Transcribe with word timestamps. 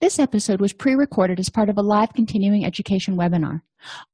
This 0.00 0.20
episode 0.20 0.60
was 0.60 0.72
pre 0.72 0.94
recorded 0.94 1.40
as 1.40 1.50
part 1.50 1.68
of 1.68 1.76
a 1.76 1.82
live 1.82 2.12
continuing 2.12 2.64
education 2.64 3.16
webinar. 3.16 3.62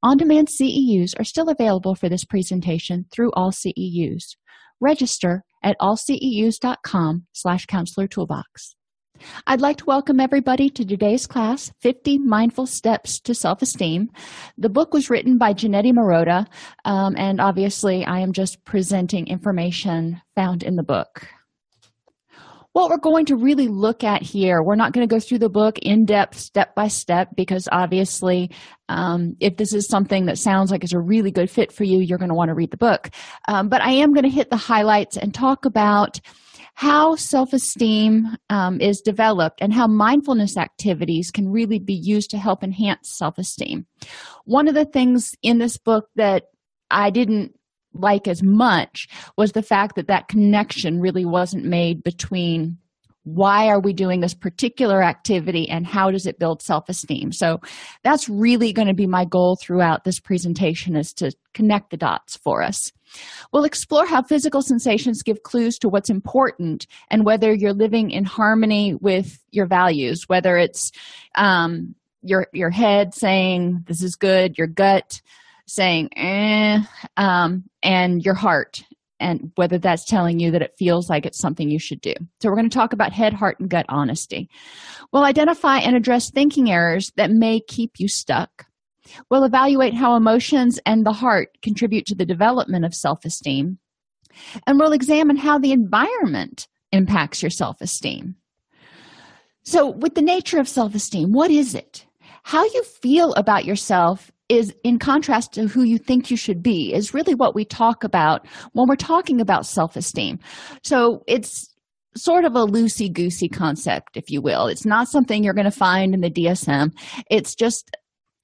On 0.01 0.17
demand 0.17 0.47
CEUs 0.47 1.13
are 1.19 1.23
still 1.23 1.47
available 1.47 1.93
for 1.93 2.09
this 2.09 2.25
presentation 2.25 3.05
through 3.11 3.31
all 3.33 3.51
CEUs. 3.51 4.35
Register 4.81 5.43
at 5.63 5.77
allceus.com 5.79 7.27
slash 7.33 7.67
counselor 7.67 8.07
toolbox. 8.07 8.75
I'd 9.45 9.61
like 9.61 9.77
to 9.77 9.85
welcome 9.85 10.19
everybody 10.19 10.71
to 10.71 10.83
today's 10.83 11.27
class 11.27 11.71
50 11.81 12.17
Mindful 12.17 12.65
Steps 12.65 13.19
to 13.19 13.35
Self 13.35 13.61
Esteem. 13.61 14.09
The 14.57 14.69
book 14.69 14.91
was 14.91 15.11
written 15.11 15.37
by 15.37 15.53
Janetti 15.53 15.93
Marotta, 15.93 16.47
um, 16.83 17.15
and 17.15 17.39
obviously, 17.39 18.03
I 18.03 18.21
am 18.21 18.33
just 18.33 18.65
presenting 18.65 19.27
information 19.27 20.19
found 20.35 20.63
in 20.63 20.77
the 20.77 20.83
book 20.83 21.27
what 22.75 22.89
we're 22.89 22.97
going 22.97 23.25
to 23.25 23.37
really 23.37 23.69
look 23.69 24.03
at 24.03 24.21
here 24.21 24.61
we're 24.61 24.75
not 24.75 24.91
going 24.91 25.07
to 25.07 25.15
go 25.15 25.17
through 25.17 25.37
the 25.39 25.47
book 25.47 25.79
in 25.79 26.03
depth 26.03 26.37
step 26.37 26.75
by 26.75 26.89
step 26.89 27.29
because 27.33 27.69
obviously 27.71 28.51
um, 28.89 29.37
if 29.39 29.55
this 29.55 29.73
is 29.73 29.87
something 29.87 30.25
that 30.25 30.37
sounds 30.37 30.71
like 30.71 30.83
it's 30.83 30.91
a 30.91 30.99
really 30.99 31.31
good 31.31 31.49
fit 31.49 31.71
for 31.71 31.85
you 31.85 31.99
you're 31.99 32.17
going 32.17 32.27
to 32.27 32.35
want 32.35 32.49
to 32.49 32.53
read 32.53 32.71
the 32.71 32.77
book. 32.77 33.09
Um, 33.47 33.69
but 33.69 33.81
i 33.81 33.91
am 33.91 34.13
going 34.13 34.25
to 34.25 34.29
hit 34.29 34.49
the 34.49 34.57
highlights 34.57 35.15
and 35.15 35.33
talk 35.33 35.63
about 35.63 36.19
how 36.73 37.15
self-esteem 37.15 38.35
um, 38.49 38.81
is 38.81 38.99
developed 38.99 39.61
and 39.61 39.73
how 39.73 39.87
mindfulness 39.87 40.57
activities 40.57 41.31
can 41.31 41.49
really 41.49 41.79
be 41.79 41.93
used 41.93 42.29
to 42.31 42.37
help 42.37 42.61
enhance 42.61 43.15
self-esteem. 43.17 43.85
One 44.43 44.67
of 44.67 44.75
the 44.75 44.83
things 44.83 45.31
in 45.41 45.59
this 45.59 45.77
book 45.77 46.09
that 46.17 46.43
i 46.91 47.09
didn't 47.09 47.55
like 47.95 48.27
as 48.27 48.43
much 48.43 49.07
was 49.37 49.53
the 49.53 49.63
fact 49.63 49.95
that 49.95 50.07
that 50.07 50.27
connection 50.27 50.99
really 50.99 51.25
wasn't 51.25 51.65
made 51.65 52.03
between 52.03 52.77
why 53.25 53.67
are 53.67 53.79
we 53.79 53.91
doing 53.91 54.21
this 54.21 54.35
particular 54.35 55.01
activity 55.01 55.67
and 55.67 55.85
how 55.87 56.11
does 56.11 56.27
it 56.27 56.37
build 56.37 56.61
self-esteem. 56.61 57.31
So 57.31 57.59
that's 58.03 58.29
really 58.29 58.71
going 58.71 58.87
to 58.87 58.93
be 58.93 59.07
my 59.07 59.25
goal 59.25 59.55
throughout 59.55 60.03
this 60.03 60.19
presentation 60.19 60.95
is 60.95 61.11
to 61.13 61.31
connect 61.53 61.89
the 61.89 61.97
dots 61.97 62.37
for 62.37 62.61
us. 62.61 62.91
We'll 63.51 63.63
explore 63.63 64.05
how 64.05 64.21
physical 64.21 64.61
sensations 64.61 65.23
give 65.23 65.41
clues 65.41 65.79
to 65.79 65.89
what's 65.89 66.09
important 66.09 66.85
and 67.09 67.25
whether 67.25 67.51
you're 67.51 67.73
living 67.73 68.11
in 68.11 68.25
harmony 68.25 68.93
with 68.93 69.39
your 69.51 69.65
values 69.65 70.27
whether 70.27 70.57
it's 70.57 70.91
um, 71.35 71.95
your 72.21 72.47
your 72.51 72.71
head 72.71 73.13
saying 73.13 73.83
this 73.87 74.01
is 74.01 74.15
good 74.15 74.57
your 74.57 74.67
gut 74.67 75.21
saying 75.67 76.09
eh, 76.17 76.79
um, 77.17 77.63
and 77.83 78.23
your 78.23 78.35
heart 78.35 78.83
and 79.19 79.51
whether 79.55 79.77
that's 79.77 80.05
telling 80.05 80.39
you 80.39 80.51
that 80.51 80.61
it 80.61 80.75
feels 80.77 81.09
like 81.09 81.25
it's 81.25 81.39
something 81.39 81.69
you 81.69 81.79
should 81.79 82.01
do. 82.01 82.13
So, 82.41 82.49
we're 82.49 82.57
going 82.57 82.69
to 82.69 82.77
talk 82.77 82.93
about 82.93 83.13
head, 83.13 83.33
heart, 83.33 83.59
and 83.59 83.69
gut 83.69 83.85
honesty. 83.89 84.49
We'll 85.11 85.23
identify 85.23 85.77
and 85.77 85.95
address 85.95 86.29
thinking 86.29 86.69
errors 86.69 87.11
that 87.15 87.31
may 87.31 87.61
keep 87.61 87.93
you 87.97 88.07
stuck. 88.07 88.65
We'll 89.29 89.43
evaluate 89.43 89.93
how 89.93 90.15
emotions 90.15 90.79
and 90.85 91.05
the 91.05 91.13
heart 91.13 91.49
contribute 91.61 92.05
to 92.07 92.15
the 92.15 92.25
development 92.25 92.85
of 92.85 92.93
self 92.93 93.23
esteem. 93.25 93.77
And 94.67 94.79
we'll 94.79 94.91
examine 94.91 95.37
how 95.37 95.57
the 95.59 95.71
environment 95.71 96.67
impacts 96.91 97.41
your 97.41 97.51
self 97.51 97.81
esteem. 97.81 98.35
So, 99.63 99.89
with 99.89 100.15
the 100.15 100.21
nature 100.21 100.59
of 100.59 100.67
self 100.67 100.93
esteem, 100.93 101.31
what 101.31 101.51
is 101.51 101.73
it? 101.73 102.05
How 102.43 102.63
you 102.65 102.83
feel 102.83 103.33
about 103.33 103.65
yourself 103.65 104.31
is 104.49 104.73
in 104.83 104.99
contrast 104.99 105.53
to 105.53 105.67
who 105.67 105.83
you 105.83 105.97
think 105.97 106.29
you 106.29 106.37
should 106.37 106.61
be 106.61 106.93
is 106.93 107.13
really 107.13 107.33
what 107.33 107.55
we 107.55 107.65
talk 107.65 108.03
about 108.03 108.45
when 108.73 108.87
we're 108.87 108.95
talking 108.95 109.41
about 109.41 109.65
self-esteem. 109.65 110.39
So 110.83 111.23
it's 111.27 111.73
sort 112.15 112.45
of 112.45 112.55
a 112.55 112.65
loosey 112.65 113.11
goosey 113.11 113.49
concept 113.49 114.15
if 114.15 114.29
you 114.29 114.41
will. 114.41 114.67
It's 114.67 114.85
not 114.85 115.07
something 115.07 115.43
you're 115.43 115.53
going 115.53 115.65
to 115.65 115.71
find 115.71 116.13
in 116.13 116.21
the 116.21 116.29
dsm 116.29 116.91
it's 117.29 117.55
just 117.55 117.91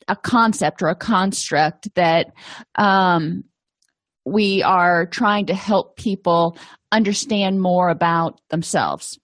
a 0.08 0.16
concept 0.16 0.82
or 0.82 0.90
a 0.90 0.96
construct 0.96 1.94
that 1.96 2.28
um, 2.76 3.44
we 4.26 4.62
are 4.64 5.06
trying 5.06 5.46
to 5.46 5.56
help 5.56 5.96
people 5.96 6.58
understand 6.92 7.62
more 7.62 7.90
about 7.90 8.40
themselves. 8.50 9.18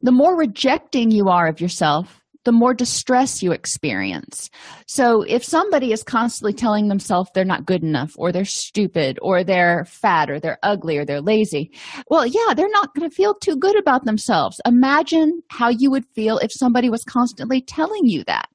The 0.00 0.12
more 0.12 0.36
rejecting 0.36 1.10
you 1.10 1.28
are 1.28 1.46
of 1.46 1.60
yourself 1.60 2.23
the 2.44 2.52
more 2.52 2.74
distress 2.74 3.42
you 3.42 3.52
experience. 3.52 4.50
So, 4.86 5.22
if 5.22 5.44
somebody 5.44 5.92
is 5.92 6.02
constantly 6.02 6.52
telling 6.52 6.88
themselves 6.88 7.30
they're 7.34 7.44
not 7.44 7.66
good 7.66 7.82
enough, 7.82 8.12
or 8.16 8.32
they're 8.32 8.44
stupid, 8.44 9.18
or 9.22 9.42
they're 9.42 9.84
fat, 9.86 10.30
or 10.30 10.38
they're 10.38 10.58
ugly, 10.62 10.96
or 10.96 11.04
they're 11.04 11.20
lazy, 11.20 11.70
well, 12.08 12.26
yeah, 12.26 12.54
they're 12.54 12.68
not 12.70 12.94
going 12.94 13.08
to 13.08 13.14
feel 13.14 13.34
too 13.34 13.56
good 13.56 13.78
about 13.78 14.04
themselves. 14.04 14.60
Imagine 14.66 15.42
how 15.48 15.68
you 15.68 15.90
would 15.90 16.04
feel 16.14 16.38
if 16.38 16.52
somebody 16.52 16.90
was 16.90 17.04
constantly 17.04 17.60
telling 17.60 18.06
you 18.06 18.24
that. 18.24 18.48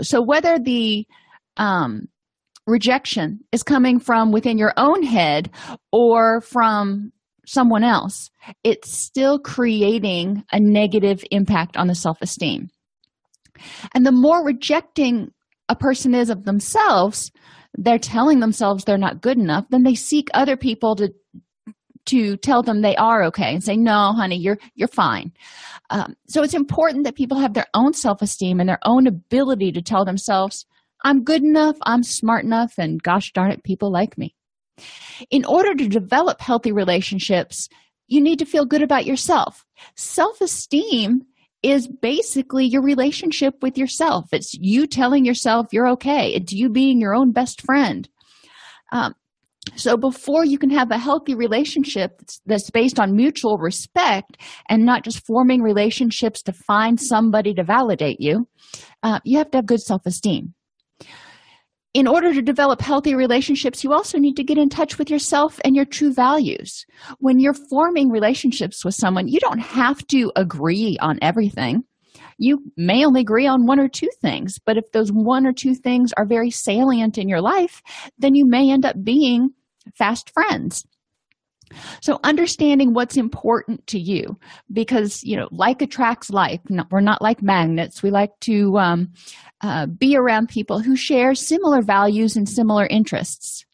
So, 0.00 0.22
whether 0.22 0.58
the 0.58 1.06
um, 1.56 2.08
rejection 2.66 3.40
is 3.52 3.62
coming 3.62 4.00
from 4.00 4.32
within 4.32 4.58
your 4.58 4.72
own 4.76 5.02
head 5.02 5.50
or 5.90 6.40
from 6.40 7.12
someone 7.46 7.84
else, 7.84 8.30
it's 8.64 8.90
still 8.90 9.38
creating 9.38 10.44
a 10.52 10.60
negative 10.60 11.24
impact 11.30 11.76
on 11.76 11.88
the 11.88 11.94
self 11.94 12.18
esteem. 12.20 12.68
And 13.94 14.06
the 14.06 14.12
more 14.12 14.44
rejecting 14.44 15.32
a 15.68 15.76
person 15.76 16.14
is 16.14 16.30
of 16.30 16.44
themselves, 16.44 17.30
they're 17.74 17.98
telling 17.98 18.40
themselves 18.40 18.84
they're 18.84 18.98
not 18.98 19.22
good 19.22 19.38
enough, 19.38 19.66
then 19.70 19.82
they 19.82 19.94
seek 19.94 20.28
other 20.34 20.56
people 20.56 20.96
to 20.96 21.12
to 22.04 22.36
tell 22.38 22.64
them 22.64 22.82
they 22.82 22.96
are 22.96 23.22
okay 23.22 23.54
and 23.54 23.62
say 23.62 23.76
no 23.76 24.12
honey 24.12 24.36
you're 24.36 24.58
you're 24.74 24.88
fine. 24.88 25.32
Um, 25.90 26.16
so 26.26 26.42
it's 26.42 26.54
important 26.54 27.04
that 27.04 27.14
people 27.14 27.38
have 27.38 27.54
their 27.54 27.68
own 27.74 27.92
self-esteem 27.92 28.58
and 28.58 28.68
their 28.68 28.80
own 28.84 29.06
ability 29.06 29.72
to 29.72 29.82
tell 29.82 30.04
themselves 30.04 30.66
i'm 31.04 31.22
good 31.22 31.42
enough 31.42 31.76
i'm 31.82 32.02
smart 32.02 32.44
enough 32.44 32.74
and 32.78 33.02
gosh 33.02 33.32
darn 33.32 33.52
it 33.52 33.62
people 33.62 33.92
like 33.92 34.18
me. 34.18 34.34
In 35.30 35.44
order 35.44 35.74
to 35.74 35.88
develop 35.88 36.40
healthy 36.40 36.72
relationships 36.72 37.68
you 38.08 38.20
need 38.20 38.38
to 38.40 38.44
feel 38.44 38.66
good 38.66 38.82
about 38.82 39.06
yourself. 39.06 39.64
Self-esteem 39.96 41.22
is 41.62 41.86
basically 41.86 42.66
your 42.66 42.82
relationship 42.82 43.54
with 43.62 43.78
yourself. 43.78 44.28
It's 44.32 44.54
you 44.54 44.86
telling 44.86 45.24
yourself 45.24 45.68
you're 45.72 45.88
okay, 45.88 46.32
it's 46.34 46.52
you 46.52 46.68
being 46.68 47.00
your 47.00 47.14
own 47.14 47.32
best 47.32 47.62
friend. 47.62 48.08
Um, 48.90 49.14
so, 49.76 49.96
before 49.96 50.44
you 50.44 50.58
can 50.58 50.70
have 50.70 50.90
a 50.90 50.98
healthy 50.98 51.36
relationship 51.36 52.20
that's 52.46 52.70
based 52.70 52.98
on 52.98 53.14
mutual 53.14 53.58
respect 53.58 54.36
and 54.68 54.84
not 54.84 55.04
just 55.04 55.24
forming 55.24 55.62
relationships 55.62 56.42
to 56.42 56.52
find 56.52 57.00
somebody 57.00 57.54
to 57.54 57.62
validate 57.62 58.20
you, 58.20 58.48
uh, 59.04 59.20
you 59.24 59.38
have 59.38 59.50
to 59.52 59.58
have 59.58 59.66
good 59.66 59.80
self 59.80 60.04
esteem 60.04 60.54
in 61.94 62.06
order 62.06 62.32
to 62.32 62.40
develop 62.40 62.80
healthy 62.80 63.14
relationships, 63.14 63.84
you 63.84 63.92
also 63.92 64.18
need 64.18 64.36
to 64.36 64.44
get 64.44 64.58
in 64.58 64.68
touch 64.68 64.98
with 64.98 65.10
yourself 65.10 65.60
and 65.64 65.76
your 65.76 65.84
true 65.84 66.12
values. 66.12 66.86
When 67.18 67.38
you're 67.38 67.54
forming 67.54 68.10
relationships 68.10 68.84
with 68.84 68.94
someone, 68.94 69.28
you 69.28 69.38
don't 69.40 69.58
have 69.58 70.06
to 70.08 70.32
agree 70.34 70.96
on 71.00 71.18
everything. 71.20 71.84
You 72.38 72.62
may 72.76 73.04
only 73.04 73.20
agree 73.20 73.46
on 73.46 73.66
one 73.66 73.78
or 73.78 73.88
two 73.88 74.08
things, 74.20 74.58
but 74.64 74.78
if 74.78 74.90
those 74.92 75.10
one 75.12 75.46
or 75.46 75.52
two 75.52 75.74
things 75.74 76.12
are 76.16 76.24
very 76.24 76.50
salient 76.50 77.18
in 77.18 77.28
your 77.28 77.42
life, 77.42 77.82
then 78.18 78.34
you 78.34 78.46
may 78.46 78.70
end 78.70 78.86
up 78.86 78.96
being 79.04 79.50
fast 79.94 80.30
friends. 80.30 80.86
So, 82.00 82.20
understanding 82.24 82.94
what's 82.94 83.16
important 83.16 83.86
to 83.88 83.98
you 83.98 84.38
because, 84.72 85.22
you 85.24 85.36
know, 85.36 85.48
like 85.50 85.82
attracts 85.82 86.30
like. 86.30 86.60
We're 86.90 87.00
not 87.00 87.22
like 87.22 87.42
magnets. 87.42 88.02
We 88.02 88.10
like 88.10 88.38
to 88.40 88.78
um, 88.78 89.12
uh, 89.60 89.86
be 89.86 90.16
around 90.16 90.48
people 90.48 90.80
who 90.80 90.96
share 90.96 91.34
similar 91.34 91.82
values 91.82 92.36
and 92.36 92.48
similar 92.48 92.86
interests. 92.86 93.64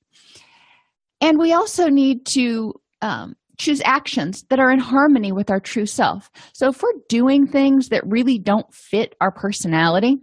And 1.21 1.39
we 1.39 1.53
also 1.53 1.89
need 1.89 2.27
to 2.27 2.75
um, 3.03 3.37
choose 3.59 3.83
actions 3.85 4.45
that 4.51 4.61
are 4.61 4.71
in 4.71 4.79
harmony 4.79 5.33
with 5.33 5.51
our 5.51 5.61
true 5.61 5.87
self. 5.87 6.31
So, 6.53 6.69
if 6.69 6.83
we're 6.83 6.93
doing 7.09 7.47
things 7.47 7.89
that 7.89 8.07
really 8.07 8.39
don't 8.39 8.73
fit 8.73 9.15
our 9.21 9.31
personality, 9.31 10.19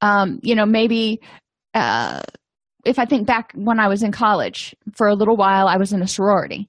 um, 0.00 0.40
you 0.42 0.54
know, 0.54 0.66
maybe 0.66 1.20
uh, 1.74 2.22
if 2.84 2.98
I 2.98 3.04
think 3.04 3.26
back 3.26 3.52
when 3.54 3.78
I 3.78 3.88
was 3.88 4.02
in 4.02 4.12
college, 4.12 4.74
for 4.94 5.06
a 5.06 5.14
little 5.14 5.36
while 5.36 5.68
I 5.68 5.76
was 5.76 5.92
in 5.92 6.02
a 6.02 6.08
sorority, 6.08 6.68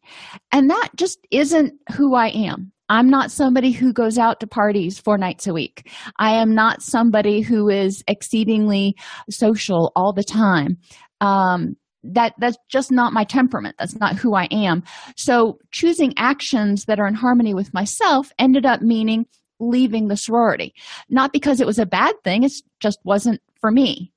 and 0.52 0.70
that 0.70 0.90
just 0.96 1.26
isn't 1.32 1.74
who 1.96 2.16
I 2.16 2.28
am. 2.30 2.72
I'm 2.90 3.10
not 3.10 3.32
somebody 3.32 3.72
who 3.72 3.94
goes 3.94 4.18
out 4.18 4.42
to 4.42 4.48
parties 4.48 5.00
four 5.00 5.18
nights 5.18 5.48
a 5.48 5.54
week. 5.54 5.90
I 6.20 6.32
am 6.32 6.54
not 6.54 6.82
somebody 6.82 7.40
who 7.40 7.70
is 7.70 8.04
exceedingly 8.08 8.96
social 9.30 9.94
all 9.96 10.12
the 10.12 10.26
time. 10.26 10.78
Um, 11.22 11.78
that 12.04 12.34
that's 12.40 12.58
just 12.70 12.92
not 12.92 13.14
my 13.14 13.24
temperament. 13.24 13.76
That's 13.80 13.98
not 13.98 14.18
who 14.18 14.36
I 14.36 14.46
am. 14.52 14.84
So 15.16 15.60
choosing 15.72 16.14
actions 16.18 16.86
that 16.86 17.00
are 17.00 17.08
in 17.08 17.14
harmony 17.14 17.54
with 17.54 17.74
myself 17.74 18.32
ended 18.40 18.66
up 18.66 18.82
meaning 18.82 19.26
leaving 19.62 20.08
the 20.08 20.18
sorority. 20.18 20.74
Not 21.10 21.32
because 21.32 21.62
it 21.62 21.68
was 21.68 21.80
a 21.80 21.86
bad 21.86 22.16
thing. 22.24 22.44
It 22.44 22.52
just 22.80 23.00
wasn't 23.06 23.40
for 23.62 23.72
me. 23.72 24.12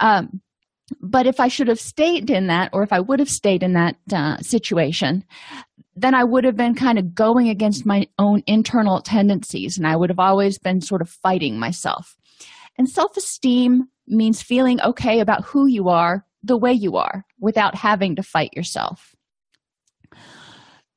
Um, 0.00 0.40
but 1.00 1.26
if 1.26 1.40
I 1.40 1.48
should 1.48 1.68
have 1.68 1.80
stayed 1.80 2.30
in 2.30 2.46
that, 2.46 2.70
or 2.72 2.82
if 2.82 2.92
I 2.92 3.00
would 3.00 3.18
have 3.18 3.30
stayed 3.30 3.62
in 3.62 3.72
that 3.72 3.96
uh, 4.12 4.38
situation, 4.38 5.24
then 5.96 6.14
I 6.14 6.24
would 6.24 6.44
have 6.44 6.56
been 6.56 6.74
kind 6.74 6.98
of 6.98 7.14
going 7.14 7.48
against 7.48 7.86
my 7.86 8.06
own 8.18 8.42
internal 8.46 9.00
tendencies, 9.00 9.78
and 9.78 9.86
I 9.86 9.96
would 9.96 10.10
have 10.10 10.18
always 10.18 10.58
been 10.58 10.80
sort 10.80 11.02
of 11.02 11.08
fighting 11.08 11.58
myself. 11.58 12.16
And 12.78 12.88
self 12.88 13.16
esteem 13.16 13.88
means 14.06 14.42
feeling 14.42 14.80
okay 14.82 15.20
about 15.20 15.44
who 15.44 15.66
you 15.66 15.88
are 15.88 16.24
the 16.42 16.58
way 16.58 16.72
you 16.72 16.96
are 16.96 17.24
without 17.40 17.74
having 17.74 18.14
to 18.16 18.22
fight 18.22 18.50
yourself. 18.54 19.14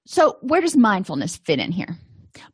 So, 0.06 0.38
where 0.42 0.62
does 0.62 0.76
mindfulness 0.76 1.38
fit 1.38 1.60
in 1.60 1.72
here? 1.72 1.98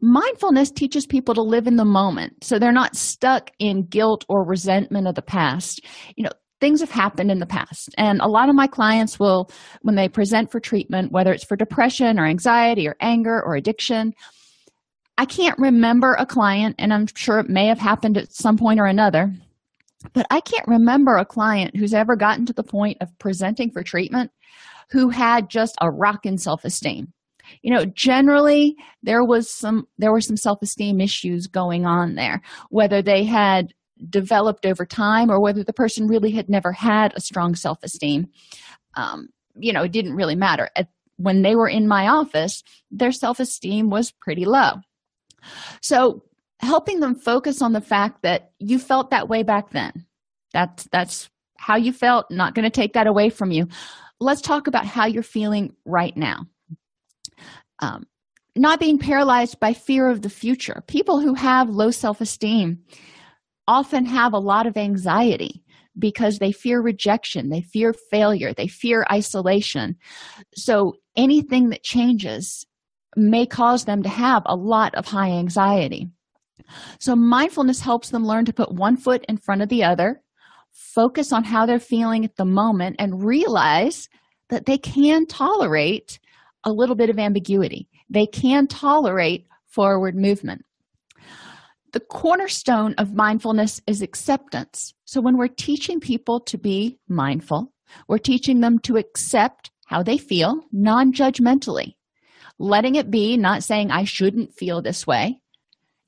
Mindfulness 0.02 0.72
teaches 0.72 1.06
people 1.06 1.36
to 1.36 1.42
live 1.42 1.68
in 1.68 1.76
the 1.76 1.86
moment 1.86 2.44
so 2.44 2.58
they're 2.58 2.72
not 2.72 2.96
stuck 2.96 3.52
in 3.60 3.86
guilt 3.86 4.26
or 4.30 4.46
resentment 4.46 5.08
of 5.08 5.16
the 5.16 5.22
past. 5.22 5.82
You 6.16 6.24
know, 6.24 6.32
things 6.66 6.80
have 6.80 6.90
happened 6.90 7.30
in 7.30 7.38
the 7.38 7.46
past. 7.46 7.94
And 7.96 8.20
a 8.22 8.28
lot 8.28 8.50
of 8.50 8.56
my 8.56 8.66
clients 8.66 9.20
will 9.20 9.52
when 9.84 9.94
they 9.94 10.10
present 10.10 10.52
for 10.52 10.60
treatment 10.60 11.12
whether 11.12 11.32
it's 11.32 11.46
for 11.46 11.56
depression 11.56 12.20
or 12.20 12.26
anxiety 12.26 12.88
or 12.88 12.96
anger 13.00 13.40
or 13.40 13.56
addiction 13.56 14.14
i 15.20 15.26
can't 15.26 15.60
remember 15.60 16.14
a 16.14 16.26
client 16.26 16.76
and 16.80 16.92
i'm 16.92 17.06
sure 17.14 17.38
it 17.38 17.50
may 17.50 17.68
have 17.68 17.78
happened 17.78 18.18
at 18.18 18.34
some 18.34 18.58
point 18.58 18.80
or 18.80 18.86
another 18.86 19.32
but 20.14 20.26
i 20.32 20.40
can't 20.40 20.68
remember 20.68 21.18
a 21.18 21.26
client 21.26 21.76
who's 21.78 21.94
ever 21.94 22.16
gotten 22.16 22.48
to 22.48 22.54
the 22.54 22.64
point 22.64 22.98
of 23.00 23.16
presenting 23.20 23.70
for 23.70 23.84
treatment 23.84 24.32
who 24.90 25.10
had 25.10 25.50
just 25.50 25.76
a 25.82 25.90
rock 25.90 26.26
in 26.26 26.38
self-esteem. 26.38 27.12
You 27.62 27.74
know 27.74 27.86
generally 27.86 28.76
there 29.04 29.24
was 29.24 29.52
some 29.52 29.86
there 30.00 30.12
were 30.12 30.22
some 30.22 30.38
self-esteem 30.38 31.00
issues 31.00 31.46
going 31.46 31.86
on 31.86 32.16
there 32.16 32.42
whether 32.70 33.04
they 33.04 33.24
had 33.24 33.72
developed 34.10 34.66
over 34.66 34.86
time 34.86 35.30
or 35.30 35.40
whether 35.40 35.64
the 35.64 35.74
person 35.74 36.08
really 36.08 36.32
had 36.32 36.50
never 36.50 36.72
had 36.72 37.14
a 37.16 37.22
strong 37.22 37.56
self 37.56 37.84
esteem. 37.84 38.28
Um, 38.96 39.30
you 39.56 39.74
know, 39.74 39.84
it 39.84 39.92
didn't 39.92 40.16
really 40.16 40.36
matter. 40.36 40.70
At, 40.76 40.90
when 41.18 41.42
they 41.42 41.56
were 41.56 41.70
in 41.70 41.88
my 41.88 42.08
office, 42.08 42.64
their 42.92 43.12
self 43.12 43.40
esteem 43.40 43.90
was 43.90 44.12
pretty 44.12 44.46
low. 44.46 44.82
So, 45.82 46.24
helping 46.60 47.00
them 47.00 47.16
focus 47.16 47.62
on 47.62 47.74
the 47.74 47.82
fact 47.82 48.24
that 48.24 48.52
you 48.60 48.80
felt 48.80 49.12
that 49.12 49.30
way 49.30 49.44
back 49.44 49.72
then. 49.72 50.06
That's 50.54 50.88
that's 50.92 51.30
how 51.58 51.76
you 51.76 51.94
felt, 51.94 52.30
not 52.30 52.54
going 52.54 52.64
to 52.64 52.70
take 52.70 52.94
that 52.94 53.08
away 53.08 53.30
from 53.30 53.52
you. 53.52 53.68
Let's 54.20 54.42
talk 54.42 54.68
about 54.68 54.86
how 54.86 55.06
you're 55.06 55.24
feeling 55.24 55.76
right 55.86 56.16
now. 56.16 56.48
Um, 57.80 58.06
not 58.56 58.80
being 58.80 58.98
paralyzed 58.98 59.60
by 59.60 59.74
fear 59.74 60.10
of 60.10 60.22
the 60.22 60.30
future. 60.30 60.84
People 60.88 61.20
who 61.20 61.34
have 61.34 61.70
low 61.70 61.92
self 61.92 62.22
esteem 62.22 62.80
often 63.68 64.06
have 64.06 64.34
a 64.34 64.40
lot 64.40 64.68
of 64.68 64.78
anxiety 64.78 65.64
because 65.98 66.40
they 66.40 66.52
fear 66.52 66.82
rejection, 66.82 67.50
they 67.50 67.62
fear 67.62 67.94
failure, 68.12 68.54
they 68.54 68.68
fear 68.68 69.06
isolation. 69.12 69.96
So 70.56 70.96
anything 71.16 71.70
that 71.70 71.84
changes 71.84 72.66
may 73.16 73.46
cause 73.46 73.86
them 73.86 74.04
to 74.04 74.10
have 74.10 74.44
a 74.46 74.56
lot 74.56 74.94
of 74.96 75.06
high 75.06 75.32
anxiety. 75.32 76.10
So 77.00 77.16
mindfulness 77.16 77.80
helps 77.80 78.10
them 78.10 78.26
learn 78.26 78.46
to 78.46 78.54
put 78.54 78.74
one 78.74 78.98
foot 78.98 79.24
in 79.30 79.38
front 79.38 79.62
of 79.62 79.70
the 79.70 79.84
other, 79.84 80.22
focus 80.72 81.32
on 81.32 81.44
how 81.44 81.66
they're 81.66 81.80
feeling 81.80 82.26
at 82.26 82.36
the 82.36 82.46
moment, 82.46 82.98
and 83.00 83.24
realize 83.24 84.10
that 84.50 84.66
they 84.66 84.78
can 84.78 85.26
tolerate 85.26 86.20
a 86.64 86.72
little 86.72 86.96
bit 86.96 87.10
of 87.10 87.20
ambiguity. 87.20 87.88
They 88.10 88.26
can 88.26 88.68
tolerate 88.68 89.48
forward 89.68 90.16
movement. 90.16 90.66
The 91.96 92.02
cornerstone 92.02 92.94
of 92.98 93.14
mindfulness 93.14 93.80
is 93.88 94.02
acceptance. 94.02 94.94
So, 95.06 95.22
when 95.22 95.38
we're 95.38 95.48
teaching 95.48 96.02
people 96.02 96.42
to 96.42 96.58
be 96.58 97.00
mindful, 97.08 97.72
we're 98.10 98.18
teaching 98.18 98.60
them 98.60 98.80
to 98.80 98.98
accept 98.98 99.72
how 99.86 100.04
they 100.04 100.18
feel 100.18 100.60
non 100.74 101.14
judgmentally, 101.14 101.96
letting 102.60 102.96
it 102.96 103.10
be, 103.10 103.38
not 103.38 103.64
saying, 103.64 103.92
I 103.92 104.04
shouldn't 104.04 104.54
feel 104.54 104.82
this 104.82 105.08
way, 105.08 105.40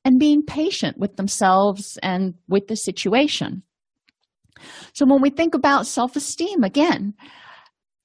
and 0.04 0.20
being 0.20 0.44
patient 0.44 0.98
with 0.98 1.16
themselves 1.16 1.98
and 2.04 2.34
with 2.50 2.68
the 2.68 2.76
situation. 2.76 3.64
So, 4.92 5.06
when 5.06 5.22
we 5.22 5.30
think 5.30 5.56
about 5.56 5.88
self 5.88 6.18
esteem, 6.18 6.66
again, 6.66 7.14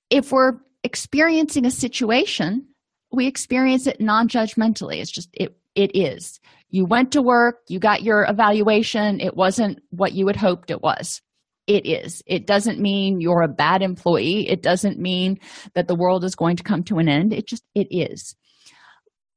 if 0.09 0.31
we're 0.31 0.61
experiencing 0.85 1.67
a 1.67 1.71
situation, 1.73 2.65
we 3.11 3.27
experience 3.27 3.89
it 3.89 4.01
non 4.01 4.29
judgmentally. 4.29 5.01
It's 5.01 5.11
just, 5.11 5.31
it, 5.33 5.57
it 5.75 5.97
is 5.97 6.39
you 6.73 6.87
went 6.87 7.13
to 7.13 7.23
work, 7.23 7.57
you 7.69 7.79
got 7.79 8.03
your 8.03 8.25
evaluation, 8.29 9.21
it 9.21 9.37
wasn't 9.37 9.79
what 9.91 10.15
you 10.15 10.27
had 10.27 10.37
hoped 10.37 10.71
it 10.71 10.81
was. 10.83 11.21
It 11.67 11.87
is. 11.87 12.23
It 12.27 12.47
doesn't 12.47 12.81
mean 12.81 13.21
you're 13.21 13.43
a 13.43 13.49
bad 13.49 13.83
employee. 13.83 14.49
It 14.49 14.63
doesn't 14.63 14.99
mean 14.99 15.39
that 15.75 15.87
the 15.87 15.95
world 15.95 16.25
is 16.25 16.35
going 16.35 16.57
to 16.57 16.63
come 16.63 16.83
to 16.85 16.99
an 16.99 17.09
end. 17.09 17.35
It 17.35 17.47
just, 17.47 17.63
it 17.75 17.89
is. 17.91 18.35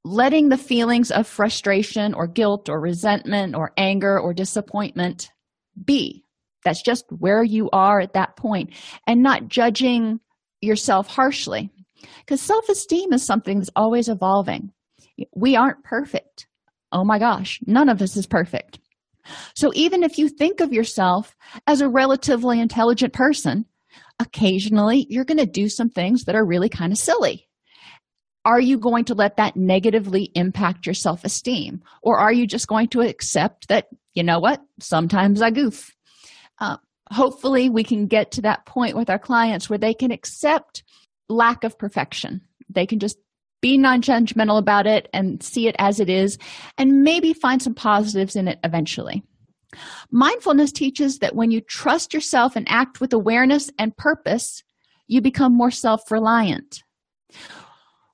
Letting 0.06 0.48
the 0.48 0.58
feelings 0.58 1.12
of 1.12 1.28
frustration 1.28 2.14
or 2.14 2.26
guilt 2.26 2.70
or 2.70 2.80
resentment 2.80 3.54
or 3.54 3.74
anger 3.78 4.18
or 4.18 4.34
disappointment 4.34 5.30
be. 5.84 6.24
That's 6.64 6.82
just 6.82 7.04
where 7.10 7.44
you 7.44 7.70
are 7.74 8.00
at 8.00 8.14
that 8.14 8.38
point 8.38 8.72
and 9.06 9.22
not 9.22 9.50
judging 9.50 10.20
yourself 10.62 11.08
harshly. 11.08 11.70
Because 12.20 12.42
self 12.42 12.70
esteem 12.70 13.12
is 13.12 13.24
something 13.24 13.60
that's 13.60 13.72
always 13.76 14.08
evolving. 14.08 14.72
We 15.36 15.56
aren't 15.58 15.84
perfect 15.84 16.48
oh 16.96 17.04
my 17.04 17.20
gosh, 17.20 17.60
none 17.68 17.90
of 17.90 18.02
us 18.02 18.16
is 18.16 18.26
perfect. 18.26 18.80
So 19.54 19.72
even 19.76 20.02
if 20.02 20.18
you 20.18 20.30
think 20.30 20.62
of 20.62 20.72
yourself 20.72 21.36
as 21.68 21.82
a 21.82 21.90
relatively 21.90 22.60
intelligent 22.60 23.12
person, 23.12 23.66
occasionally 24.20 25.06
you're 25.10 25.26
going 25.26 25.40
to 25.40 25.46
do 25.46 25.68
some 25.68 25.90
things 25.90 26.24
that 26.24 26.36
are 26.36 26.46
really 26.46 26.70
kind 26.70 26.94
of 26.94 26.98
silly. 26.98 27.50
Are 28.46 28.62
you 28.62 28.78
going 28.78 29.06
to 29.06 29.14
let 29.14 29.36
that 29.38 29.58
negatively 29.58 30.32
impact 30.36 30.86
your 30.86 30.94
self 30.94 31.26
esteem? 31.26 31.82
Or 32.02 32.18
are 32.18 32.32
you 32.32 32.48
just 32.48 32.68
going 32.68 32.88
to 32.90 33.02
accept 33.02 33.68
that, 33.68 33.88
you 34.14 34.24
know 34.24 34.40
what, 34.40 34.62
sometimes 34.80 35.42
I 35.42 35.50
goof? 35.50 35.92
Uh, 36.60 36.78
hopefully, 37.12 37.70
we 37.70 37.84
can 37.84 38.08
get 38.08 38.32
to 38.34 38.44
that 38.44 38.66
point 38.66 38.96
with 38.96 39.10
our 39.10 39.20
clients 39.20 39.70
where 39.70 39.80
they 39.80 39.96
can 39.96 40.12
accept 40.12 40.84
lack 41.28 41.66
of 41.66 41.78
perfection. 41.78 42.42
They 42.70 42.86
can 42.86 43.00
just 43.00 43.18
be 43.62 43.78
non 43.78 44.02
judgmental 44.02 44.58
about 44.58 44.88
it 44.88 45.10
and 45.14 45.42
see 45.42 45.68
it 45.68 45.76
as 45.80 46.00
it 46.00 46.10
is, 46.10 46.38
and 46.78 47.02
maybe 47.04 47.34
find 47.34 47.62
some 47.62 47.74
positives 47.74 48.36
in 48.36 48.48
it 48.48 48.60
eventually. 48.64 49.24
Mindfulness 50.12 50.72
teaches 50.72 51.20
that 51.20 51.36
when 51.36 51.52
you 51.52 51.62
trust 51.62 52.14
yourself 52.14 52.56
and 52.56 52.66
act 52.70 53.02
with 53.02 53.14
awareness 53.14 53.70
and 53.78 53.96
purpose, 53.98 54.64
you 55.08 55.22
become 55.22 55.56
more 55.56 55.72
self 55.72 56.10
reliant. 56.12 56.84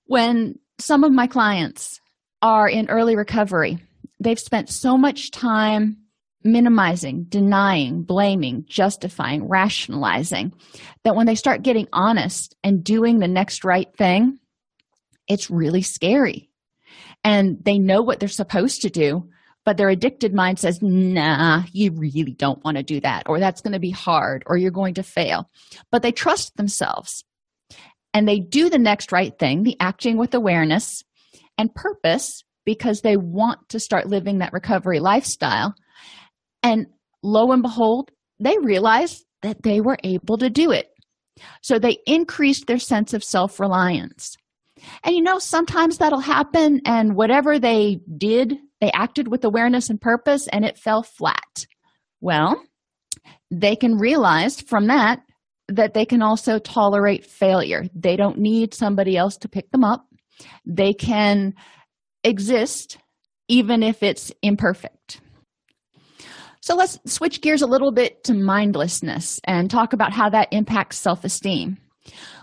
When 0.05 0.55
some 0.79 1.03
of 1.03 1.11
my 1.11 1.27
clients 1.27 1.99
are 2.41 2.67
in 2.67 2.89
early 2.89 3.15
recovery, 3.15 3.77
they've 4.19 4.39
spent 4.39 4.69
so 4.69 4.97
much 4.97 5.31
time 5.31 5.97
minimizing, 6.43 7.25
denying, 7.29 8.01
blaming, 8.01 8.65
justifying, 8.67 9.47
rationalizing 9.47 10.53
that 11.03 11.15
when 11.15 11.27
they 11.27 11.35
start 11.35 11.61
getting 11.61 11.87
honest 11.93 12.55
and 12.63 12.83
doing 12.83 13.19
the 13.19 13.27
next 13.27 13.63
right 13.63 13.95
thing, 13.95 14.39
it's 15.31 15.49
really 15.49 15.81
scary. 15.81 16.49
And 17.23 17.57
they 17.63 17.79
know 17.79 18.01
what 18.01 18.19
they're 18.19 18.29
supposed 18.29 18.81
to 18.81 18.89
do, 18.89 19.29
but 19.65 19.77
their 19.77 19.89
addicted 19.89 20.33
mind 20.33 20.59
says, 20.59 20.79
nah, 20.81 21.63
you 21.71 21.91
really 21.91 22.33
don't 22.33 22.63
want 22.63 22.77
to 22.77 22.83
do 22.83 22.99
that, 23.01 23.23
or 23.27 23.39
that's 23.39 23.61
going 23.61 23.73
to 23.73 23.79
be 23.79 23.91
hard, 23.91 24.43
or 24.47 24.57
you're 24.57 24.71
going 24.71 24.95
to 24.95 25.03
fail. 25.03 25.49
But 25.91 26.01
they 26.01 26.11
trust 26.11 26.57
themselves. 26.57 27.23
and 28.13 28.27
they 28.27 28.39
do 28.39 28.69
the 28.69 28.77
next 28.77 29.11
right 29.11 29.37
thing, 29.39 29.63
the 29.63 29.77
acting 29.79 30.17
with 30.17 30.33
awareness 30.33 31.03
and 31.57 31.73
purpose, 31.73 32.43
because 32.65 33.01
they 33.01 33.17
want 33.17 33.59
to 33.69 33.79
start 33.79 34.07
living 34.07 34.39
that 34.39 34.53
recovery 34.53 34.99
lifestyle. 34.99 35.73
And 36.63 36.87
lo 37.23 37.51
and 37.51 37.61
behold, 37.61 38.11
they 38.39 38.57
realize 38.61 39.23
that 39.41 39.63
they 39.63 39.81
were 39.81 39.97
able 40.03 40.37
to 40.37 40.49
do 40.49 40.71
it. 40.71 40.87
So 41.61 41.79
they 41.79 41.97
increased 42.05 42.67
their 42.67 42.79
sense 42.79 43.13
of 43.13 43.23
self 43.23 43.59
reliance. 43.59 44.35
And 45.03 45.15
you 45.15 45.21
know, 45.21 45.39
sometimes 45.39 45.97
that'll 45.97 46.19
happen, 46.19 46.81
and 46.85 47.15
whatever 47.15 47.59
they 47.59 47.99
did, 48.17 48.57
they 48.79 48.91
acted 48.91 49.27
with 49.27 49.43
awareness 49.43 49.89
and 49.89 49.99
purpose, 49.99 50.47
and 50.47 50.65
it 50.65 50.77
fell 50.77 51.03
flat. 51.03 51.65
Well, 52.19 52.61
they 53.49 53.75
can 53.75 53.97
realize 53.97 54.61
from 54.61 54.87
that 54.87 55.21
that 55.67 55.93
they 55.93 56.05
can 56.05 56.21
also 56.21 56.59
tolerate 56.59 57.25
failure. 57.25 57.85
They 57.95 58.15
don't 58.15 58.37
need 58.37 58.73
somebody 58.73 59.15
else 59.15 59.37
to 59.37 59.49
pick 59.49 59.71
them 59.71 59.83
up. 59.83 60.05
They 60.65 60.93
can 60.93 61.53
exist 62.23 62.97
even 63.47 63.83
if 63.83 64.03
it's 64.03 64.31
imperfect. 64.41 65.21
So 66.61 66.75
let's 66.75 66.99
switch 67.05 67.41
gears 67.41 67.61
a 67.61 67.67
little 67.67 67.91
bit 67.91 68.23
to 68.25 68.33
mindlessness 68.33 69.41
and 69.45 69.69
talk 69.69 69.93
about 69.93 70.13
how 70.13 70.29
that 70.29 70.49
impacts 70.51 70.97
self 70.97 71.23
esteem. 71.23 71.77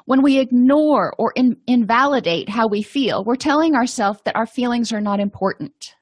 When 0.08 0.22
we 0.22 0.38
ignore 0.38 1.12
or 1.18 1.34
in- 1.36 1.58
invalidate 1.66 2.48
how 2.48 2.66
we 2.66 2.80
feel, 2.80 3.24
we're 3.24 3.36
telling 3.36 3.74
ourselves 3.74 4.22
that 4.24 4.36
our 4.36 4.46
feelings 4.46 4.90
are 4.90 5.02
not 5.02 5.20
important. 5.20 5.94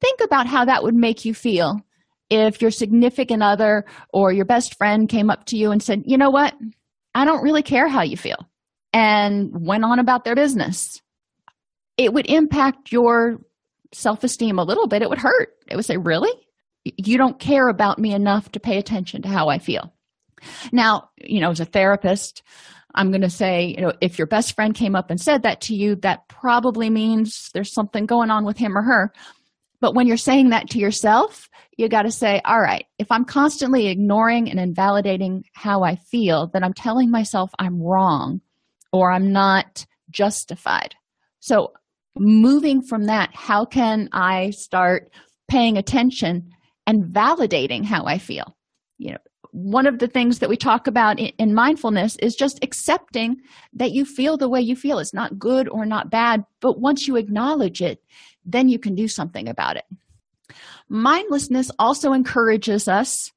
Think 0.00 0.20
about 0.22 0.46
how 0.46 0.64
that 0.64 0.84
would 0.84 0.94
make 0.94 1.24
you 1.24 1.34
feel 1.34 1.80
if 2.30 2.62
your 2.62 2.70
significant 2.70 3.42
other 3.42 3.84
or 4.12 4.30
your 4.30 4.44
best 4.44 4.76
friend 4.76 5.08
came 5.08 5.28
up 5.28 5.44
to 5.46 5.56
you 5.56 5.72
and 5.72 5.82
said, 5.82 6.04
You 6.06 6.16
know 6.16 6.30
what? 6.30 6.54
I 7.16 7.24
don't 7.24 7.42
really 7.42 7.64
care 7.64 7.88
how 7.88 8.02
you 8.02 8.16
feel, 8.16 8.48
and 8.92 9.50
went 9.52 9.84
on 9.84 9.98
about 9.98 10.22
their 10.24 10.36
business. 10.36 11.02
It 11.96 12.12
would 12.12 12.30
impact 12.30 12.92
your 12.92 13.40
self 13.92 14.22
esteem 14.22 14.60
a 14.60 14.64
little 14.64 14.86
bit. 14.86 15.02
It 15.02 15.10
would 15.10 15.18
hurt. 15.18 15.48
It 15.68 15.74
would 15.74 15.84
say, 15.84 15.96
Really? 15.96 16.30
You 16.84 17.18
don't 17.18 17.40
care 17.40 17.66
about 17.66 17.98
me 17.98 18.14
enough 18.14 18.52
to 18.52 18.60
pay 18.60 18.78
attention 18.78 19.22
to 19.22 19.28
how 19.28 19.48
I 19.48 19.58
feel. 19.58 19.92
Now, 20.70 21.10
you 21.16 21.40
know, 21.40 21.50
as 21.50 21.58
a 21.58 21.64
therapist, 21.64 22.44
I'm 22.96 23.10
going 23.10 23.22
to 23.22 23.30
say, 23.30 23.74
you 23.76 23.82
know, 23.82 23.92
if 24.00 24.18
your 24.18 24.26
best 24.26 24.54
friend 24.54 24.74
came 24.74 24.96
up 24.96 25.10
and 25.10 25.20
said 25.20 25.42
that 25.42 25.60
to 25.62 25.74
you, 25.74 25.96
that 25.96 26.28
probably 26.28 26.90
means 26.90 27.50
there's 27.52 27.72
something 27.72 28.06
going 28.06 28.30
on 28.30 28.44
with 28.44 28.56
him 28.56 28.76
or 28.76 28.82
her. 28.82 29.12
But 29.80 29.94
when 29.94 30.06
you're 30.06 30.16
saying 30.16 30.50
that 30.50 30.70
to 30.70 30.78
yourself, 30.78 31.48
you 31.76 31.88
got 31.88 32.02
to 32.02 32.10
say, 32.10 32.40
all 32.44 32.60
right, 32.60 32.86
if 32.98 33.10
I'm 33.10 33.24
constantly 33.24 33.88
ignoring 33.88 34.50
and 34.50 34.58
invalidating 34.58 35.44
how 35.52 35.82
I 35.82 35.96
feel, 35.96 36.48
then 36.52 36.64
I'm 36.64 36.72
telling 36.72 37.10
myself 37.10 37.50
I'm 37.58 37.82
wrong 37.82 38.40
or 38.92 39.12
I'm 39.12 39.32
not 39.32 39.84
justified. 40.10 40.94
So, 41.40 41.72
moving 42.18 42.80
from 42.80 43.04
that, 43.04 43.30
how 43.34 43.66
can 43.66 44.08
I 44.12 44.50
start 44.50 45.12
paying 45.48 45.76
attention 45.76 46.50
and 46.86 47.04
validating 47.04 47.84
how 47.84 48.06
I 48.06 48.16
feel? 48.16 48.56
You 48.96 49.12
know, 49.12 49.18
one 49.56 49.86
of 49.86 50.00
the 50.00 50.06
things 50.06 50.40
that 50.40 50.50
we 50.50 50.56
talk 50.58 50.86
about 50.86 51.18
in, 51.18 51.28
in, 51.38 51.54
mindfulness 51.54 52.16
is 52.16 52.36
just 52.36 52.58
accepting 52.62 53.40
that 53.72 53.92
you 53.92 54.04
feel 54.04 54.36
the 54.36 54.50
way 54.50 54.60
you 54.60 54.76
feel. 54.76 54.98
It's 54.98 55.14
not 55.14 55.38
good 55.38 55.66
or 55.70 55.86
not 55.86 56.10
bad, 56.10 56.44
but 56.60 56.78
once 56.78 57.08
you 57.08 57.16
acknowledge 57.16 57.80
it, 57.80 58.02
then 58.44 58.68
you 58.68 58.78
can 58.78 58.94
do 58.94 59.08
something 59.08 59.48
about 59.48 59.78
it. 59.78 59.84
Mindlessness 60.90 61.70
also 61.78 62.12
encourages 62.12 62.86
us 62.86 63.32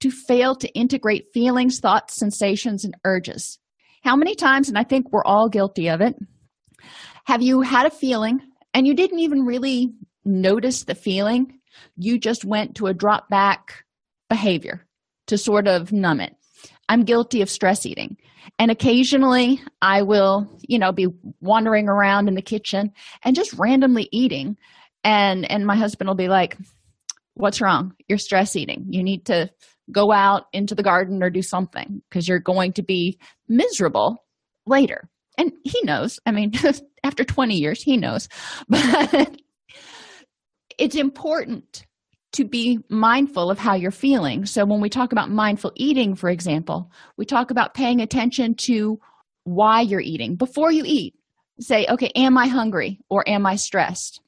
to 0.00 0.10
fail 0.10 0.54
to 0.56 0.68
integrate 0.74 1.32
feelings, 1.32 1.80
thoughts, 1.80 2.18
sensations, 2.18 2.84
and 2.84 2.94
urges. 3.06 3.58
How 4.04 4.14
many 4.14 4.34
times, 4.34 4.68
and 4.68 4.76
I 4.76 4.84
think 4.84 5.10
we're 5.10 5.24
all 5.24 5.48
guilty 5.48 5.88
of 5.88 6.02
it, 6.02 6.16
have 7.24 7.40
you 7.40 7.62
had 7.62 7.86
a 7.86 7.90
feeling 7.90 8.42
and 8.74 8.86
you 8.86 8.92
didn't 8.92 9.20
even 9.20 9.46
really 9.46 9.94
notice 10.22 10.84
the 10.84 10.94
feeling? 10.94 11.60
You 11.96 12.18
just 12.18 12.44
went 12.44 12.76
to 12.76 12.88
a 12.88 12.94
drop 12.94 13.30
back 13.30 13.84
behavior 14.28 14.86
to 15.26 15.38
sort 15.38 15.68
of 15.68 15.92
numb 15.92 16.20
it. 16.20 16.34
I'm 16.88 17.04
guilty 17.04 17.42
of 17.42 17.50
stress 17.50 17.86
eating. 17.86 18.16
And 18.58 18.70
occasionally 18.70 19.62
I 19.80 20.02
will, 20.02 20.58
you 20.60 20.78
know, 20.78 20.92
be 20.92 21.08
wandering 21.40 21.88
around 21.88 22.28
in 22.28 22.34
the 22.34 22.42
kitchen 22.42 22.92
and 23.22 23.36
just 23.36 23.52
randomly 23.54 24.08
eating. 24.12 24.56
And 25.04 25.50
and 25.50 25.66
my 25.66 25.76
husband 25.76 26.08
will 26.08 26.14
be 26.14 26.28
like, 26.28 26.56
What's 27.34 27.62
wrong? 27.62 27.94
You're 28.08 28.18
stress 28.18 28.56
eating. 28.56 28.86
You 28.90 29.02
need 29.02 29.26
to 29.26 29.50
go 29.90 30.12
out 30.12 30.44
into 30.52 30.74
the 30.74 30.82
garden 30.82 31.22
or 31.22 31.30
do 31.30 31.42
something 31.42 32.02
because 32.08 32.28
you're 32.28 32.38
going 32.38 32.74
to 32.74 32.82
be 32.82 33.18
miserable 33.48 34.24
later. 34.66 35.08
And 35.38 35.52
he 35.64 35.80
knows. 35.82 36.20
I 36.26 36.30
mean, 36.30 36.52
after 37.04 37.24
20 37.24 37.56
years, 37.56 37.82
he 37.82 37.96
knows. 37.96 38.28
But 38.68 39.36
it's 40.78 40.96
important 40.96 41.86
to 42.32 42.44
be 42.44 42.78
mindful 42.88 43.50
of 43.50 43.58
how 43.58 43.74
you're 43.74 43.90
feeling. 43.90 44.46
So, 44.46 44.64
when 44.64 44.80
we 44.80 44.88
talk 44.88 45.12
about 45.12 45.30
mindful 45.30 45.72
eating, 45.74 46.14
for 46.14 46.30
example, 46.30 46.90
we 47.16 47.24
talk 47.24 47.50
about 47.50 47.74
paying 47.74 48.00
attention 48.00 48.54
to 48.54 48.98
why 49.44 49.80
you're 49.80 50.00
eating 50.00 50.36
before 50.36 50.72
you 50.72 50.82
eat. 50.86 51.14
Say, 51.60 51.86
okay, 51.88 52.10
am 52.16 52.38
I 52.38 52.46
hungry 52.46 53.00
or 53.10 53.28
am 53.28 53.46
I 53.46 53.56
stressed? 53.56 54.20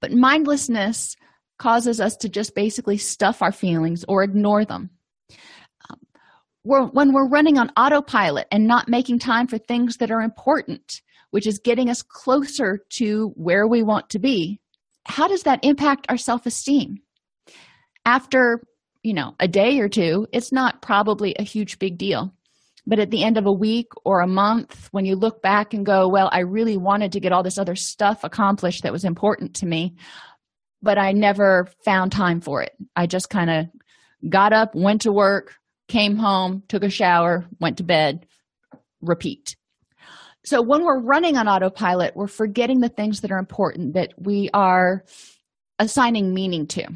But 0.00 0.12
mindlessness 0.12 1.16
causes 1.58 2.00
us 2.00 2.16
to 2.18 2.28
just 2.28 2.54
basically 2.54 2.98
stuff 2.98 3.40
our 3.40 3.52
feelings 3.52 4.04
or 4.08 4.22
ignore 4.22 4.64
them. 4.64 4.90
Um, 5.88 6.00
when 6.62 7.12
we're 7.12 7.28
running 7.28 7.58
on 7.58 7.70
autopilot 7.76 8.48
and 8.50 8.66
not 8.66 8.88
making 8.88 9.20
time 9.20 9.46
for 9.46 9.58
things 9.58 9.98
that 9.98 10.10
are 10.10 10.20
important, 10.20 11.00
which 11.30 11.46
is 11.46 11.58
getting 11.58 11.88
us 11.88 12.02
closer 12.02 12.84
to 12.90 13.32
where 13.36 13.66
we 13.66 13.82
want 13.82 14.10
to 14.10 14.18
be, 14.18 14.60
how 15.06 15.28
does 15.28 15.42
that 15.44 15.64
impact 15.64 16.06
our 16.08 16.16
self 16.16 16.46
esteem? 16.46 16.98
After, 18.04 18.62
you 19.02 19.14
know, 19.14 19.34
a 19.40 19.48
day 19.48 19.78
or 19.80 19.88
two, 19.88 20.26
it's 20.32 20.52
not 20.52 20.82
probably 20.82 21.34
a 21.38 21.42
huge 21.42 21.78
big 21.78 21.98
deal. 21.98 22.32
But 22.86 22.98
at 22.98 23.10
the 23.10 23.24
end 23.24 23.38
of 23.38 23.46
a 23.46 23.52
week 23.52 23.88
or 24.04 24.20
a 24.20 24.26
month, 24.26 24.88
when 24.92 25.06
you 25.06 25.16
look 25.16 25.40
back 25.40 25.72
and 25.72 25.86
go, 25.86 26.06
well, 26.06 26.28
I 26.30 26.40
really 26.40 26.76
wanted 26.76 27.12
to 27.12 27.20
get 27.20 27.32
all 27.32 27.42
this 27.42 27.56
other 27.56 27.76
stuff 27.76 28.24
accomplished 28.24 28.82
that 28.82 28.92
was 28.92 29.04
important 29.04 29.54
to 29.56 29.66
me, 29.66 29.94
but 30.82 30.98
I 30.98 31.12
never 31.12 31.66
found 31.84 32.12
time 32.12 32.42
for 32.42 32.62
it. 32.62 32.72
I 32.94 33.06
just 33.06 33.30
kind 33.30 33.48
of 33.48 33.66
got 34.28 34.52
up, 34.52 34.74
went 34.74 35.02
to 35.02 35.12
work, 35.12 35.54
came 35.88 36.16
home, 36.16 36.62
took 36.68 36.82
a 36.82 36.90
shower, 36.90 37.46
went 37.58 37.78
to 37.78 37.84
bed, 37.84 38.26
repeat. 39.00 39.56
So 40.44 40.60
when 40.60 40.84
we're 40.84 41.00
running 41.00 41.38
on 41.38 41.48
autopilot, 41.48 42.14
we're 42.14 42.26
forgetting 42.26 42.80
the 42.80 42.90
things 42.90 43.22
that 43.22 43.32
are 43.32 43.38
important 43.38 43.94
that 43.94 44.12
we 44.18 44.50
are 44.52 45.04
assigning 45.78 46.34
meaning 46.34 46.66
to. 46.68 46.86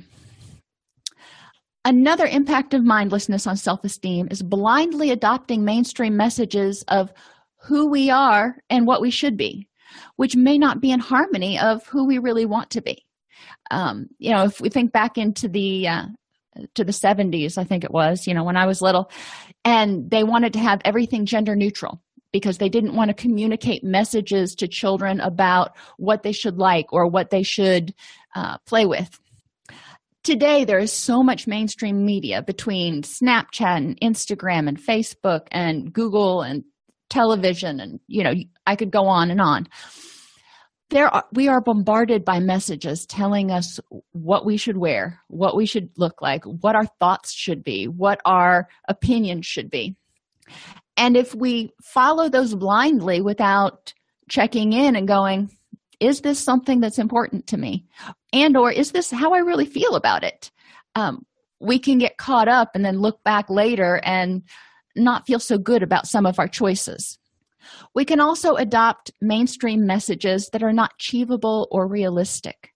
Another 1.85 2.27
impact 2.27 2.75
of 2.75 2.85
mindlessness 2.85 3.47
on 3.47 3.57
self 3.57 3.85
esteem 3.85 4.29
is 4.31 4.43
blindly 4.43 5.11
adopting 5.11 5.65
mainstream 5.65 6.17
messages 6.17 6.83
of 6.89 7.13
who 7.61 7.87
we 7.87 8.11
are 8.11 8.57
and 8.69 8.87
what 8.87 9.01
we 9.01 9.11
should 9.11 9.37
be, 9.37 9.69
which 10.17 10.37
may 10.37 10.59
not 10.59 10.81
be 10.81 10.91
in 10.91 11.01
harmony 11.01 11.59
of 11.59 11.87
who 11.87 12.05
we 12.05 12.19
really 12.19 12.47
want 12.47 12.71
to 12.71 12.81
be. 12.81 13.05
Um, 13.71 14.09
you 14.19 14.31
know, 14.31 14.45
if 14.45 14.61
we 14.61 14.69
think 14.69 14.93
back 14.93 15.19
into 15.19 15.49
the 15.49 15.89
uh, 15.89 16.07
to 16.75 16.85
the 16.85 16.93
70s, 16.93 17.57
I 17.57 17.65
think 17.65 17.85
it 17.85 17.91
was, 17.93 18.27
you 18.27 18.35
know, 18.35 18.45
when 18.45 18.57
I 18.57 18.67
was 18.67 18.83
little, 18.83 19.11
and 19.65 20.11
they 20.11 20.25
wanted 20.25 20.53
to 20.55 20.59
have 20.59 20.81
everything 20.85 21.27
gender 21.27 21.55
neutral 21.55 22.03
because 22.33 22.59
they 22.59 22.69
didn't 22.69 22.95
want 22.95 23.09
to 23.09 23.15
communicate 23.15 23.83
messages 23.83 24.55
to 24.57 24.69
children 24.69 25.21
about 25.21 25.77
what 25.97 26.23
they 26.23 26.33
should 26.33 26.59
like 26.59 26.93
or 26.93 27.07
what 27.07 27.31
they 27.31 27.43
should 27.43 27.95
uh, 28.35 28.59
play 28.67 28.85
with. 28.85 29.19
Today, 30.29 30.67
there 30.67 30.79
is 30.79 30.93
so 30.93 31.23
much 31.23 31.47
mainstream 31.47 32.05
media 32.05 32.43
between 32.43 33.01
Snapchat 33.01 33.79
and 33.79 33.99
Instagram 34.01 34.69
and 34.69 34.79
Facebook 34.79 35.47
and 35.51 35.91
Google 35.91 36.43
and 36.43 36.65
television, 37.09 37.81
and 37.81 37.99
you 38.07 38.23
know, 38.23 38.35
I 38.67 38.77
could 38.77 38.91
go 38.91 39.07
on 39.07 39.31
and 39.31 39.41
on. 39.41 39.69
There, 40.91 41.09
are, 41.09 41.25
we 41.33 41.49
are 41.49 41.63
bombarded 41.63 42.27
by 42.27 42.41
messages 42.41 43.07
telling 43.07 43.51
us 43.51 43.81
what 44.13 44.45
we 44.45 44.59
should 44.59 44.77
wear, 44.77 45.23
what 45.29 45.57
we 45.57 45.65
should 45.65 45.89
look 45.97 46.21
like, 46.21 46.45
what 46.45 46.77
our 46.77 46.85
thoughts 47.01 47.33
should 47.33 47.65
be, 47.65 47.89
what 47.89 48.21
our 48.27 48.69
opinions 48.87 49.47
should 49.47 49.71
be 49.71 49.97
and 50.99 51.17
if 51.17 51.35
we 51.35 51.73
follow 51.81 52.29
those 52.29 52.55
blindly 52.55 53.21
without 53.23 53.95
checking 54.29 54.73
in 54.73 54.97
and 54.97 55.09
going 55.09 55.57
is 56.01 56.21
this 56.21 56.39
something 56.39 56.81
that's 56.81 56.99
important 56.99 57.47
to 57.49 57.57
me? 57.57 57.85
And 58.33 58.57
or 58.57 58.71
is 58.71 58.93
this 58.93 59.11
how 59.11 59.33
i 59.33 59.39
really 59.39 59.67
feel 59.67 59.95
about 59.95 60.25
it? 60.25 60.51
Um, 60.95 61.25
we 61.61 61.79
can 61.79 61.99
get 61.99 62.19
caught 62.19 62.49
up 62.49 62.71
and 62.75 62.85
then 62.85 63.01
look 63.01 63.23
back 63.25 63.51
later 63.51 64.01
and 64.05 64.43
not 64.95 65.27
feel 65.27 65.41
so 65.41 65.59
good 65.59 65.83
about 65.83 66.07
some 66.07 66.27
of 66.27 66.39
our 66.39 66.49
choices. 66.49 67.19
We 67.95 68.05
can 68.05 68.21
also 68.21 68.55
adopt 68.55 69.11
mainstream 69.21 69.87
messages 69.87 70.49
that 70.51 70.63
are 70.63 70.73
not 70.73 70.95
achievable 70.95 71.69
or 71.71 71.87
realistic. 71.87 72.73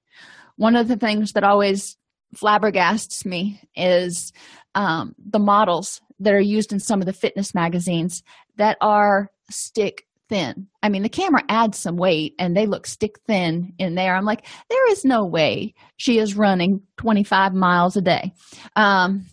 One 0.57 0.76
of 0.76 0.88
the 0.88 0.97
things 0.97 1.33
that 1.33 1.45
always 1.45 1.97
flabbergasts 2.37 3.25
me 3.25 3.61
is 3.75 4.33
um, 4.75 5.14
the 5.19 5.38
models 5.38 6.00
that 6.21 6.35
are 6.35 6.41
used 6.41 6.73
in 6.73 6.81
some 6.81 7.00
of 7.00 7.07
the 7.07 7.12
fitness 7.12 7.55
magazines 7.55 8.23
that 8.57 8.76
are 8.81 9.31
stick 9.50 10.07
thin. 10.33 10.67
I 10.83 10.89
mean, 10.89 11.03
the 11.03 11.11
camera 11.11 11.43
adds 11.51 11.79
some 11.79 11.99
weight 11.99 12.35
and 12.39 12.57
they 12.57 12.65
look 12.65 12.87
stick 12.87 13.19
thin 13.27 13.75
in 13.79 13.97
there. 13.97 14.17
I'm 14.17 14.25
like, 14.25 14.47
there 14.71 14.91
is 14.91 15.05
no 15.05 15.27
way 15.27 15.75
she 15.99 16.19
is 16.19 16.37
running 16.37 16.81
25 16.97 17.53
miles 17.53 17.99
a 17.99 18.01
day 18.01 18.33
um, 18.75 19.27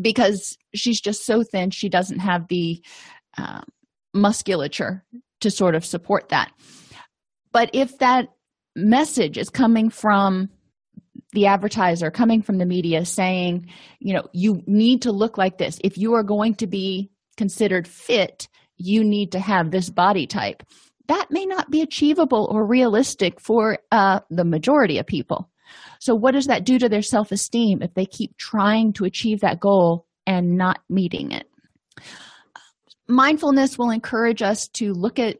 because 0.00 0.58
she's 0.74 1.00
just 1.00 1.24
so 1.24 1.44
thin. 1.44 1.70
She 1.70 1.88
doesn't 1.88 2.18
have 2.18 2.48
the 2.48 2.82
uh, 3.38 3.60
musculature 4.12 5.04
to 5.42 5.50
sort 5.50 5.76
of 5.76 5.84
support 5.84 6.30
that. 6.30 6.50
But 7.52 7.70
if 7.72 7.98
that 7.98 8.28
message 8.74 9.38
is 9.38 9.48
coming 9.48 9.90
from 9.90 10.50
the 11.34 11.46
advertiser, 11.46 12.10
coming 12.10 12.42
from 12.42 12.58
the 12.58 12.66
media 12.66 13.04
saying, 13.04 13.68
you 14.00 14.12
know, 14.12 14.24
you 14.32 14.60
need 14.66 15.02
to 15.02 15.12
look 15.12 15.38
like 15.38 15.58
this. 15.58 15.78
If 15.84 15.96
you 15.96 16.14
are 16.14 16.24
going 16.24 16.56
to 16.56 16.66
be 16.66 17.12
considered 17.36 17.86
fit, 17.86 18.48
you 18.76 19.04
need 19.04 19.32
to 19.32 19.40
have 19.40 19.70
this 19.70 19.90
body 19.90 20.26
type. 20.26 20.62
That 21.08 21.28
may 21.30 21.46
not 21.46 21.70
be 21.70 21.82
achievable 21.82 22.48
or 22.50 22.66
realistic 22.66 23.40
for 23.40 23.78
uh, 23.92 24.20
the 24.30 24.44
majority 24.44 24.98
of 24.98 25.06
people. 25.06 25.48
So, 26.00 26.14
what 26.14 26.32
does 26.32 26.46
that 26.46 26.64
do 26.64 26.78
to 26.78 26.88
their 26.88 27.02
self 27.02 27.32
esteem 27.32 27.82
if 27.82 27.94
they 27.94 28.06
keep 28.06 28.36
trying 28.36 28.92
to 28.94 29.04
achieve 29.04 29.40
that 29.40 29.60
goal 29.60 30.06
and 30.26 30.56
not 30.56 30.80
meeting 30.88 31.32
it? 31.32 31.48
Mindfulness 33.08 33.78
will 33.78 33.90
encourage 33.90 34.42
us 34.42 34.68
to 34.68 34.92
look 34.92 35.18
at 35.18 35.38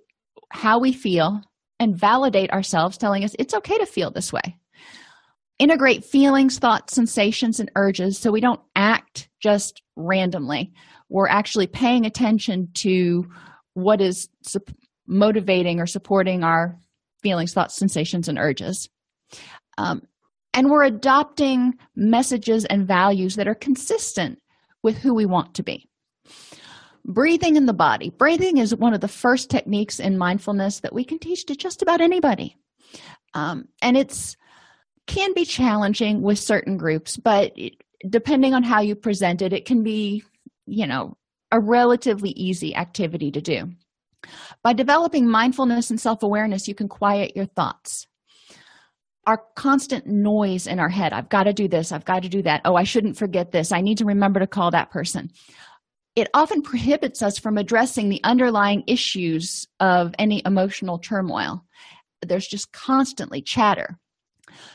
how 0.50 0.78
we 0.78 0.92
feel 0.92 1.42
and 1.78 1.96
validate 1.96 2.50
ourselves, 2.50 2.96
telling 2.96 3.24
us 3.24 3.34
it's 3.38 3.54
okay 3.54 3.78
to 3.78 3.86
feel 3.86 4.10
this 4.10 4.32
way. 4.32 4.56
Integrate 5.58 6.04
feelings, 6.04 6.58
thoughts, 6.58 6.94
sensations, 6.94 7.60
and 7.60 7.70
urges 7.76 8.18
so 8.18 8.30
we 8.30 8.40
don't 8.40 8.60
act 8.74 9.28
just 9.46 9.82
randomly 9.94 10.72
we're 11.08 11.28
actually 11.28 11.66
paying 11.66 12.04
attention 12.04 12.68
to 12.74 13.28
what 13.74 14.00
is 14.00 14.28
motivating 15.06 15.80
or 15.80 15.86
supporting 15.86 16.42
our 16.42 16.76
feelings, 17.22 17.52
thoughts, 17.52 17.76
sensations, 17.76 18.28
and 18.28 18.38
urges. 18.38 18.88
Um, 19.78 20.02
and 20.54 20.70
we're 20.70 20.84
adopting 20.84 21.74
messages 21.94 22.64
and 22.64 22.86
values 22.86 23.36
that 23.36 23.48
are 23.48 23.54
consistent 23.54 24.40
with 24.82 24.96
who 24.96 25.14
we 25.14 25.26
want 25.26 25.54
to 25.54 25.62
be. 25.62 25.88
Breathing 27.04 27.56
in 27.56 27.66
the 27.66 27.72
body. 27.72 28.10
Breathing 28.10 28.58
is 28.58 28.74
one 28.74 28.94
of 28.94 29.00
the 29.00 29.08
first 29.08 29.50
techniques 29.50 30.00
in 30.00 30.18
mindfulness 30.18 30.80
that 30.80 30.94
we 30.94 31.04
can 31.04 31.18
teach 31.18 31.46
to 31.46 31.54
just 31.54 31.82
about 31.82 32.00
anybody. 32.00 32.56
Um, 33.34 33.68
and 33.82 33.96
it's 33.96 34.36
can 35.06 35.32
be 35.34 35.44
challenging 35.44 36.22
with 36.22 36.38
certain 36.38 36.76
groups, 36.76 37.16
but 37.16 37.52
it, 37.56 37.74
depending 38.08 38.54
on 38.54 38.62
how 38.62 38.80
you 38.80 38.94
present 38.94 39.42
it, 39.42 39.52
it 39.52 39.64
can 39.64 39.82
be 39.82 40.22
you 40.66 40.86
know, 40.86 41.16
a 41.52 41.60
relatively 41.60 42.30
easy 42.30 42.74
activity 42.74 43.30
to 43.30 43.40
do. 43.40 43.70
By 44.62 44.72
developing 44.72 45.28
mindfulness 45.28 45.90
and 45.90 46.00
self 46.00 46.22
awareness, 46.22 46.66
you 46.66 46.74
can 46.74 46.88
quiet 46.88 47.36
your 47.36 47.46
thoughts. 47.46 48.06
Our 49.26 49.42
constant 49.56 50.06
noise 50.06 50.66
in 50.66 50.78
our 50.78 50.88
head 50.88 51.12
I've 51.12 51.28
got 51.28 51.44
to 51.44 51.52
do 51.52 51.68
this, 51.68 51.92
I've 51.92 52.04
got 52.04 52.22
to 52.22 52.28
do 52.28 52.42
that. 52.42 52.62
Oh, 52.64 52.74
I 52.74 52.84
shouldn't 52.84 53.16
forget 53.16 53.52
this. 53.52 53.72
I 53.72 53.80
need 53.80 53.98
to 53.98 54.04
remember 54.04 54.40
to 54.40 54.46
call 54.46 54.70
that 54.72 54.90
person. 54.90 55.30
It 56.16 56.28
often 56.32 56.62
prohibits 56.62 57.22
us 57.22 57.38
from 57.38 57.58
addressing 57.58 58.08
the 58.08 58.24
underlying 58.24 58.82
issues 58.86 59.66
of 59.80 60.14
any 60.18 60.42
emotional 60.46 60.98
turmoil. 60.98 61.64
There's 62.26 62.46
just 62.46 62.72
constantly 62.72 63.42
chatter. 63.42 63.98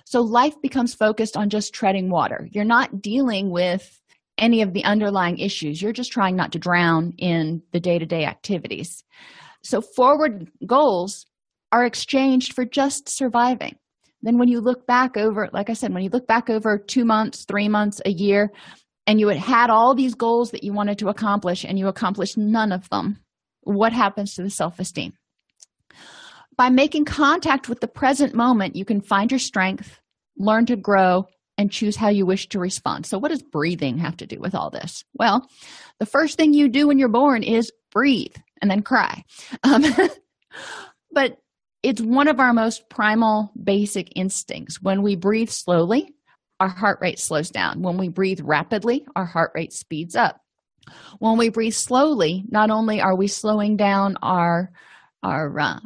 So 0.05 0.21
life 0.21 0.55
becomes 0.61 0.93
focused 0.93 1.37
on 1.37 1.49
just 1.49 1.73
treading 1.73 2.09
water. 2.09 2.47
You're 2.51 2.63
not 2.63 3.01
dealing 3.01 3.49
with 3.49 4.01
any 4.37 4.61
of 4.61 4.73
the 4.73 4.83
underlying 4.83 5.37
issues. 5.37 5.81
You're 5.81 5.93
just 5.93 6.11
trying 6.11 6.35
not 6.35 6.51
to 6.53 6.59
drown 6.59 7.13
in 7.17 7.61
the 7.71 7.79
day 7.79 7.99
to 7.99 8.05
day 8.05 8.25
activities. 8.25 9.03
So, 9.63 9.81
forward 9.81 10.49
goals 10.65 11.25
are 11.71 11.85
exchanged 11.85 12.53
for 12.53 12.65
just 12.65 13.07
surviving. 13.07 13.77
Then, 14.23 14.37
when 14.37 14.49
you 14.49 14.59
look 14.59 14.87
back 14.87 15.15
over, 15.15 15.49
like 15.53 15.69
I 15.69 15.73
said, 15.73 15.93
when 15.93 16.03
you 16.03 16.09
look 16.09 16.27
back 16.27 16.49
over 16.49 16.77
two 16.77 17.05
months, 17.05 17.45
three 17.45 17.69
months, 17.69 18.01
a 18.05 18.11
year, 18.11 18.51
and 19.07 19.19
you 19.19 19.27
had 19.27 19.37
had 19.37 19.69
all 19.69 19.93
these 19.93 20.15
goals 20.15 20.51
that 20.51 20.63
you 20.63 20.73
wanted 20.73 20.97
to 20.99 21.09
accomplish 21.09 21.63
and 21.63 21.77
you 21.77 21.87
accomplished 21.87 22.37
none 22.37 22.71
of 22.71 22.89
them, 22.89 23.19
what 23.61 23.93
happens 23.93 24.33
to 24.35 24.43
the 24.43 24.49
self 24.49 24.79
esteem? 24.79 25.13
By 26.57 26.69
making 26.69 27.05
contact 27.05 27.69
with 27.69 27.79
the 27.79 27.87
present 27.87 28.33
moment, 28.35 28.75
you 28.75 28.85
can 28.85 29.01
find 29.01 29.31
your 29.31 29.39
strength, 29.39 29.99
learn 30.37 30.65
to 30.67 30.75
grow, 30.75 31.27
and 31.57 31.71
choose 31.71 31.95
how 31.95 32.09
you 32.09 32.25
wish 32.25 32.49
to 32.49 32.59
respond. 32.59 33.05
So, 33.05 33.17
what 33.17 33.29
does 33.29 33.43
breathing 33.43 33.97
have 33.99 34.17
to 34.17 34.27
do 34.27 34.39
with 34.39 34.55
all 34.55 34.69
this? 34.69 35.03
Well, 35.13 35.47
the 35.99 36.05
first 36.05 36.37
thing 36.37 36.53
you 36.53 36.67
do 36.67 36.87
when 36.87 36.97
you're 36.97 37.09
born 37.09 37.43
is 37.43 37.71
breathe 37.91 38.35
and 38.61 38.69
then 38.69 38.81
cry. 38.81 39.23
Um, 39.63 39.85
but 41.11 41.37
it's 41.83 42.01
one 42.01 42.27
of 42.27 42.39
our 42.39 42.53
most 42.53 42.89
primal 42.89 43.51
basic 43.61 44.13
instincts. 44.15 44.81
When 44.81 45.01
we 45.01 45.15
breathe 45.15 45.49
slowly, 45.49 46.13
our 46.59 46.67
heart 46.67 46.99
rate 47.01 47.19
slows 47.19 47.49
down. 47.49 47.81
When 47.81 47.97
we 47.97 48.09
breathe 48.09 48.39
rapidly, 48.43 49.05
our 49.15 49.25
heart 49.25 49.51
rate 49.55 49.73
speeds 49.73 50.15
up. 50.15 50.39
When 51.19 51.37
we 51.37 51.49
breathe 51.49 51.73
slowly, 51.73 52.43
not 52.49 52.69
only 52.69 53.01
are 53.01 53.15
we 53.15 53.27
slowing 53.27 53.77
down 53.77 54.17
our 54.21 54.71
our 55.23 55.59
uh, 55.59 55.79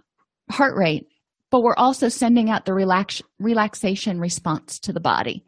heart 0.50 0.76
rate, 0.76 1.08
but 1.52 1.62
we're 1.62 1.76
also 1.76 2.10
sending 2.10 2.50
out 2.50 2.66
the 2.66 2.74
relax, 2.74 3.22
relaxation 3.40 4.20
response 4.20 4.80
to 4.80 4.94
the 4.94 5.00
body, 5.00 5.46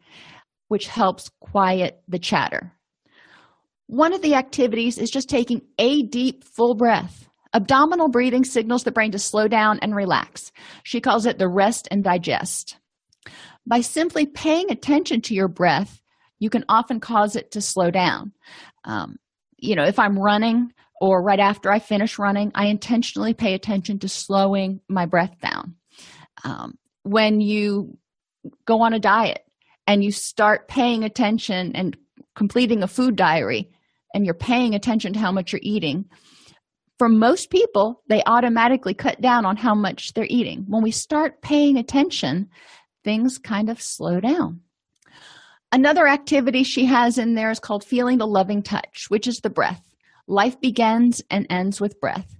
which 0.68 0.86
helps 0.86 1.30
quiet 1.40 2.02
the 2.08 2.18
chatter. 2.18 2.72
One 3.86 4.12
of 4.12 4.22
the 4.22 4.34
activities 4.34 4.98
is 4.98 5.10
just 5.10 5.28
taking 5.28 5.62
a 5.78 6.02
deep, 6.02 6.44
full 6.44 6.74
breath. 6.74 7.28
Abdominal 7.54 8.08
breathing 8.08 8.44
signals 8.44 8.84
the 8.84 8.92
brain 8.92 9.12
to 9.12 9.18
slow 9.18 9.48
down 9.48 9.78
and 9.80 9.94
relax. 9.94 10.52
She 10.82 11.00
calls 11.00 11.24
it 11.24 11.38
the 11.38 11.48
rest 11.48 11.88
and 11.90 12.04
digest. 12.04 12.76
By 13.66 13.80
simply 13.80 14.26
paying 14.26 14.70
attention 14.70 15.22
to 15.22 15.34
your 15.34 15.48
breath, 15.48 16.02
you 16.38 16.50
can 16.50 16.64
often 16.68 17.00
cause 17.00 17.36
it 17.36 17.50
to 17.52 17.60
slow 17.60 17.90
down. 17.90 18.32
Um, 18.84 19.16
you 19.56 19.74
know, 19.74 19.84
if 19.84 19.98
I'm 19.98 20.18
running 20.18 20.72
or 21.00 21.22
right 21.22 21.40
after 21.40 21.70
I 21.70 21.78
finish 21.78 22.18
running, 22.18 22.50
I 22.54 22.66
intentionally 22.66 23.34
pay 23.34 23.54
attention 23.54 23.98
to 24.00 24.08
slowing 24.08 24.80
my 24.88 25.06
breath 25.06 25.36
down. 25.40 25.76
Um, 26.44 26.78
when 27.02 27.40
you 27.40 27.98
go 28.66 28.82
on 28.82 28.92
a 28.92 28.98
diet 28.98 29.40
and 29.86 30.04
you 30.04 30.12
start 30.12 30.68
paying 30.68 31.04
attention 31.04 31.74
and 31.74 31.96
completing 32.36 32.82
a 32.82 32.88
food 32.88 33.16
diary 33.16 33.70
and 34.14 34.24
you're 34.24 34.34
paying 34.34 34.74
attention 34.74 35.12
to 35.12 35.18
how 35.18 35.32
much 35.32 35.52
you're 35.52 35.60
eating 35.62 36.04
for 36.98 37.08
most 37.08 37.50
people 37.50 38.02
they 38.08 38.22
automatically 38.26 38.94
cut 38.94 39.20
down 39.20 39.44
on 39.46 39.56
how 39.56 39.74
much 39.74 40.12
they're 40.14 40.26
eating. 40.28 40.64
When 40.68 40.82
we 40.82 40.90
start 40.90 41.42
paying 41.42 41.76
attention 41.76 42.48
things 43.04 43.38
kind 43.38 43.70
of 43.70 43.80
slow 43.80 44.20
down. 44.20 44.60
Another 45.70 46.06
activity 46.06 46.64
she 46.64 46.86
has 46.86 47.16
in 47.16 47.34
there 47.34 47.50
is 47.50 47.60
called 47.60 47.84
feeling 47.84 48.18
the 48.18 48.26
loving 48.26 48.62
touch 48.62 49.06
which 49.08 49.26
is 49.26 49.40
the 49.40 49.50
breath 49.50 49.87
life 50.28 50.60
begins 50.60 51.22
and 51.30 51.46
ends 51.50 51.80
with 51.80 52.00
breath. 52.00 52.38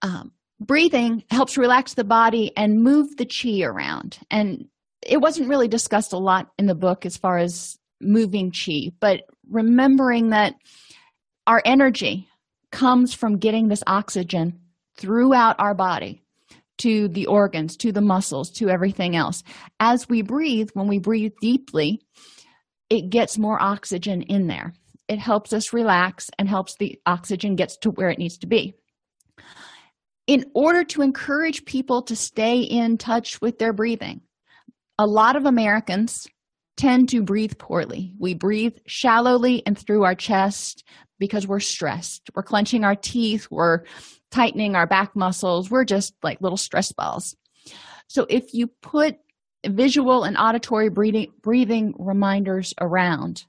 Um, 0.00 0.32
breathing 0.60 1.24
helps 1.30 1.58
relax 1.58 1.94
the 1.94 2.04
body 2.04 2.52
and 2.56 2.82
move 2.82 3.16
the 3.16 3.26
chi 3.26 3.62
around. 3.62 4.18
And 4.30 4.68
it 5.06 5.20
wasn't 5.20 5.48
really 5.48 5.68
discussed 5.68 6.12
a 6.12 6.18
lot 6.18 6.50
in 6.58 6.66
the 6.66 6.74
book 6.74 7.04
as 7.04 7.16
far 7.16 7.38
as 7.38 7.78
moving 8.00 8.52
chi 8.52 8.92
but 9.00 9.22
remembering 9.50 10.30
that 10.30 10.54
our 11.48 11.60
energy 11.64 12.28
comes 12.70 13.12
from 13.12 13.38
getting 13.38 13.68
this 13.68 13.82
oxygen 13.86 14.60
throughout 14.96 15.58
our 15.58 15.74
body 15.74 16.22
to 16.76 17.08
the 17.08 17.26
organs 17.26 17.76
to 17.76 17.90
the 17.90 18.00
muscles 18.00 18.50
to 18.50 18.68
everything 18.68 19.16
else. 19.16 19.42
As 19.80 20.08
we 20.08 20.22
breathe 20.22 20.70
when 20.74 20.86
we 20.86 20.98
breathe 20.98 21.32
deeply 21.40 22.00
it 22.88 23.10
gets 23.10 23.36
more 23.36 23.60
oxygen 23.60 24.22
in 24.22 24.46
there 24.46 24.72
it 25.08 25.18
helps 25.18 25.52
us 25.52 25.72
relax 25.72 26.30
and 26.38 26.48
helps 26.48 26.76
the 26.76 27.00
oxygen 27.06 27.56
gets 27.56 27.76
to 27.78 27.90
where 27.90 28.10
it 28.10 28.18
needs 28.18 28.38
to 28.38 28.46
be 28.46 28.74
in 30.26 30.44
order 30.54 30.84
to 30.84 31.02
encourage 31.02 31.64
people 31.64 32.02
to 32.02 32.14
stay 32.14 32.60
in 32.60 32.98
touch 32.98 33.40
with 33.40 33.58
their 33.58 33.72
breathing. 33.72 34.20
A 34.98 35.06
lot 35.06 35.36
of 35.36 35.46
Americans 35.46 36.28
tend 36.76 37.08
to 37.08 37.22
breathe 37.22 37.58
poorly. 37.58 38.12
We 38.18 38.34
breathe 38.34 38.76
shallowly 38.86 39.66
and 39.66 39.76
through 39.76 40.04
our 40.04 40.14
chest 40.14 40.84
because 41.18 41.46
we're 41.46 41.60
stressed. 41.60 42.30
We're 42.34 42.42
clenching 42.42 42.84
our 42.84 42.94
teeth, 42.94 43.48
we're 43.50 43.84
tightening 44.30 44.76
our 44.76 44.86
back 44.86 45.16
muscles, 45.16 45.70
we're 45.70 45.84
just 45.84 46.14
like 46.22 46.40
little 46.40 46.58
stress 46.58 46.92
balls. 46.92 47.34
So 48.08 48.26
if 48.28 48.54
you 48.54 48.68
put 48.82 49.16
visual 49.66 50.24
and 50.24 50.36
auditory 50.36 50.90
breathing, 50.90 51.32
breathing 51.42 51.94
reminders 51.98 52.74
around, 52.80 53.44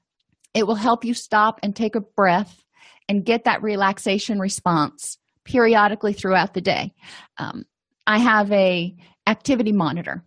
it 0.54 0.66
will 0.66 0.74
help 0.74 1.04
you 1.04 1.14
stop 1.14 1.60
and 1.62 1.74
take 1.74 1.94
a 1.94 2.00
breath 2.00 2.64
and 3.08 3.24
get 3.24 3.44
that 3.44 3.62
relaxation 3.62 4.38
response 4.38 5.18
periodically 5.44 6.12
throughout 6.12 6.54
the 6.54 6.60
day 6.60 6.92
um, 7.38 7.64
i 8.06 8.18
have 8.18 8.50
a 8.52 8.94
activity 9.26 9.72
monitor 9.72 10.24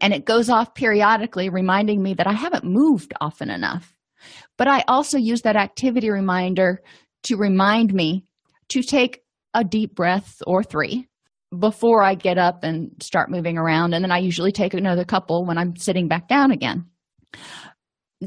and 0.00 0.12
it 0.12 0.24
goes 0.24 0.48
off 0.48 0.74
periodically 0.74 1.48
reminding 1.48 2.02
me 2.02 2.14
that 2.14 2.26
i 2.26 2.32
haven't 2.32 2.64
moved 2.64 3.12
often 3.20 3.50
enough 3.50 3.94
but 4.56 4.68
i 4.68 4.82
also 4.88 5.18
use 5.18 5.42
that 5.42 5.56
activity 5.56 6.10
reminder 6.10 6.82
to 7.22 7.36
remind 7.36 7.92
me 7.92 8.24
to 8.68 8.82
take 8.82 9.20
a 9.54 9.64
deep 9.64 9.94
breath 9.94 10.42
or 10.46 10.62
three 10.62 11.08
before 11.58 12.02
I 12.02 12.14
get 12.14 12.38
up 12.38 12.64
and 12.64 12.90
start 13.00 13.30
moving 13.30 13.56
around. 13.56 13.94
And 13.94 14.04
then 14.04 14.12
I 14.12 14.18
usually 14.18 14.52
take 14.52 14.74
another 14.74 15.04
couple 15.04 15.44
when 15.44 15.58
I'm 15.58 15.76
sitting 15.76 16.08
back 16.08 16.28
down 16.28 16.50
again. 16.50 16.86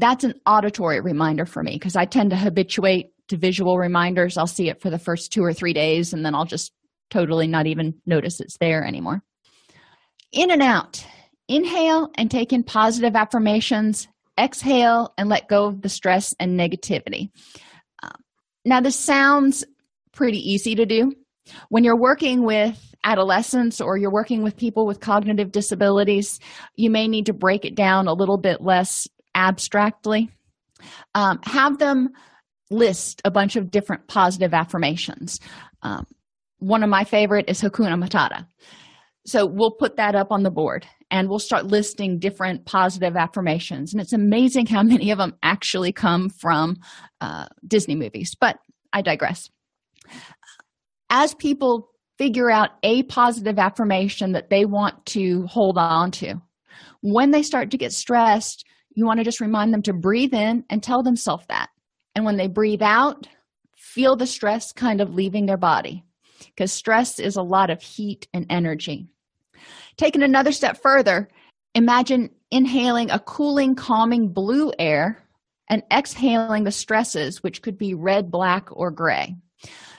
That's 0.00 0.24
an 0.24 0.34
auditory 0.46 1.00
reminder 1.00 1.46
for 1.46 1.62
me 1.62 1.72
because 1.72 1.96
I 1.96 2.04
tend 2.04 2.30
to 2.30 2.36
habituate 2.36 3.12
to 3.28 3.36
visual 3.36 3.78
reminders. 3.78 4.36
I'll 4.36 4.46
see 4.46 4.68
it 4.68 4.80
for 4.80 4.90
the 4.90 4.98
first 4.98 5.32
two 5.32 5.44
or 5.44 5.52
three 5.52 5.72
days 5.72 6.12
and 6.12 6.24
then 6.24 6.34
I'll 6.34 6.44
just 6.44 6.72
totally 7.10 7.46
not 7.46 7.66
even 7.66 7.94
notice 8.06 8.40
it's 8.40 8.58
there 8.58 8.84
anymore. 8.84 9.22
In 10.32 10.50
and 10.50 10.62
out. 10.62 11.04
Inhale 11.48 12.10
and 12.16 12.30
take 12.30 12.52
in 12.52 12.62
positive 12.62 13.16
affirmations. 13.16 14.08
Exhale 14.38 15.14
and 15.16 15.28
let 15.28 15.48
go 15.48 15.66
of 15.66 15.82
the 15.82 15.88
stress 15.88 16.34
and 16.38 16.58
negativity. 16.58 17.30
Uh, 18.02 18.10
now, 18.64 18.80
this 18.80 18.96
sounds 18.96 19.64
pretty 20.12 20.38
easy 20.38 20.74
to 20.74 20.84
do. 20.84 21.12
When 21.70 21.82
you're 21.82 21.98
working 21.98 22.44
with 22.44 22.78
adolescents 23.02 23.80
or 23.80 23.96
you're 23.96 24.12
working 24.12 24.42
with 24.42 24.56
people 24.56 24.86
with 24.86 25.00
cognitive 25.00 25.50
disabilities, 25.50 26.38
you 26.76 26.90
may 26.90 27.08
need 27.08 27.26
to 27.26 27.32
break 27.32 27.64
it 27.64 27.74
down 27.74 28.06
a 28.06 28.12
little 28.12 28.36
bit 28.36 28.60
less 28.60 29.08
abstractly. 29.38 30.30
Um, 31.14 31.40
have 31.44 31.78
them 31.78 32.10
list 32.70 33.22
a 33.24 33.30
bunch 33.30 33.56
of 33.56 33.70
different 33.70 34.08
positive 34.08 34.52
affirmations. 34.52 35.40
Um, 35.82 36.06
one 36.58 36.82
of 36.82 36.90
my 36.90 37.04
favorite 37.04 37.48
is 37.48 37.60
Hakuna 37.60 38.02
Matata. 38.02 38.46
So 39.26 39.46
we'll 39.46 39.70
put 39.70 39.96
that 39.96 40.14
up 40.14 40.32
on 40.32 40.42
the 40.42 40.50
board 40.50 40.86
and 41.10 41.28
we'll 41.28 41.38
start 41.38 41.66
listing 41.66 42.18
different 42.18 42.66
positive 42.66 43.16
affirmations. 43.16 43.92
And 43.92 44.00
it's 44.00 44.12
amazing 44.12 44.66
how 44.66 44.82
many 44.94 45.10
of 45.10 45.18
them 45.18 45.34
actually 45.42 45.92
come 45.92 46.30
from 46.30 46.76
uh, 47.20 47.46
Disney 47.66 47.94
movies, 47.94 48.34
but 48.38 48.58
I 48.92 49.02
digress. 49.02 49.48
As 51.10 51.34
people 51.34 51.90
figure 52.18 52.50
out 52.50 52.70
a 52.82 53.04
positive 53.04 53.58
affirmation 53.58 54.32
that 54.32 54.50
they 54.50 54.64
want 54.64 55.06
to 55.06 55.46
hold 55.46 55.78
on 55.78 56.10
to, 56.10 56.42
when 57.00 57.30
they 57.30 57.42
start 57.42 57.70
to 57.70 57.78
get 57.78 57.92
stressed, 57.92 58.64
you 58.98 59.06
want 59.06 59.18
to 59.18 59.24
just 59.24 59.40
remind 59.40 59.72
them 59.72 59.82
to 59.82 59.92
breathe 59.92 60.34
in 60.34 60.64
and 60.70 60.82
tell 60.82 61.04
themselves 61.04 61.44
that. 61.48 61.68
And 62.16 62.24
when 62.24 62.36
they 62.36 62.48
breathe 62.48 62.82
out, 62.82 63.28
feel 63.76 64.16
the 64.16 64.26
stress 64.26 64.72
kind 64.72 65.00
of 65.00 65.14
leaving 65.14 65.46
their 65.46 65.56
body 65.56 66.02
because 66.46 66.72
stress 66.72 67.20
is 67.20 67.36
a 67.36 67.42
lot 67.42 67.70
of 67.70 67.80
heat 67.80 68.26
and 68.34 68.44
energy. 68.50 69.06
Taking 69.98 70.24
another 70.24 70.50
step 70.50 70.82
further, 70.82 71.28
imagine 71.76 72.30
inhaling 72.50 73.08
a 73.12 73.20
cooling, 73.20 73.76
calming 73.76 74.32
blue 74.32 74.72
air 74.80 75.22
and 75.70 75.84
exhaling 75.92 76.64
the 76.64 76.72
stresses, 76.72 77.40
which 77.40 77.62
could 77.62 77.78
be 77.78 77.94
red, 77.94 78.32
black, 78.32 78.68
or 78.72 78.90
gray. 78.90 79.36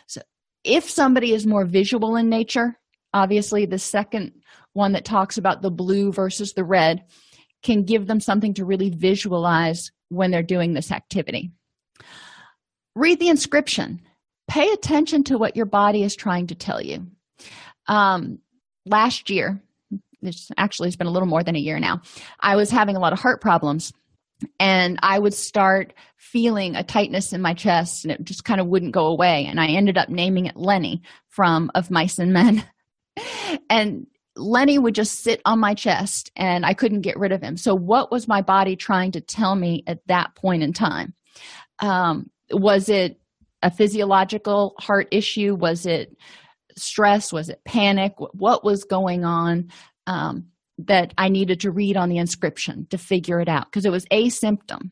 So, 0.07 0.19
if 0.65 0.89
somebody 0.89 1.31
is 1.31 1.47
more 1.47 1.65
visual 1.65 2.17
in 2.17 2.27
nature, 2.27 2.77
obviously 3.13 3.65
the 3.65 3.79
second 3.79 4.33
one 4.73 4.91
that 4.91 5.05
talks 5.05 5.37
about 5.37 5.61
the 5.61 5.71
blue 5.71 6.11
versus 6.11 6.51
the 6.51 6.65
red 6.65 7.05
can 7.63 7.83
give 7.83 8.07
them 8.07 8.19
something 8.19 8.53
to 8.55 8.65
really 8.65 8.89
visualize 8.89 9.91
when 10.09 10.31
they're 10.31 10.43
doing 10.43 10.73
this 10.73 10.91
activity. 10.91 11.51
Read 12.95 13.19
the 13.19 13.29
inscription. 13.29 14.01
Pay 14.47 14.69
attention 14.71 15.23
to 15.25 15.37
what 15.37 15.55
your 15.55 15.65
body 15.65 16.03
is 16.03 16.15
trying 16.15 16.47
to 16.47 16.55
tell 16.55 16.81
you. 16.81 17.07
Um, 17.87 18.39
last 18.85 19.29
year, 19.29 19.61
this 20.21 20.49
actually 20.57 20.87
has 20.87 20.95
been 20.95 21.07
a 21.07 21.11
little 21.11 21.27
more 21.27 21.43
than 21.43 21.55
a 21.55 21.59
year 21.59 21.79
now, 21.79 22.01
I 22.39 22.55
was 22.55 22.69
having 22.69 22.95
a 22.95 22.99
lot 22.99 23.13
of 23.13 23.19
heart 23.19 23.41
problems 23.41 23.93
and 24.59 24.99
I 25.01 25.19
would 25.19 25.33
start 25.33 25.93
feeling 26.17 26.75
a 26.75 26.83
tightness 26.83 27.33
in 27.33 27.41
my 27.41 27.53
chest 27.53 28.05
and 28.05 28.11
it 28.11 28.23
just 28.23 28.45
kind 28.45 28.61
of 28.61 28.67
wouldn't 28.67 28.93
go 28.93 29.07
away. 29.07 29.45
And 29.45 29.59
I 29.59 29.67
ended 29.67 29.97
up 29.97 30.09
naming 30.09 30.45
it 30.45 30.55
Lennie 30.55 31.01
from 31.27 31.71
Of 31.75 31.91
Mice 31.91 32.19
and 32.19 32.33
Men. 32.33 32.63
and 33.69 34.07
Lennie 34.39 34.79
would 34.79 34.95
just 34.95 35.21
sit 35.21 35.41
on 35.45 35.59
my 35.59 35.73
chest 35.73 36.31
and 36.35 36.65
I 36.65 36.73
couldn't 36.73 37.01
get 37.01 37.17
rid 37.17 37.31
of 37.31 37.41
him. 37.41 37.57
So, 37.57 37.75
what 37.75 38.11
was 38.11 38.27
my 38.27 38.41
body 38.41 38.75
trying 38.75 39.11
to 39.11 39.21
tell 39.21 39.55
me 39.55 39.83
at 39.87 39.99
that 40.07 40.35
point 40.35 40.63
in 40.63 40.73
time? 40.73 41.13
Um, 41.79 42.29
was 42.51 42.89
it 42.89 43.19
a 43.61 43.71
physiological 43.71 44.75
heart 44.79 45.07
issue? 45.11 45.55
Was 45.55 45.85
it 45.85 46.15
stress? 46.77 47.31
Was 47.31 47.49
it 47.49 47.63
panic? 47.65 48.13
What 48.17 48.63
was 48.63 48.83
going 48.83 49.25
on 49.25 49.69
um, 50.07 50.47
that 50.79 51.13
I 51.17 51.29
needed 51.29 51.61
to 51.61 51.71
read 51.71 51.97
on 51.97 52.09
the 52.09 52.17
inscription 52.17 52.87
to 52.89 52.97
figure 52.97 53.39
it 53.39 53.49
out? 53.49 53.65
Because 53.65 53.85
it 53.85 53.91
was 53.91 54.05
a 54.11 54.29
symptom. 54.29 54.91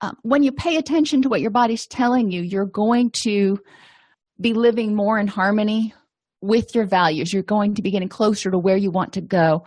Um, 0.00 0.16
when 0.22 0.42
you 0.42 0.52
pay 0.52 0.76
attention 0.76 1.22
to 1.22 1.28
what 1.28 1.40
your 1.40 1.50
body's 1.50 1.86
telling 1.86 2.30
you, 2.30 2.42
you're 2.42 2.66
going 2.66 3.10
to 3.10 3.58
be 4.40 4.52
living 4.52 4.94
more 4.94 5.18
in 5.18 5.26
harmony 5.26 5.94
with 6.46 6.74
your 6.74 6.86
values. 6.86 7.32
You're 7.32 7.42
going 7.42 7.74
to 7.74 7.82
be 7.82 7.90
getting 7.90 8.08
closer 8.08 8.50
to 8.50 8.58
where 8.58 8.76
you 8.76 8.90
want 8.90 9.14
to 9.14 9.20
go. 9.20 9.64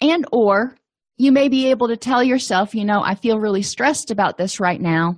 And 0.00 0.26
or 0.32 0.76
you 1.16 1.30
may 1.30 1.48
be 1.48 1.70
able 1.70 1.88
to 1.88 1.96
tell 1.96 2.24
yourself 2.24 2.74
you 2.74 2.84
know 2.84 3.00
i 3.02 3.14
feel 3.14 3.38
really 3.38 3.62
stressed 3.62 4.10
about 4.10 4.36
this 4.36 4.60
right 4.60 4.80
now. 4.80 5.16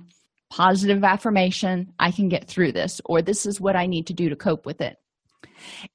Positive 0.49 1.03
affirmation 1.03 1.93
i 1.99 2.11
can 2.11 2.29
get 2.29 2.47
through 2.47 2.71
this 2.71 3.01
or 3.05 3.21
this 3.21 3.45
is 3.45 3.59
what 3.59 3.75
i 3.75 3.85
need 3.85 4.07
to 4.07 4.13
do 4.13 4.29
to 4.29 4.35
cope 4.35 4.65
with 4.65 4.81
it. 4.81 4.97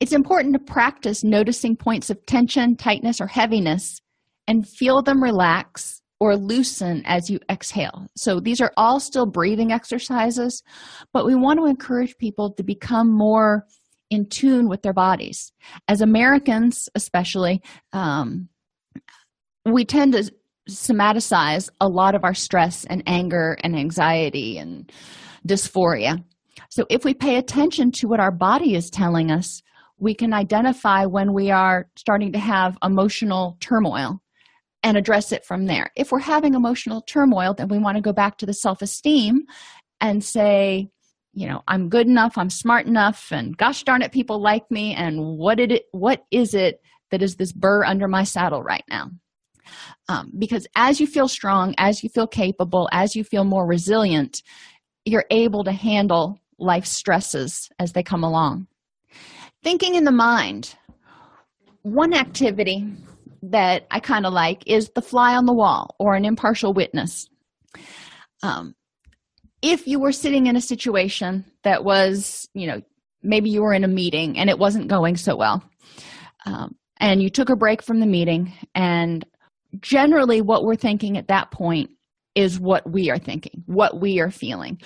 It's 0.00 0.12
important 0.12 0.54
to 0.54 0.72
practice 0.72 1.24
noticing 1.24 1.76
points 1.76 2.10
of 2.10 2.24
tension 2.26 2.76
tightness 2.76 3.20
or 3.20 3.26
heaviness 3.26 4.00
and 4.46 4.68
feel 4.68 5.02
them 5.02 5.22
relax 5.22 6.02
or 6.18 6.36
loosen 6.36 7.02
as 7.04 7.30
you 7.30 7.40
exhale. 7.50 8.06
So 8.16 8.38
these 8.38 8.60
are 8.60 8.72
all 8.76 9.00
still 9.00 9.26
breathing 9.26 9.72
exercises 9.72 10.62
but 11.12 11.26
we 11.26 11.34
want 11.34 11.58
to 11.60 11.66
encourage 11.66 12.18
people 12.18 12.52
to 12.54 12.62
become 12.62 13.10
more 13.10 13.66
in 14.12 14.26
tune 14.26 14.68
with 14.68 14.82
their 14.82 14.92
bodies. 14.92 15.52
As 15.88 16.02
Americans, 16.02 16.88
especially, 16.94 17.62
um, 17.94 18.48
we 19.64 19.86
tend 19.86 20.12
to 20.12 20.30
somaticize 20.68 21.70
a 21.80 21.88
lot 21.88 22.14
of 22.14 22.22
our 22.22 22.34
stress 22.34 22.84
and 22.84 23.02
anger 23.06 23.56
and 23.64 23.74
anxiety 23.74 24.58
and 24.58 24.92
dysphoria. 25.48 26.22
So, 26.68 26.84
if 26.90 27.04
we 27.04 27.14
pay 27.14 27.36
attention 27.36 27.90
to 27.92 28.06
what 28.06 28.20
our 28.20 28.30
body 28.30 28.74
is 28.74 28.90
telling 28.90 29.30
us, 29.30 29.62
we 29.98 30.14
can 30.14 30.34
identify 30.34 31.06
when 31.06 31.32
we 31.32 31.50
are 31.50 31.88
starting 31.96 32.32
to 32.32 32.38
have 32.38 32.76
emotional 32.82 33.56
turmoil 33.60 34.20
and 34.82 34.98
address 34.98 35.32
it 35.32 35.44
from 35.46 35.64
there. 35.66 35.90
If 35.96 36.12
we're 36.12 36.18
having 36.18 36.54
emotional 36.54 37.00
turmoil, 37.00 37.54
then 37.54 37.68
we 37.68 37.78
want 37.78 37.96
to 37.96 38.02
go 38.02 38.12
back 38.12 38.36
to 38.38 38.46
the 38.46 38.52
self 38.52 38.82
esteem 38.82 39.46
and 40.02 40.22
say, 40.22 40.90
you 41.32 41.46
know 41.46 41.62
i'm 41.68 41.88
good 41.88 42.06
enough 42.06 42.36
i'm 42.36 42.50
smart 42.50 42.86
enough 42.86 43.32
and 43.32 43.56
gosh 43.56 43.82
darn 43.84 44.02
it 44.02 44.12
people 44.12 44.40
like 44.40 44.70
me 44.70 44.94
and 44.94 45.18
what 45.20 45.56
did 45.56 45.72
it 45.72 45.84
what 45.92 46.24
is 46.30 46.54
it 46.54 46.80
that 47.12 47.22
is 47.22 47.36
this 47.36 47.52
burr 47.52 47.84
under 47.84 48.08
my 48.08 48.24
saddle 48.24 48.62
right 48.62 48.84
now? 48.90 49.10
Um, 50.08 50.32
because 50.36 50.66
as 50.74 51.00
you 51.00 51.06
feel 51.06 51.28
strong 51.28 51.74
as 51.78 52.02
you 52.02 52.08
feel 52.08 52.26
capable 52.26 52.88
as 52.90 53.14
you 53.14 53.22
feel 53.22 53.44
more 53.44 53.64
resilient 53.66 54.42
you're 55.04 55.26
able 55.30 55.62
to 55.64 55.72
handle 55.72 56.40
life 56.58 56.86
stresses 56.86 57.68
as 57.78 57.92
they 57.92 58.02
come 58.02 58.24
along. 58.24 58.66
Thinking 59.62 59.94
in 59.94 60.04
the 60.04 60.10
mind 60.10 60.74
one 61.82 62.14
activity 62.14 62.86
that 63.44 63.86
i 63.90 63.98
kind 64.00 64.24
of 64.24 64.32
like 64.32 64.62
is 64.66 64.90
the 64.94 65.02
fly 65.02 65.34
on 65.36 65.46
the 65.46 65.52
wall 65.52 65.94
or 65.98 66.14
an 66.14 66.24
impartial 66.24 66.72
witness. 66.72 67.28
Um, 68.42 68.74
if 69.62 69.86
you 69.86 70.00
were 70.00 70.12
sitting 70.12 70.46
in 70.48 70.56
a 70.56 70.60
situation 70.60 71.44
that 71.62 71.84
was 71.84 72.48
you 72.52 72.66
know 72.66 72.82
maybe 73.22 73.48
you 73.48 73.62
were 73.62 73.72
in 73.72 73.84
a 73.84 73.88
meeting 73.88 74.38
and 74.38 74.50
it 74.50 74.58
wasn't 74.58 74.88
going 74.88 75.16
so 75.16 75.36
well 75.36 75.62
um, 76.44 76.74
and 76.98 77.22
you 77.22 77.30
took 77.30 77.48
a 77.48 77.56
break 77.56 77.82
from 77.82 78.00
the 78.00 78.06
meeting 78.06 78.52
and 78.74 79.24
generally 79.80 80.40
what 80.40 80.64
we're 80.64 80.76
thinking 80.76 81.16
at 81.16 81.28
that 81.28 81.50
point 81.50 81.90
is 82.34 82.58
what 82.58 82.90
we 82.90 83.10
are 83.10 83.18
thinking 83.18 83.62
what 83.66 84.00
we 84.00 84.20
are 84.20 84.30
feeling. 84.30 84.80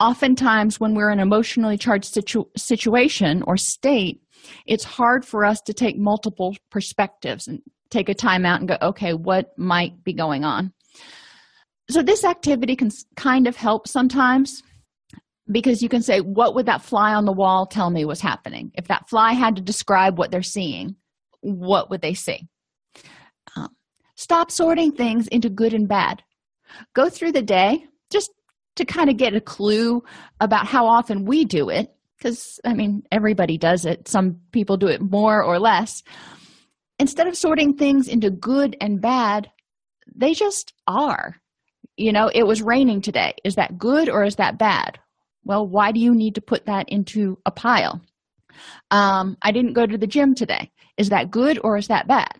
Oftentimes 0.00 0.80
when 0.80 0.94
we're 0.94 1.10
in 1.10 1.18
an 1.18 1.26
emotionally 1.26 1.78
charged 1.78 2.12
situ- 2.12 2.50
situation 2.56 3.42
or 3.46 3.56
state 3.56 4.20
it's 4.66 4.84
hard 4.84 5.24
for 5.24 5.44
us 5.44 5.60
to 5.62 5.72
take 5.72 5.96
multiple 5.96 6.54
perspectives 6.70 7.48
and 7.48 7.62
take 7.90 8.08
a 8.08 8.14
time 8.14 8.44
out 8.44 8.60
and 8.60 8.68
go 8.68 8.76
okay 8.82 9.14
what 9.14 9.56
might 9.56 10.02
be 10.04 10.12
going 10.12 10.44
on 10.44 10.72
so 11.90 12.02
this 12.02 12.24
activity 12.24 12.76
can 12.76 12.90
kind 13.16 13.46
of 13.46 13.56
help 13.56 13.86
sometimes 13.88 14.62
because 15.50 15.82
you 15.82 15.88
can 15.88 16.02
say 16.02 16.20
what 16.20 16.54
would 16.54 16.66
that 16.66 16.82
fly 16.82 17.14
on 17.14 17.24
the 17.24 17.32
wall 17.32 17.66
tell 17.66 17.90
me 17.90 18.04
was 18.04 18.20
happening? 18.20 18.72
If 18.74 18.88
that 18.88 19.08
fly 19.08 19.32
had 19.32 19.56
to 19.56 19.62
describe 19.62 20.18
what 20.18 20.30
they're 20.30 20.42
seeing 20.42 20.96
what 21.44 21.90
would 21.90 22.00
they 22.00 22.14
see? 22.14 22.48
Um, 23.54 23.68
stop 24.16 24.50
sorting 24.50 24.92
things 24.92 25.28
into 25.28 25.50
good 25.50 25.74
and 25.74 25.86
bad. 25.86 26.22
Go 26.94 27.08
through 27.08 27.32
the 27.32 27.42
day 27.42 27.84
just 28.10 28.30
to 28.76 28.84
kind 28.84 29.10
of 29.10 29.16
get 29.16 29.34
a 29.34 29.40
clue 29.40 30.02
about 30.40 30.66
how 30.66 30.86
often 30.86 31.26
we 31.26 31.44
do 31.44 31.68
it 31.68 31.90
because 32.18 32.58
i 32.64 32.72
mean 32.72 33.02
everybody 33.12 33.58
does 33.58 33.84
it. 33.84 34.08
Some 34.08 34.40
people 34.50 34.76
do 34.76 34.88
it 34.88 35.00
more 35.00 35.42
or 35.42 35.58
less. 35.58 36.02
Instead 36.98 37.26
of 37.26 37.36
sorting 37.36 37.76
things 37.76 38.08
into 38.08 38.30
good 38.30 38.76
and 38.80 39.00
bad 39.00 39.50
they 40.14 40.34
just 40.34 40.72
are 40.86 41.36
you 41.96 42.12
know 42.12 42.30
it 42.34 42.46
was 42.46 42.62
raining 42.62 43.00
today. 43.00 43.34
Is 43.44 43.54
that 43.56 43.78
good 43.78 44.08
or 44.08 44.24
is 44.24 44.36
that 44.36 44.58
bad? 44.58 44.98
Well 45.44 45.66
why 45.66 45.92
do 45.92 46.00
you 46.00 46.14
need 46.14 46.34
to 46.36 46.40
put 46.40 46.66
that 46.66 46.88
into 46.88 47.38
a 47.46 47.50
pile? 47.50 48.00
Um, 48.90 49.36
i 49.42 49.50
didn't 49.50 49.72
go 49.72 49.86
to 49.86 49.98
the 49.98 50.06
gym 50.06 50.34
today. 50.34 50.70
Is 50.96 51.08
that 51.08 51.30
good 51.30 51.58
or 51.64 51.76
is 51.76 51.88
that 51.88 52.06
bad? 52.06 52.34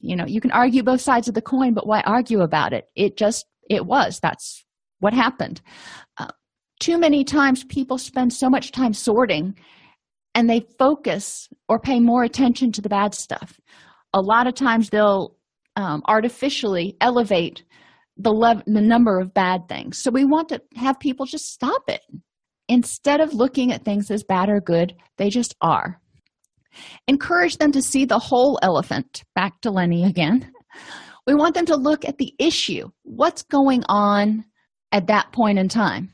You 0.00 0.16
know 0.16 0.26
you 0.26 0.40
can 0.40 0.52
argue 0.52 0.82
both 0.82 1.00
sides 1.00 1.28
of 1.28 1.34
the 1.34 1.42
coin 1.42 1.74
but 1.74 1.86
why 1.86 2.00
argue 2.00 2.40
about 2.40 2.72
it? 2.72 2.86
It 2.94 3.16
just 3.16 3.46
it 3.70 3.86
was. 3.86 4.20
That's 4.20 4.64
what 5.00 5.12
happened. 5.12 5.60
Uh, 6.18 6.28
too 6.80 6.98
many 6.98 7.24
times 7.24 7.64
people 7.64 7.98
spend 7.98 8.32
so 8.32 8.50
much 8.50 8.72
time 8.72 8.92
sorting 8.92 9.56
and 10.34 10.50
they 10.50 10.66
focus 10.78 11.48
or 11.68 11.78
pay 11.78 12.00
more 12.00 12.24
attention 12.24 12.72
to 12.72 12.82
the 12.82 12.88
bad 12.88 13.14
stuff. 13.14 13.58
A 14.12 14.20
lot 14.20 14.46
of 14.46 14.54
times 14.54 14.90
they'll 14.90 15.36
um, 15.76 16.02
artificially 16.06 16.96
elevate 17.00 17.64
the, 18.16 18.32
lev- 18.32 18.62
the 18.66 18.80
number 18.80 19.18
of 19.18 19.34
bad 19.34 19.68
things. 19.68 19.98
So 19.98 20.10
we 20.10 20.24
want 20.24 20.48
to 20.50 20.62
have 20.76 21.00
people 21.00 21.26
just 21.26 21.52
stop 21.52 21.82
it. 21.88 22.02
Instead 22.68 23.20
of 23.20 23.34
looking 23.34 23.72
at 23.72 23.84
things 23.84 24.10
as 24.10 24.24
bad 24.24 24.48
or 24.48 24.60
good 24.60 24.94
they 25.18 25.28
just 25.28 25.54
are. 25.60 26.00
Encourage 27.06 27.58
them 27.58 27.72
to 27.72 27.82
see 27.82 28.04
the 28.04 28.18
whole 28.18 28.58
elephant 28.62 29.22
back 29.34 29.60
to 29.60 29.70
lenny 29.70 30.04
again. 30.04 30.50
We 31.26 31.34
want 31.34 31.54
them 31.54 31.66
to 31.66 31.76
look 31.76 32.04
at 32.04 32.18
the 32.18 32.34
issue. 32.38 32.90
What's 33.02 33.42
going 33.42 33.84
on 33.88 34.44
at 34.92 35.06
that 35.06 35.32
point 35.32 35.58
in 35.58 35.68
time? 35.68 36.10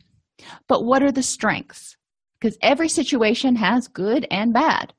But 0.69 0.85
what 0.85 1.03
are 1.03 1.13
the 1.13 1.23
strengths? 1.23 1.97
Because 2.41 2.57
every 2.63 2.89
situation 2.89 3.57
has 3.57 3.89
good 3.89 4.27
and 4.31 4.53
bad. 4.53 4.93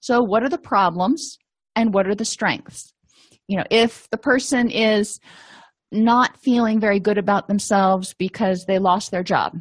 So 0.00 0.22
what 0.22 0.42
are 0.42 0.48
the 0.48 0.58
problems 0.58 1.38
and 1.76 1.94
what 1.94 2.06
are 2.06 2.14
the 2.14 2.24
strengths? 2.24 2.92
You 3.46 3.58
know 3.58 3.64
if 3.70 4.08
the 4.10 4.18
person 4.18 4.70
is 4.70 5.20
not 5.90 6.36
feeling 6.38 6.80
very 6.80 7.00
good 7.00 7.18
about 7.18 7.48
themselves 7.48 8.14
because 8.18 8.66
they 8.66 8.78
lost 8.78 9.10
their 9.10 9.22
job. 9.22 9.58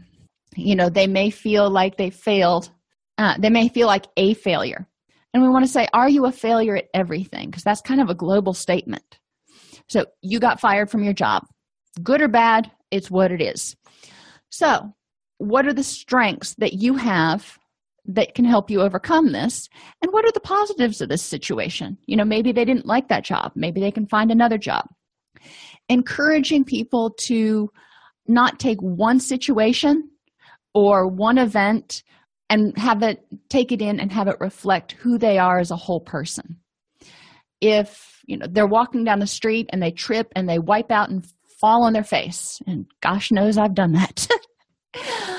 You 0.56 0.76
know 0.76 0.90
they 0.90 1.08
may 1.08 1.30
feel 1.30 1.70
like 1.70 1.98
they 1.98 2.10
failed 2.10 2.72
uh, 3.18 3.36
they 3.40 3.50
may 3.50 3.68
feel 3.68 3.88
like 3.88 4.06
a 4.16 4.34
failure. 4.36 4.88
And 5.34 5.44
we 5.44 5.50
want 5.50 5.66
to 5.66 5.72
say 5.72 5.88
are 5.94 6.10
you 6.10 6.26
a 6.26 6.32
failure 6.32 6.76
at 6.76 6.90
everything? 6.94 7.50
Because 7.50 7.64
that's 7.64 7.82
kind 7.82 8.02
of 8.02 8.10
a 8.10 8.16
global 8.16 8.54
statement. 8.54 9.20
So 9.88 10.06
you 10.22 10.40
got 10.40 10.60
fired 10.60 10.90
from 10.90 11.04
your 11.04 11.14
job. 11.14 11.44
Good 12.04 12.22
or 12.22 12.28
bad 12.28 12.72
it's 12.92 13.12
what 13.12 13.32
it 13.32 13.42
is. 13.42 13.76
So 14.50 14.94
what 15.40 15.68
are 15.68 15.74
the 15.74 15.84
strengths 15.84 16.56
that 16.56 16.74
you 16.74 16.96
have 16.96 17.58
that 18.06 18.34
can 18.34 18.46
help 18.46 18.70
you 18.70 18.82
overcome 18.82 19.34
this? 19.34 19.68
And 20.02 20.14
what 20.14 20.24
are 20.26 20.32
the 20.32 20.40
positives 20.40 21.02
of 21.02 21.10
this 21.10 21.22
situation? 21.22 21.98
You 22.06 22.18
know 22.18 22.26
maybe 22.26 22.52
they 22.52 22.66
didn't 22.66 22.86
like 22.86 23.10
that 23.10 23.24
job. 23.24 23.52
Maybe 23.56 23.80
they 23.80 23.92
can 23.92 24.08
find 24.08 24.32
another 24.32 24.58
job 24.58 24.88
encouraging 25.90 26.64
people 26.64 27.12
to 27.12 27.72
not 28.28 28.60
take 28.60 28.80
one 28.82 29.20
situation 29.20 30.10
or 30.74 31.08
one 31.08 31.38
event 31.38 32.04
and 32.50 32.78
have 32.78 33.04
it 33.04 33.26
take 33.50 33.72
it 33.72 33.82
in 33.82 34.00
and 34.00 34.12
have 34.12 34.28
it 34.28 34.40
reflect 34.40 34.94
who 34.94 35.18
they 35.18 35.38
are 35.38 35.60
as 35.60 35.72
a 35.72 35.76
whole 35.76 36.02
person 36.02 36.58
if 37.62 38.22
you 38.26 38.38
know 38.38 38.46
they're 38.50 38.68
walking 38.68 39.04
down 39.04 39.20
the 39.20 39.28
street 39.28 39.70
and 39.72 39.82
they 39.82 39.92
trip 39.92 40.32
and 40.36 40.48
they 40.48 40.60
wipe 40.60 40.92
out 40.92 41.10
and 41.10 41.26
fall 41.60 41.84
on 41.84 41.94
their 41.94 42.04
face 42.04 42.62
and 42.68 42.86
gosh 43.02 43.32
knows 43.32 43.58
i've 43.58 43.74
done 43.74 43.94
that 43.94 44.28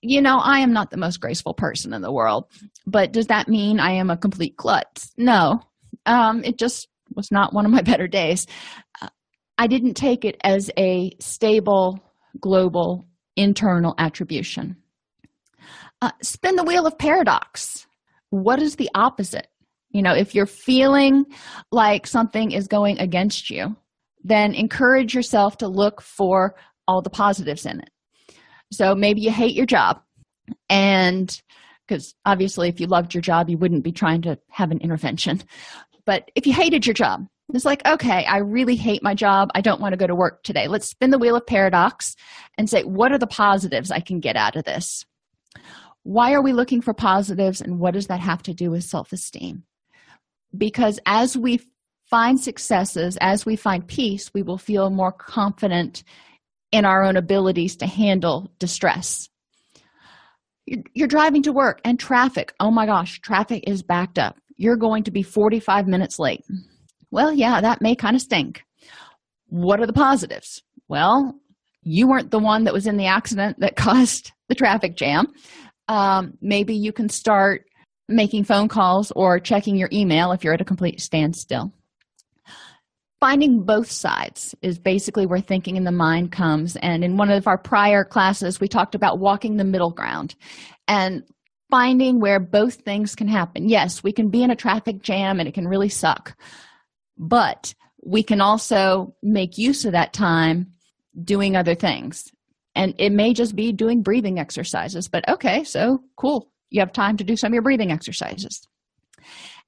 you 0.00 0.20
know, 0.20 0.38
I 0.38 0.60
am 0.60 0.72
not 0.72 0.90
the 0.90 0.96
most 0.96 1.20
graceful 1.20 1.54
person 1.54 1.92
in 1.92 2.02
the 2.02 2.12
world, 2.12 2.46
but 2.86 3.12
does 3.12 3.26
that 3.28 3.48
mean 3.48 3.80
I 3.80 3.92
am 3.92 4.10
a 4.10 4.16
complete 4.16 4.56
klutz? 4.56 5.12
No. 5.16 5.60
Um, 6.06 6.44
it 6.44 6.58
just 6.58 6.88
was 7.14 7.30
not 7.30 7.52
one 7.52 7.66
of 7.66 7.72
my 7.72 7.82
better 7.82 8.08
days. 8.08 8.46
Uh, 9.00 9.08
I 9.58 9.66
didn't 9.66 9.94
take 9.94 10.24
it 10.24 10.36
as 10.42 10.70
a 10.76 11.12
stable, 11.20 12.00
global, 12.40 13.06
internal 13.36 13.94
attribution. 13.98 14.76
Uh, 16.02 16.10
spin 16.22 16.56
the 16.56 16.64
wheel 16.64 16.86
of 16.86 16.98
paradox. 16.98 17.86
What 18.30 18.60
is 18.60 18.76
the 18.76 18.90
opposite? 18.94 19.46
You 19.90 20.02
know, 20.02 20.14
if 20.14 20.34
you're 20.34 20.46
feeling 20.46 21.24
like 21.70 22.06
something 22.06 22.50
is 22.50 22.66
going 22.66 22.98
against 22.98 23.48
you, 23.48 23.76
then 24.24 24.54
encourage 24.54 25.14
yourself 25.14 25.58
to 25.58 25.68
look 25.68 26.00
for 26.00 26.56
all 26.88 27.00
the 27.00 27.10
positives 27.10 27.64
in 27.64 27.80
it 27.80 27.90
so 28.74 28.94
maybe 28.94 29.20
you 29.20 29.30
hate 29.30 29.54
your 29.54 29.66
job, 29.66 30.02
and 30.68 31.40
because 31.86 32.14
obviously, 32.24 32.68
if 32.68 32.80
you 32.80 32.86
loved 32.86 33.14
your 33.14 33.20
job, 33.20 33.48
you 33.48 33.58
wouldn't 33.58 33.84
be 33.84 33.92
trying 33.92 34.22
to 34.22 34.38
have 34.48 34.70
an 34.70 34.80
intervention. 34.80 35.42
But 36.06 36.30
if 36.34 36.46
you 36.46 36.52
hated 36.52 36.86
your 36.86 36.94
job, 36.94 37.26
it's 37.52 37.64
like, 37.64 37.84
okay, 37.86 38.24
I 38.24 38.38
really 38.38 38.76
hate 38.76 39.02
my 39.02 39.14
job. 39.14 39.50
I 39.54 39.60
don't 39.60 39.80
want 39.80 39.92
to 39.92 39.98
go 39.98 40.06
to 40.06 40.14
work 40.14 40.42
today. 40.42 40.66
Let's 40.66 40.88
spin 40.88 41.10
the 41.10 41.18
wheel 41.18 41.36
of 41.36 41.46
paradox 41.46 42.16
and 42.56 42.70
say, 42.70 42.82
what 42.82 43.12
are 43.12 43.18
the 43.18 43.26
positives 43.26 43.90
I 43.90 44.00
can 44.00 44.20
get 44.20 44.36
out 44.36 44.56
of 44.56 44.64
this? 44.64 45.04
Why 46.04 46.32
are 46.32 46.42
we 46.42 46.52
looking 46.52 46.82
for 46.82 46.92
positives, 46.94 47.60
and 47.60 47.78
what 47.78 47.94
does 47.94 48.08
that 48.08 48.20
have 48.20 48.42
to 48.44 48.54
do 48.54 48.70
with 48.70 48.84
self 48.84 49.12
esteem? 49.12 49.64
Because 50.56 51.00
as 51.06 51.36
we 51.36 51.60
find 52.10 52.38
successes, 52.38 53.16
as 53.20 53.46
we 53.46 53.56
find 53.56 53.86
peace, 53.86 54.32
we 54.34 54.42
will 54.42 54.58
feel 54.58 54.90
more 54.90 55.12
confident 55.12 56.04
in 56.72 56.84
our 56.84 57.04
own 57.04 57.16
abilities 57.16 57.76
to 57.76 57.86
handle 57.86 58.52
distress. 58.58 59.28
You're 60.66 61.08
driving 61.08 61.42
to 61.44 61.52
work 61.52 61.80
and 61.84 61.98
traffic. 61.98 62.54
Oh 62.60 62.70
my 62.70 62.86
gosh, 62.86 63.20
traffic 63.20 63.64
is 63.66 63.82
backed 63.82 64.18
up. 64.18 64.36
You're 64.56 64.76
going 64.76 65.04
to 65.04 65.10
be 65.10 65.22
45 65.22 65.86
minutes 65.86 66.18
late. 66.18 66.44
Well, 67.14 67.32
yeah, 67.32 67.60
that 67.60 67.80
may 67.80 67.94
kind 67.94 68.16
of 68.16 68.22
stink. 68.22 68.64
What 69.46 69.78
are 69.78 69.86
the 69.86 69.92
positives? 69.92 70.60
Well, 70.88 71.38
you 71.82 72.08
weren't 72.08 72.32
the 72.32 72.40
one 72.40 72.64
that 72.64 72.74
was 72.74 72.88
in 72.88 72.96
the 72.96 73.06
accident 73.06 73.60
that 73.60 73.76
caused 73.86 74.32
the 74.48 74.56
traffic 74.56 74.96
jam. 74.96 75.28
Um, 75.86 76.36
maybe 76.40 76.74
you 76.74 76.92
can 76.92 77.08
start 77.08 77.66
making 78.08 78.42
phone 78.42 78.66
calls 78.66 79.12
or 79.14 79.38
checking 79.38 79.76
your 79.76 79.88
email 79.92 80.32
if 80.32 80.42
you're 80.42 80.54
at 80.54 80.60
a 80.60 80.64
complete 80.64 81.00
standstill 81.00 81.72
finding 83.20 83.62
both 83.62 83.90
sides 83.90 84.54
is 84.60 84.78
basically 84.78 85.24
where 85.24 85.40
thinking 85.40 85.76
in 85.76 85.84
the 85.84 85.90
mind 85.90 86.30
comes 86.30 86.76
and 86.82 87.02
in 87.02 87.16
one 87.16 87.30
of 87.30 87.46
our 87.46 87.56
prior 87.56 88.04
classes 88.04 88.60
we 88.60 88.68
talked 88.68 88.94
about 88.94 89.18
walking 89.18 89.56
the 89.56 89.64
middle 89.64 89.90
ground 89.90 90.34
and 90.88 91.22
finding 91.70 92.20
where 92.20 92.38
both 92.38 92.74
things 92.74 93.14
can 93.14 93.26
happen 93.26 93.66
yes 93.66 94.02
we 94.02 94.12
can 94.12 94.28
be 94.28 94.42
in 94.42 94.50
a 94.50 94.56
traffic 94.56 95.00
jam 95.00 95.40
and 95.40 95.48
it 95.48 95.54
can 95.54 95.66
really 95.66 95.88
suck 95.88 96.36
but 97.18 97.74
we 98.04 98.22
can 98.22 98.40
also 98.40 99.14
make 99.22 99.58
use 99.58 99.84
of 99.84 99.92
that 99.92 100.12
time 100.12 100.72
doing 101.22 101.56
other 101.56 101.74
things 101.74 102.30
and 102.74 102.94
it 102.98 103.12
may 103.12 103.32
just 103.32 103.54
be 103.54 103.72
doing 103.72 104.02
breathing 104.02 104.38
exercises 104.38 105.08
but 105.08 105.28
okay 105.28 105.62
so 105.62 106.00
cool 106.16 106.50
you 106.70 106.80
have 106.80 106.92
time 106.92 107.16
to 107.16 107.24
do 107.24 107.36
some 107.36 107.52
of 107.52 107.54
your 107.54 107.62
breathing 107.62 107.92
exercises 107.92 108.66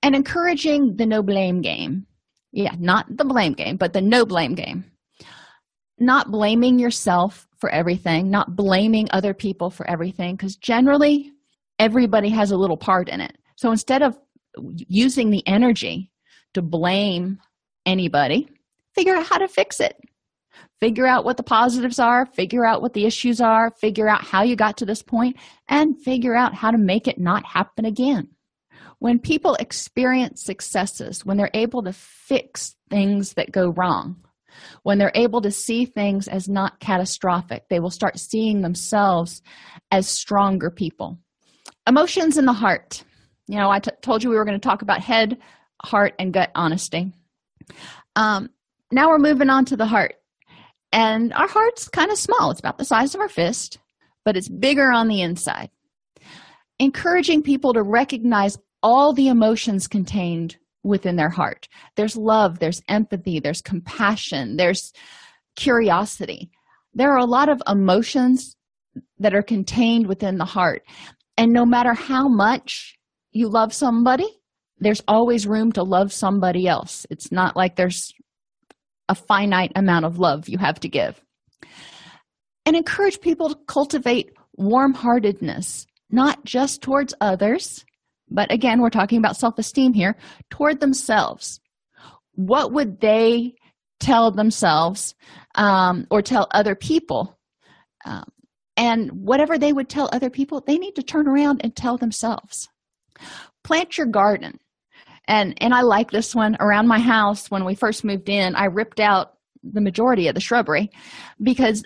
and 0.03 0.17
encouraging 0.17 0.97
the 0.97 1.07
no 1.07 1.23
blame 1.23 1.61
game 1.61 2.07
yeah, 2.57 2.75
not 2.79 3.05
the 3.15 3.25
blame 3.27 3.53
game, 3.53 3.77
but 3.77 3.93
the 3.93 4.01
no 4.01 4.25
blame 4.25 4.55
game. 4.55 4.91
Not 5.99 6.31
blaming 6.31 6.79
yourself 6.79 7.47
for 7.59 7.69
everything, 7.69 8.31
not 8.31 8.57
blaming 8.57 9.09
other 9.11 9.35
people 9.35 9.69
for 9.69 9.89
everything, 9.89 10.37
because 10.37 10.57
generally 10.57 11.33
everybody 11.79 12.31
has 12.31 12.53
a 12.53 12.57
little 12.57 12.79
part 12.79 13.11
in 13.11 13.21
it. 13.21 13.37
So 13.57 13.71
instead 13.71 14.03
of 14.03 14.19
using 14.89 15.29
the 15.29 15.47
energy 15.47 16.11
to 16.57 16.63
blame 16.63 17.39
anybody, 17.87 18.49
figure 18.95 19.15
out 19.15 19.27
how 19.27 19.39
to 19.39 19.49
fix 19.49 19.81
it. 19.81 19.97
Figure 20.81 21.07
out 21.07 21.25
what 21.25 21.39
the 21.39 21.43
positives 21.43 21.99
are, 21.99 22.27
figure 22.27 22.67
out 22.67 22.83
what 22.83 22.93
the 22.93 23.07
issues 23.07 23.41
are, 23.41 23.71
figure 23.71 24.09
out 24.09 24.23
how 24.23 24.43
you 24.43 24.57
got 24.57 24.77
to 24.79 24.85
this 24.85 25.03
point, 25.03 25.37
and 25.69 25.99
figure 26.03 26.35
out 26.35 26.55
how 26.55 26.71
to 26.71 26.77
make 26.77 27.09
it 27.09 27.19
not 27.19 27.47
happen 27.47 27.87
again 27.87 28.29
when 28.99 29.19
people 29.19 29.55
experience 29.57 30.43
successes, 30.43 31.25
when 31.25 31.37
they're 31.37 31.51
able 31.55 31.83
to 31.83 31.93
fix 31.93 32.75
things 32.91 33.35
that 33.35 33.53
go 33.53 33.69
wrong, 33.69 34.17
when 34.83 34.99
they're 34.99 35.13
able 35.15 35.43
to 35.43 35.51
see 35.51 35.85
things 35.85 36.29
as 36.29 36.49
not 36.49 36.81
catastrophic, 36.81 37.69
they 37.69 37.81
will 37.81 37.91
start 37.91 38.19
seeing 38.19 38.63
themselves 38.63 39.43
as 39.91 40.09
stronger 40.09 40.71
people. 40.71 41.19
Emotions 41.87 42.39
in 42.39 42.47
the 42.47 42.53
heart. 42.53 43.05
You 43.49 43.59
know, 43.59 43.71
I 43.71 43.81
t- 43.81 43.91
told 44.01 44.25
you 44.25 44.31
we 44.31 44.37
were 44.37 44.45
going 44.45 44.59
to 44.59 44.69
talk 44.69 44.83
about 44.83 45.01
head, 45.01 45.39
heart, 45.85 46.15
and 46.19 46.33
gut 46.33 46.51
honesty. 46.55 47.13
Um, 48.15 48.51
now 48.91 49.09
we're 49.09 49.19
moving 49.19 49.51
on 49.51 49.65
to 49.67 49.77
the 49.77 49.87
heart. 49.87 50.15
And 50.93 51.33
our 51.35 51.49
heart's 51.49 51.89
kind 51.89 52.11
of 52.11 52.19
small, 52.19 52.51
it's 52.51 52.61
about 52.61 52.79
the 52.79 52.85
size 52.85 53.15
of 53.15 53.21
our 53.21 53.29
fist, 53.29 53.79
but 54.25 54.37
it's 54.37 54.49
bigger 54.49 54.91
on 54.91 55.09
the 55.09 55.21
inside. 55.21 55.71
Encouraging 56.79 57.43
people 57.43 57.73
to 57.75 57.83
recognize 57.83 58.57
all 58.83 59.13
the 59.13 59.29
emotions 59.29 59.89
contained 59.89 60.57
within 60.87 61.17
their 61.17 61.29
heart 61.29 61.69
there's 61.97 62.17
love 62.17 62.61
there's 62.61 62.83
empathy 62.89 63.41
there's 63.41 63.61
compassion 63.61 64.57
there's 64.57 64.93
curiosity 65.57 66.51
there 66.95 67.11
are 67.11 67.19
a 67.19 67.25
lot 67.25 67.49
of 67.49 67.61
emotions 67.67 68.57
that 69.19 69.35
are 69.35 69.43
contained 69.43 70.07
within 70.07 70.39
the 70.39 70.45
heart 70.45 70.83
and 71.37 71.53
no 71.53 71.67
matter 71.67 71.93
how 71.93 72.29
much 72.29 72.97
you 73.33 73.49
love 73.49 73.75
somebody 73.75 74.36
there's 74.79 75.03
always 75.09 75.47
room 75.47 75.73
to 75.73 75.83
love 75.83 76.13
somebody 76.13 76.67
else 76.67 77.07
it's 77.11 77.33
not 77.33 77.57
like 77.57 77.77
there's 77.77 78.13
a 79.09 79.15
finite 79.15 79.73
amount 79.77 80.05
of 80.05 80.19
love 80.19 80.49
you 80.49 80.59
have 80.59 80.81
to 80.81 80.89
give 80.89 81.21
and 82.65 82.77
encourage 82.77 83.21
people 83.21 83.51
to 83.51 83.59
cultivate 83.67 84.33
warm 84.55 84.95
heartedness 84.95 85.87
not 86.11 86.45
just 86.45 86.83
towards 86.83 87.15
others 87.21 87.85
but 88.29 88.51
again, 88.53 88.81
we're 88.81 88.91
talking 88.91 89.19
about 89.19 89.37
self 89.37 89.59
esteem 89.59 89.93
here, 89.93 90.17
toward 90.51 90.81
themselves. 90.81 91.61
What 92.33 92.73
would 92.73 93.01
they 93.01 93.55
tell 94.01 94.31
themselves 94.31 95.15
um, 95.55 96.07
or 96.11 96.23
tell 96.23 96.49
other 96.51 96.75
people? 96.75 97.39
Um, 98.05 98.25
and 98.77 99.11
whatever 99.13 99.59
they 99.59 99.73
would 99.73 99.89
tell 99.89 100.11
other 100.13 100.31
people, 100.31 100.61
they 100.61 100.77
need 100.77 100.97
to 100.97 101.03
turn 101.03 101.27
around 101.27 101.63
and 101.65 101.75
tell 101.75 101.97
themselves. 101.97 102.69
Plant 103.65 103.97
your 103.97 104.07
garden. 104.07 104.59
And, 105.29 105.61
and 105.63 105.75
I 105.75 105.83
like 105.83 106.11
this 106.11 106.35
one 106.35 106.57
around 106.61 106.87
my 106.87 106.99
house. 106.99 107.51
When 107.51 107.65
we 107.65 107.75
first 107.75 108.05
moved 108.05 108.29
in, 108.29 108.55
I 108.55 108.67
ripped 108.67 109.01
out 109.01 109.35
the 109.63 109.81
majority 109.81 110.29
of 110.29 110.35
the 110.35 110.41
shrubbery 110.41 110.91
because 111.43 111.83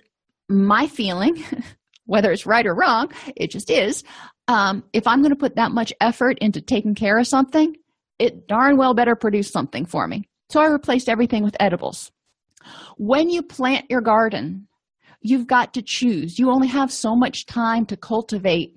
my 0.49 0.87
feeling, 0.87 1.43
whether 2.05 2.33
it's 2.33 2.47
right 2.47 2.67
or 2.67 2.75
wrong, 2.75 3.13
it 3.37 3.51
just 3.51 3.71
is. 3.71 4.05
Um, 4.49 4.85
if 4.93 5.07
I'm 5.07 5.21
going 5.21 5.31
to 5.31 5.37
put 5.37 5.57
that 5.57 5.71
much 5.71 5.93
effort 6.01 6.39
into 6.41 6.61
taking 6.61 6.95
care 6.95 7.19
of 7.19 7.27
something, 7.27 7.77
it 8.19 8.47
darn 8.47 8.77
well 8.77 8.95
better 8.95 9.15
produce 9.15 9.51
something 9.51 9.87
for 9.87 10.07
me. 10.07 10.29
So 10.51 10.61
I 10.61 10.67
replaced 10.67 11.09
everything 11.09 11.45
with 11.45 11.57
edibles. 11.61 12.11
When 12.99 13.31
you 13.31 13.43
plant 13.43 13.87
your 13.89 14.01
garden, 14.01 14.67
you've 15.23 15.47
got 15.47 15.75
to 15.75 15.83
choose. 15.83 16.39
You 16.39 16.51
only 16.51 16.69
have 16.69 16.93
so 16.93 17.15
much 17.15 17.47
time 17.47 17.87
to 17.87 17.97
cultivate 17.97 18.75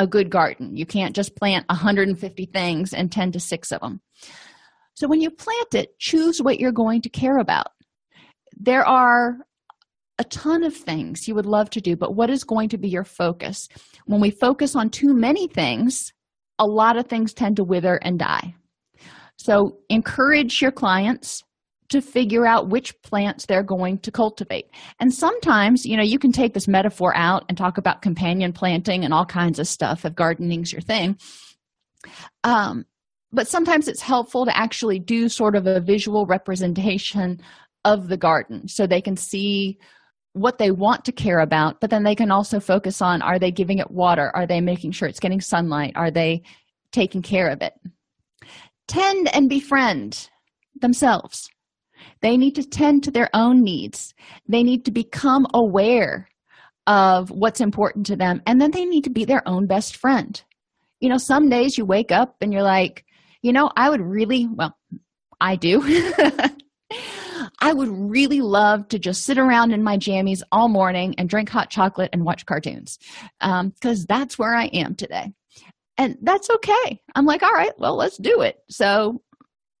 a 0.00 0.06
good 0.06 0.30
garden. 0.30 0.74
You 0.74 0.86
can't 0.86 1.14
just 1.14 1.36
plant 1.36 1.68
150 1.68 2.46
things 2.46 2.94
and 2.94 3.12
tend 3.12 3.34
to 3.34 3.40
six 3.40 3.70
of 3.70 3.82
them. 3.82 4.00
So 4.94 5.06
when 5.06 5.20
you 5.20 5.30
plant 5.30 5.74
it, 5.74 5.98
choose 5.98 6.40
what 6.40 6.58
you're 6.58 6.72
going 6.72 7.02
to 7.02 7.10
care 7.10 7.36
about. 7.36 7.68
There 8.58 8.84
are 8.84 9.36
a 10.18 10.24
ton 10.24 10.64
of 10.64 10.74
things 10.74 11.28
you 11.28 11.34
would 11.34 11.44
love 11.44 11.68
to 11.70 11.82
do, 11.82 11.96
but 11.96 12.14
what 12.14 12.30
is 12.30 12.44
going 12.44 12.70
to 12.70 12.78
be 12.78 12.88
your 12.88 13.04
focus? 13.04 13.68
When 14.06 14.22
we 14.22 14.30
focus 14.30 14.74
on 14.74 14.88
too 14.88 15.12
many 15.12 15.48
things, 15.48 16.14
a 16.58 16.66
lot 16.66 16.96
of 16.96 17.06
things 17.06 17.34
tend 17.34 17.56
to 17.56 17.64
wither 17.64 17.96
and 17.96 18.18
die. 18.18 18.54
So 19.36 19.78
encourage 19.90 20.62
your 20.62 20.72
clients 20.72 21.42
to 21.90 22.00
figure 22.00 22.46
out 22.46 22.68
which 22.68 23.00
plants 23.02 23.46
they're 23.46 23.62
going 23.62 23.98
to 23.98 24.10
cultivate. 24.10 24.70
And 24.98 25.12
sometimes, 25.12 25.84
you 25.84 25.96
know, 25.96 26.02
you 26.02 26.18
can 26.18 26.32
take 26.32 26.54
this 26.54 26.68
metaphor 26.68 27.14
out 27.16 27.44
and 27.48 27.58
talk 27.58 27.78
about 27.78 28.02
companion 28.02 28.52
planting 28.52 29.04
and 29.04 29.12
all 29.12 29.26
kinds 29.26 29.58
of 29.58 29.68
stuff 29.68 30.04
if 30.04 30.14
gardening's 30.14 30.72
your 30.72 30.80
thing. 30.80 31.18
Um, 32.44 32.86
but 33.32 33.48
sometimes 33.48 33.88
it's 33.88 34.00
helpful 34.00 34.44
to 34.46 34.56
actually 34.56 34.98
do 34.98 35.28
sort 35.28 35.54
of 35.54 35.66
a 35.66 35.80
visual 35.80 36.26
representation 36.26 37.40
of 37.84 38.08
the 38.08 38.16
garden 38.16 38.68
so 38.68 38.86
they 38.86 39.00
can 39.00 39.16
see 39.16 39.78
what 40.32 40.58
they 40.58 40.70
want 40.70 41.04
to 41.04 41.12
care 41.12 41.40
about, 41.40 41.80
but 41.80 41.90
then 41.90 42.04
they 42.04 42.14
can 42.14 42.30
also 42.30 42.60
focus 42.60 43.02
on 43.02 43.20
are 43.20 43.38
they 43.38 43.50
giving 43.50 43.78
it 43.78 43.90
water? 43.90 44.30
Are 44.34 44.46
they 44.46 44.60
making 44.60 44.92
sure 44.92 45.08
it's 45.08 45.20
getting 45.20 45.40
sunlight? 45.40 45.92
Are 45.96 46.10
they 46.10 46.42
taking 46.92 47.22
care 47.22 47.48
of 47.48 47.62
it? 47.62 47.74
Tend 48.86 49.32
and 49.34 49.48
befriend 49.48 50.28
themselves. 50.80 51.50
They 52.20 52.36
need 52.36 52.54
to 52.56 52.68
tend 52.68 53.04
to 53.04 53.10
their 53.10 53.28
own 53.34 53.62
needs. 53.62 54.14
They 54.48 54.62
need 54.62 54.84
to 54.86 54.90
become 54.90 55.46
aware 55.54 56.28
of 56.86 57.30
what's 57.30 57.60
important 57.60 58.06
to 58.06 58.16
them, 58.16 58.42
and 58.46 58.60
then 58.60 58.70
they 58.70 58.84
need 58.84 59.04
to 59.04 59.10
be 59.10 59.24
their 59.24 59.46
own 59.46 59.66
best 59.66 59.96
friend. 59.96 60.42
You 61.00 61.08
know, 61.08 61.18
some 61.18 61.48
days 61.48 61.78
you 61.78 61.84
wake 61.84 62.12
up 62.12 62.36
and 62.40 62.52
you're 62.52 62.62
like, 62.62 63.04
you 63.42 63.52
know, 63.52 63.70
I 63.76 63.88
would 63.88 64.02
really, 64.02 64.46
well, 64.52 64.76
I 65.40 65.56
do. 65.56 65.80
I 67.60 67.72
would 67.72 67.88
really 67.88 68.40
love 68.40 68.88
to 68.88 68.98
just 68.98 69.24
sit 69.24 69.38
around 69.38 69.72
in 69.72 69.82
my 69.82 69.96
jammies 69.96 70.42
all 70.50 70.68
morning 70.68 71.14
and 71.18 71.28
drink 71.28 71.48
hot 71.48 71.70
chocolate 71.70 72.10
and 72.12 72.24
watch 72.24 72.46
cartoons 72.46 72.98
because 73.38 74.00
um, 74.00 74.06
that's 74.08 74.38
where 74.38 74.54
I 74.54 74.66
am 74.66 74.94
today. 74.94 75.32
And 75.98 76.16
that's 76.22 76.48
okay. 76.48 77.00
I'm 77.14 77.26
like, 77.26 77.42
all 77.42 77.52
right, 77.52 77.72
well, 77.78 77.96
let's 77.96 78.16
do 78.16 78.40
it. 78.40 78.56
So, 78.70 79.22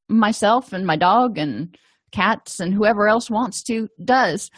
myself 0.08 0.72
and 0.72 0.86
my 0.86 0.96
dog 0.96 1.38
and 1.38 1.76
cats 2.12 2.60
and 2.60 2.74
whoever 2.74 3.08
else 3.08 3.30
wants 3.30 3.62
to 3.64 3.88
does. 4.04 4.50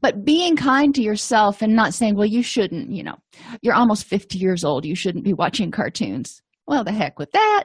But 0.00 0.24
being 0.24 0.56
kind 0.56 0.94
to 0.94 1.02
yourself 1.02 1.60
and 1.60 1.74
not 1.74 1.92
saying, 1.92 2.14
well, 2.14 2.26
you 2.26 2.42
shouldn't, 2.42 2.90
you 2.90 3.02
know, 3.02 3.16
you're 3.62 3.74
almost 3.74 4.04
50 4.04 4.38
years 4.38 4.64
old, 4.64 4.84
you 4.84 4.94
shouldn't 4.94 5.24
be 5.24 5.32
watching 5.32 5.70
cartoons. 5.70 6.40
Well, 6.66 6.84
the 6.84 6.92
heck 6.92 7.18
with 7.18 7.32
that. 7.32 7.64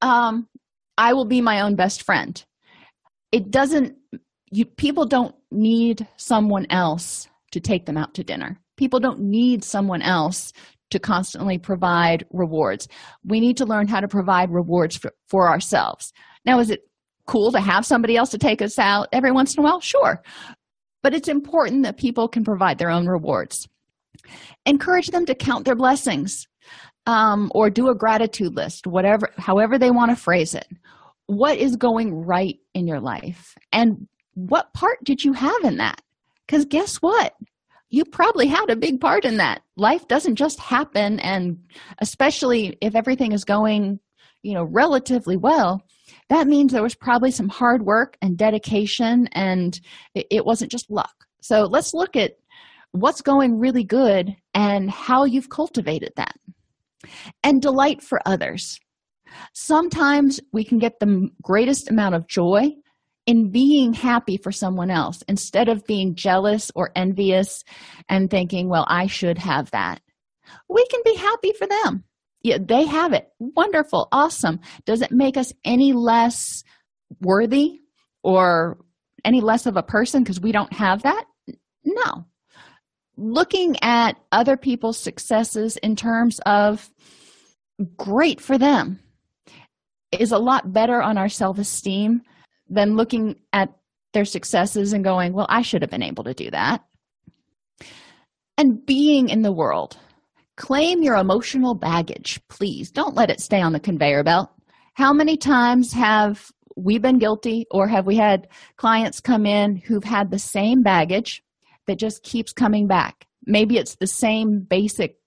Um, 0.00 0.48
I 0.96 1.12
will 1.12 1.26
be 1.26 1.42
my 1.42 1.60
own 1.60 1.76
best 1.76 2.02
friend 2.02 2.42
it 3.32 3.50
doesn't 3.50 3.94
you 4.50 4.64
people 4.64 5.06
don't 5.06 5.34
need 5.50 6.06
someone 6.16 6.66
else 6.70 7.28
to 7.52 7.60
take 7.60 7.86
them 7.86 7.96
out 7.96 8.14
to 8.14 8.24
dinner 8.24 8.58
people 8.76 9.00
don't 9.00 9.20
need 9.20 9.64
someone 9.64 10.02
else 10.02 10.52
to 10.90 10.98
constantly 10.98 11.58
provide 11.58 12.24
rewards 12.32 12.88
we 13.24 13.40
need 13.40 13.56
to 13.56 13.64
learn 13.64 13.88
how 13.88 14.00
to 14.00 14.08
provide 14.08 14.50
rewards 14.50 14.96
for, 14.96 15.12
for 15.28 15.48
ourselves 15.48 16.12
now 16.44 16.58
is 16.58 16.70
it 16.70 16.80
cool 17.26 17.52
to 17.52 17.60
have 17.60 17.84
somebody 17.84 18.16
else 18.16 18.30
to 18.30 18.38
take 18.38 18.62
us 18.62 18.78
out 18.78 19.08
every 19.12 19.32
once 19.32 19.54
in 19.54 19.60
a 19.60 19.64
while? 19.64 19.80
Sure. 19.80 20.22
But 21.02 21.14
it's 21.14 21.28
important 21.28 21.82
that 21.84 21.98
people 21.98 22.28
can 22.28 22.44
provide 22.44 22.78
their 22.78 22.90
own 22.90 23.06
rewards. 23.06 23.68
Encourage 24.64 25.08
them 25.08 25.26
to 25.26 25.34
count 25.34 25.64
their 25.64 25.76
blessings 25.76 26.46
um, 27.06 27.50
or 27.54 27.70
do 27.70 27.88
a 27.88 27.94
gratitude 27.94 28.56
list 28.56 28.86
whatever 28.86 29.32
however 29.36 29.78
they 29.78 29.90
want 29.90 30.10
to 30.10 30.16
phrase 30.16 30.54
it. 30.54 30.66
What 31.26 31.58
is 31.58 31.76
going 31.76 32.24
right 32.24 32.58
in 32.74 32.86
your 32.86 33.00
life? 33.00 33.54
And 33.72 34.08
what 34.34 34.72
part 34.74 34.98
did 35.04 35.24
you 35.24 35.32
have 35.32 35.64
in 35.64 35.76
that? 35.78 36.00
Because 36.46 36.64
guess 36.64 36.96
what? 36.96 37.34
You 37.88 38.04
probably 38.04 38.46
had 38.46 38.68
a 38.68 38.76
big 38.76 39.00
part 39.00 39.24
in 39.24 39.36
that. 39.36 39.62
Life 39.76 40.08
doesn't 40.08 40.36
just 40.36 40.58
happen 40.58 41.20
and 41.20 41.58
especially 42.00 42.76
if 42.80 42.94
everything 42.94 43.32
is 43.32 43.44
going 43.44 44.00
you 44.42 44.54
know 44.54 44.64
relatively 44.64 45.36
well 45.36 45.82
that 46.28 46.46
means 46.46 46.72
there 46.72 46.82
was 46.82 46.94
probably 46.94 47.30
some 47.30 47.48
hard 47.48 47.82
work 47.82 48.16
and 48.20 48.36
dedication 48.36 49.28
and 49.32 49.80
it, 50.14 50.26
it 50.30 50.44
wasn't 50.44 50.70
just 50.70 50.90
luck 50.90 51.14
so 51.40 51.62
let's 51.62 51.94
look 51.94 52.16
at 52.16 52.32
what's 52.92 53.20
going 53.20 53.58
really 53.58 53.84
good 53.84 54.34
and 54.54 54.90
how 54.90 55.24
you've 55.24 55.50
cultivated 55.50 56.12
that 56.16 56.34
and 57.44 57.60
delight 57.60 58.02
for 58.02 58.20
others 58.26 58.78
Sometimes 59.52 60.40
we 60.52 60.64
can 60.64 60.78
get 60.78 60.98
the 60.98 61.28
greatest 61.42 61.90
amount 61.90 62.14
of 62.14 62.26
joy 62.26 62.70
in 63.26 63.50
being 63.50 63.92
happy 63.92 64.36
for 64.36 64.52
someone 64.52 64.90
else 64.90 65.22
instead 65.28 65.68
of 65.68 65.84
being 65.86 66.14
jealous 66.14 66.70
or 66.74 66.92
envious 66.94 67.64
and 68.08 68.30
thinking, 68.30 68.68
well, 68.68 68.86
I 68.88 69.06
should 69.08 69.38
have 69.38 69.70
that. 69.72 70.00
We 70.68 70.86
can 70.86 71.00
be 71.04 71.16
happy 71.16 71.52
for 71.52 71.66
them. 71.66 72.04
Yeah, 72.46 72.58
they 72.60 72.86
have 72.86 73.12
it. 73.12 73.28
Wonderful. 73.40 74.06
Awesome. 74.12 74.60
Does 74.84 75.02
it 75.02 75.10
make 75.10 75.36
us 75.36 75.52
any 75.64 75.92
less 75.92 76.62
worthy 77.20 77.80
or 78.22 78.78
any 79.24 79.40
less 79.40 79.66
of 79.66 79.76
a 79.76 79.82
person 79.82 80.22
because 80.22 80.40
we 80.40 80.52
don't 80.52 80.72
have 80.72 81.02
that? 81.02 81.24
No. 81.84 82.24
Looking 83.16 83.74
at 83.82 84.12
other 84.30 84.56
people's 84.56 84.96
successes 84.96 85.76
in 85.78 85.96
terms 85.96 86.38
of 86.46 86.88
great 87.96 88.40
for 88.40 88.58
them 88.58 89.00
is 90.12 90.30
a 90.30 90.38
lot 90.38 90.72
better 90.72 91.02
on 91.02 91.18
our 91.18 91.28
self 91.28 91.58
esteem 91.58 92.22
than 92.68 92.94
looking 92.94 93.40
at 93.52 93.74
their 94.12 94.24
successes 94.24 94.92
and 94.92 95.02
going, 95.02 95.32
Well, 95.32 95.46
I 95.48 95.62
should 95.62 95.82
have 95.82 95.90
been 95.90 96.00
able 96.00 96.22
to 96.22 96.34
do 96.34 96.48
that. 96.52 96.84
And 98.56 98.86
being 98.86 99.30
in 99.30 99.42
the 99.42 99.50
world. 99.52 99.96
Claim 100.56 101.02
your 101.02 101.16
emotional 101.16 101.74
baggage, 101.74 102.40
please. 102.48 102.90
Don't 102.90 103.14
let 103.14 103.30
it 103.30 103.40
stay 103.40 103.60
on 103.60 103.72
the 103.72 103.80
conveyor 103.80 104.24
belt. 104.24 104.50
How 104.94 105.12
many 105.12 105.36
times 105.36 105.92
have 105.92 106.50
we 106.76 106.98
been 106.98 107.18
guilty 107.18 107.66
or 107.70 107.88
have 107.88 108.06
we 108.06 108.16
had 108.16 108.48
clients 108.76 109.20
come 109.20 109.46
in 109.46 109.76
who've 109.76 110.04
had 110.04 110.30
the 110.30 110.38
same 110.38 110.82
baggage 110.82 111.42
that 111.86 111.98
just 111.98 112.22
keeps 112.22 112.52
coming 112.52 112.86
back? 112.86 113.26
Maybe 113.44 113.76
it's 113.76 113.96
the 113.96 114.06
same 114.06 114.60
basic 114.60 115.18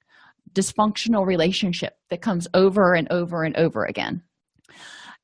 dysfunctional 0.54 1.26
relationship 1.26 1.94
that 2.10 2.22
comes 2.22 2.48
over 2.54 2.94
and 2.94 3.12
over 3.12 3.44
and 3.44 3.56
over 3.56 3.86
again 3.86 4.24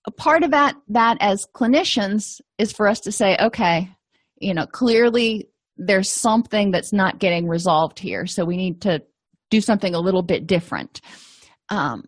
a 0.06 0.12
part 0.12 0.44
of 0.44 0.52
that 0.52 0.76
that 0.88 1.18
as 1.20 1.48
clinicians 1.54 2.40
is 2.58 2.72
for 2.72 2.88
us 2.88 3.00
to 3.02 3.12
say 3.12 3.38
okay 3.42 3.90
you 4.38 4.54
know 4.54 4.66
clearly 4.66 5.50
there's 5.78 6.10
something 6.10 6.72
that's 6.72 6.94
not 6.94 7.20
getting 7.20 7.48
resolved 7.48 8.00
here 8.00 8.26
so 8.26 8.46
we 8.46 8.58
need 8.58 8.82
to 8.82 9.02
do 9.56 9.62
something 9.62 9.96
a 9.96 10.00
little 10.00 10.24
bit 10.24 10.48
different 10.48 11.02
um, 11.70 12.04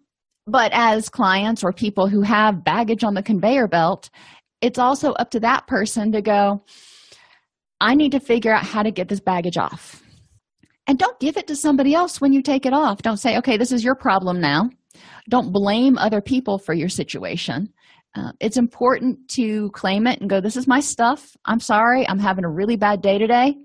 but 0.46 0.72
as 0.74 1.10
clients 1.10 1.64
or 1.64 1.72
people 1.72 2.08
who 2.08 2.22
have 2.22 2.64
baggage 2.64 3.04
on 3.04 3.14
the 3.14 3.24
conveyor 3.24 3.68
belt 3.68 4.10
it's 4.62 4.80
also 4.80 5.14
up 5.14 5.30
to 5.32 5.40
that 5.40 5.66
person 5.68 6.12
to 6.12 6.22
go 6.22 6.64
i 7.80 7.94
need 7.96 8.12
to 8.12 8.20
figure 8.20 8.54
out 8.54 8.64
how 8.64 8.84
to 8.84 8.92
get 8.92 9.08
this 9.08 9.22
baggage 9.22 9.58
off 9.58 10.04
and 10.88 11.00
don't 11.00 11.20
give 11.20 11.38
it 11.38 11.48
to 11.48 11.56
somebody 11.56 11.94
else 11.94 12.20
when 12.20 12.34
you 12.34 12.42
take 12.42 12.66
it 12.66 12.74
off 12.74 13.02
don't 13.02 13.18
say 13.18 13.38
okay 13.38 13.58
this 13.58 13.72
is 13.72 13.84
your 13.84 13.96
problem 13.96 14.42
now 14.42 14.70
don't 15.30 15.54
blame 15.54 15.98
other 15.98 16.22
people 16.22 16.58
for 16.58 16.74
your 16.74 16.90
situation 16.90 17.70
uh, 18.18 18.32
it's 18.40 18.58
important 18.58 19.28
to 19.30 19.70
claim 19.72 20.08
it 20.08 20.20
and 20.22 20.30
go, 20.30 20.42
This 20.42 20.56
is 20.56 20.68
my 20.68 20.80
stuff. 20.80 21.36
I'm 21.46 21.60
sorry. 21.60 22.08
I'm 22.08 22.18
having 22.18 22.46
a 22.46 22.50
really 22.50 22.76
bad 22.76 23.02
day 23.02 23.20
today. 23.20 23.56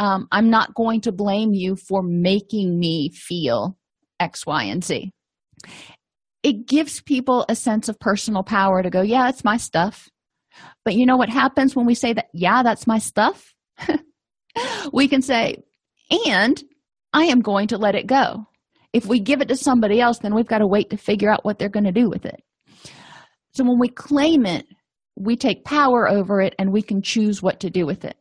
Um, 0.00 0.26
I'm 0.32 0.48
not 0.48 0.74
going 0.74 1.02
to 1.02 1.12
blame 1.12 1.52
you 1.52 1.76
for 1.76 2.02
making 2.02 2.78
me 2.80 3.10
feel 3.10 3.76
X, 4.18 4.46
Y, 4.46 4.64
and 4.64 4.82
Z. 4.82 5.12
it 6.42 6.66
gives 6.66 7.02
people 7.02 7.44
a 7.48 7.54
sense 7.54 7.88
of 7.88 8.00
personal 8.00 8.42
power 8.42 8.82
to 8.82 8.90
go, 8.90 9.02
yeah, 9.02 9.28
it's 9.28 9.44
my 9.44 9.56
stuff. 9.56 10.08
But 10.84 10.94
you 10.94 11.06
know 11.06 11.16
what 11.16 11.28
happens 11.28 11.76
when 11.76 11.86
we 11.86 11.94
say 11.94 12.14
that, 12.14 12.28
yeah, 12.32 12.62
that's 12.62 12.86
my 12.86 12.98
stuff? 12.98 13.52
we 14.92 15.06
can 15.06 15.22
say, 15.22 15.62
and 16.26 16.62
I 17.12 17.24
am 17.24 17.40
going 17.40 17.68
to 17.68 17.78
let 17.78 17.94
it 17.94 18.06
go. 18.06 18.46
If 18.92 19.06
we 19.06 19.20
give 19.20 19.40
it 19.40 19.48
to 19.48 19.56
somebody 19.56 20.00
else, 20.00 20.18
then 20.18 20.34
we've 20.34 20.46
got 20.48 20.58
to 20.58 20.66
wait 20.66 20.90
to 20.90 20.96
figure 20.96 21.30
out 21.30 21.44
what 21.44 21.58
they're 21.58 21.68
going 21.68 21.84
to 21.84 21.92
do 21.92 22.08
with 22.08 22.24
it. 22.24 22.42
So 23.52 23.64
when 23.64 23.78
we 23.78 23.88
claim 23.88 24.46
it, 24.46 24.66
we 25.16 25.36
take 25.36 25.64
power 25.64 26.08
over 26.08 26.40
it 26.40 26.54
and 26.58 26.72
we 26.72 26.82
can 26.82 27.02
choose 27.02 27.42
what 27.42 27.60
to 27.60 27.70
do 27.70 27.84
with 27.84 28.04
it. 28.04 28.16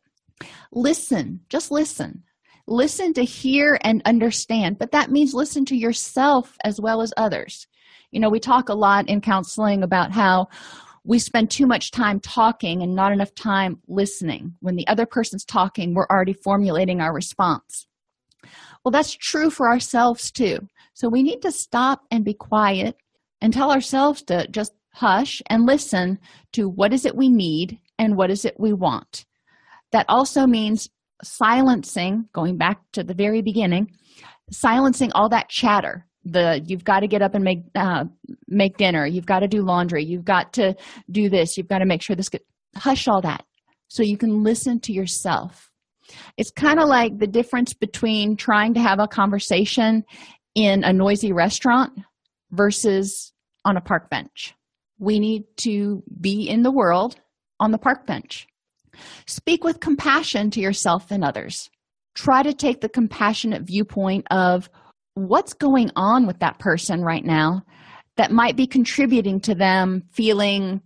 Listen, 0.72 1.42
just 1.50 1.72
listen. 1.72 2.24
Listen 2.68 3.14
to 3.14 3.24
hear 3.24 3.80
and 3.84 4.02
understand, 4.06 4.78
but 4.78 4.92
that 4.92 5.10
means 5.10 5.34
listen 5.34 5.66
to 5.66 5.76
yourself 5.76 6.56
as 6.64 6.80
well 6.80 7.02
as 7.02 7.14
others. 7.18 7.66
You 8.12 8.20
know, 8.20 8.30
we 8.30 8.40
talk 8.40 8.70
a 8.70 8.76
lot 8.76 9.10
in 9.10 9.22
counseling 9.22 9.84
about 9.84 10.12
how 10.12 10.48
we 11.04 11.18
spend 11.18 11.50
too 11.50 11.66
much 11.66 11.92
time 11.92 12.20
talking 12.20 12.84
and 12.84 12.94
not 12.94 13.12
enough 13.12 13.34
time 13.34 13.80
listening. 13.88 14.54
When 14.60 14.76
the 14.76 14.88
other 14.88 15.06
person's 15.06 15.46
talking, 15.46 15.94
we're 15.94 16.08
already 16.08 16.34
formulating 16.34 17.02
our 17.02 17.14
response. 17.14 17.88
Well, 18.84 18.92
that's 18.92 19.16
true 19.16 19.50
for 19.50 19.68
ourselves 19.68 20.32
too. 20.32 20.60
So 20.94 21.10
we 21.10 21.24
need 21.24 21.42
to 21.42 21.52
stop 21.52 22.04
and 22.12 22.24
be 22.24 22.34
quiet 22.34 22.98
and 23.42 23.54
tell 23.54 23.72
ourselves 23.72 24.22
to 24.24 24.48
just 24.50 24.74
hush 24.94 25.42
and 25.48 25.66
listen 25.66 26.20
to 26.54 26.70
what 26.70 26.94
is 26.94 27.06
it 27.06 27.16
we 27.16 27.30
need 27.30 27.80
and 27.98 28.16
what 28.16 28.30
is 28.30 28.46
it 28.46 28.60
we 28.60 28.74
want. 28.74 29.26
That 29.92 30.06
also 30.08 30.46
means 30.46 30.90
silencing, 31.24 32.30
going 32.34 32.58
back 32.58 32.80
to 32.94 33.04
the 33.04 33.14
very 33.14 33.42
beginning, 33.42 33.92
silencing 34.52 35.12
all 35.14 35.30
that 35.30 35.50
chatter. 35.50 36.06
The 36.26 36.62
you've 36.66 36.84
got 36.84 37.00
to 37.00 37.08
get 37.08 37.22
up 37.22 37.34
and 37.34 37.44
make 37.44 37.60
uh, 37.76 38.06
make 38.48 38.78
dinner. 38.78 39.06
You've 39.06 39.26
got 39.26 39.40
to 39.40 39.48
do 39.48 39.62
laundry. 39.62 40.04
You've 40.04 40.26
got 40.26 40.54
to 40.54 40.76
do 41.10 41.30
this. 41.30 41.58
You've 41.58 41.70
got 41.70 41.80
to 41.80 41.86
make 41.86 42.02
sure 42.02 42.16
this. 42.16 42.30
Good. 42.30 42.42
Hush 42.76 43.08
all 43.08 43.22
that 43.22 43.46
so 43.88 44.04
you 44.04 44.18
can 44.18 44.44
listen 44.44 44.80
to 44.82 44.94
yourself. 44.94 45.70
It's 46.38 46.52
kind 46.52 46.80
of 46.80 46.88
like 46.88 47.18
the 47.18 47.28
difference 47.28 47.74
between 47.74 48.36
trying 48.36 48.74
to 48.76 48.80
have 48.80 49.00
a 49.00 49.08
conversation 49.08 50.04
in 50.56 50.84
a 50.84 50.94
noisy 50.94 51.32
restaurant 51.32 51.92
versus 52.52 53.32
on 53.66 53.78
a 53.78 53.82
park 53.82 54.10
bench. 54.10 54.56
We 54.98 55.20
need 55.20 55.44
to 55.58 56.04
be 56.20 56.48
in 56.48 56.64
the 56.64 56.72
world 56.72 57.20
on 57.60 57.72
the 57.72 57.78
park 57.78 58.08
bench. 58.08 58.48
Speak 59.28 59.64
with 59.64 59.80
compassion 59.80 60.50
to 60.52 60.60
yourself 60.60 61.12
and 61.12 61.24
others. 61.24 61.70
Try 62.16 62.44
to 62.44 62.54
take 62.54 62.82
the 62.82 62.90
compassionate 62.90 63.64
viewpoint 63.64 64.28
of 64.32 64.70
what's 65.14 65.54
going 65.54 65.92
on 65.96 66.28
with 66.28 66.40
that 66.40 66.60
person 66.60 67.02
right 67.04 67.24
now 67.24 67.64
that 68.18 68.32
might 68.32 68.56
be 68.56 68.68
contributing 68.68 69.40
to 69.40 69.56
them 69.56 70.04
feeling 70.12 70.82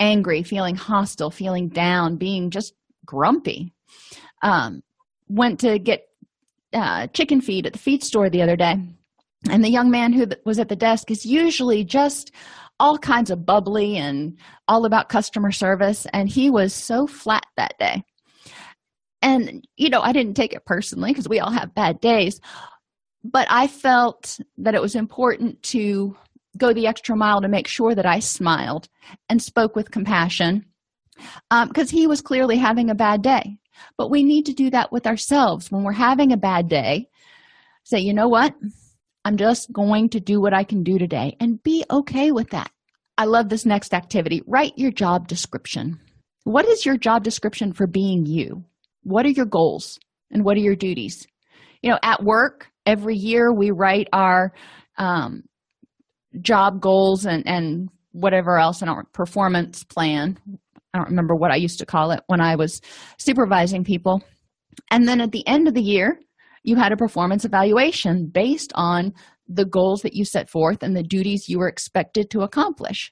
angry, 0.00 0.42
feeling 0.42 0.76
hostile, 0.76 1.30
feeling 1.30 1.68
down, 1.68 2.16
being 2.16 2.50
just 2.50 2.74
grumpy. 3.04 3.72
Um, 4.42 4.82
went 5.28 5.60
to 5.60 5.78
get 5.78 6.08
uh, 6.72 7.06
chicken 7.08 7.40
feed 7.40 7.66
at 7.66 7.72
the 7.72 7.78
feed 7.78 8.04
store 8.04 8.30
the 8.30 8.42
other 8.42 8.56
day, 8.56 8.76
and 9.48 9.64
the 9.64 9.70
young 9.70 9.90
man 9.90 10.12
who 10.12 10.26
was 10.44 10.58
at 10.58 10.68
the 10.68 10.76
desk 10.76 11.10
is 11.10 11.24
usually 11.24 11.84
just 11.84 12.32
all 12.80 12.98
kinds 12.98 13.30
of 13.30 13.44
bubbly 13.44 13.96
and 13.96 14.38
all 14.68 14.84
about 14.84 15.08
customer 15.08 15.50
service 15.52 16.06
and 16.12 16.28
he 16.28 16.50
was 16.50 16.72
so 16.72 17.06
flat 17.06 17.46
that 17.56 17.76
day. 17.78 18.02
And 19.20 19.66
you 19.76 19.90
know 19.90 20.00
i 20.00 20.12
didn't 20.12 20.34
take 20.34 20.52
it 20.52 20.64
personally 20.64 21.10
because 21.10 21.28
we 21.28 21.40
all 21.40 21.50
have 21.50 21.74
bad 21.74 22.00
days 22.00 22.40
but 23.24 23.48
i 23.50 23.66
felt 23.66 24.38
that 24.58 24.76
it 24.76 24.80
was 24.80 24.94
important 24.94 25.60
to 25.64 26.16
go 26.56 26.72
the 26.72 26.86
extra 26.86 27.16
mile 27.16 27.40
to 27.40 27.48
make 27.48 27.66
sure 27.66 27.96
that 27.96 28.06
i 28.06 28.20
smiled 28.20 28.88
and 29.28 29.42
spoke 29.42 29.74
with 29.74 29.90
compassion 29.90 30.64
because 31.50 31.92
um, 31.92 31.98
he 31.98 32.06
was 32.06 32.20
clearly 32.20 32.56
having 32.56 32.90
a 32.90 32.94
bad 32.94 33.22
day. 33.22 33.58
But 33.96 34.08
we 34.08 34.22
need 34.22 34.46
to 34.46 34.52
do 34.52 34.70
that 34.70 34.92
with 34.92 35.04
ourselves. 35.04 35.70
When 35.70 35.82
we're 35.82 35.92
having 35.92 36.32
a 36.32 36.36
bad 36.36 36.68
day 36.68 37.08
say 37.88 37.98
you 37.98 38.12
know 38.12 38.28
what 38.28 38.54
I'm 39.28 39.36
just 39.36 39.70
going 39.70 40.08
to 40.10 40.20
do 40.20 40.40
what 40.40 40.54
I 40.54 40.64
can 40.64 40.82
do 40.82 40.96
today 40.98 41.36
and 41.38 41.62
be 41.62 41.84
okay 41.90 42.32
with 42.32 42.48
that. 42.48 42.70
I 43.18 43.26
love 43.26 43.50
this 43.50 43.66
next 43.66 43.92
activity. 43.92 44.42
Write 44.46 44.72
your 44.78 44.90
job 44.90 45.28
description. 45.28 46.00
What 46.44 46.66
is 46.66 46.86
your 46.86 46.96
job 46.96 47.24
description 47.24 47.74
for 47.74 47.86
being 47.86 48.24
you? 48.24 48.64
What 49.02 49.26
are 49.26 49.30
your 49.30 49.44
goals 49.44 49.98
and 50.30 50.46
what 50.46 50.56
are 50.56 50.60
your 50.60 50.76
duties? 50.76 51.26
You 51.82 51.90
know, 51.90 51.98
at 52.02 52.22
work, 52.22 52.70
every 52.86 53.16
year 53.16 53.52
we 53.52 53.70
write 53.70 54.08
our 54.14 54.54
um, 54.96 55.42
job 56.40 56.80
goals 56.80 57.26
and, 57.26 57.46
and 57.46 57.90
whatever 58.12 58.58
else 58.58 58.80
in 58.80 58.88
our 58.88 59.04
performance 59.12 59.84
plan. 59.84 60.38
I 60.94 60.98
don't 60.98 61.10
remember 61.10 61.34
what 61.34 61.50
I 61.50 61.56
used 61.56 61.80
to 61.80 61.86
call 61.86 62.12
it 62.12 62.20
when 62.28 62.40
I 62.40 62.56
was 62.56 62.80
supervising 63.18 63.84
people. 63.84 64.22
And 64.90 65.06
then 65.06 65.20
at 65.20 65.32
the 65.32 65.46
end 65.46 65.68
of 65.68 65.74
the 65.74 65.82
year, 65.82 66.18
you 66.68 66.76
had 66.76 66.92
a 66.92 66.96
performance 66.96 67.44
evaluation 67.44 68.26
based 68.26 68.72
on 68.74 69.14
the 69.48 69.64
goals 69.64 70.02
that 70.02 70.14
you 70.14 70.24
set 70.24 70.50
forth 70.50 70.82
and 70.82 70.94
the 70.94 71.02
duties 71.02 71.48
you 71.48 71.58
were 71.58 71.68
expected 71.68 72.30
to 72.30 72.42
accomplish. 72.42 73.10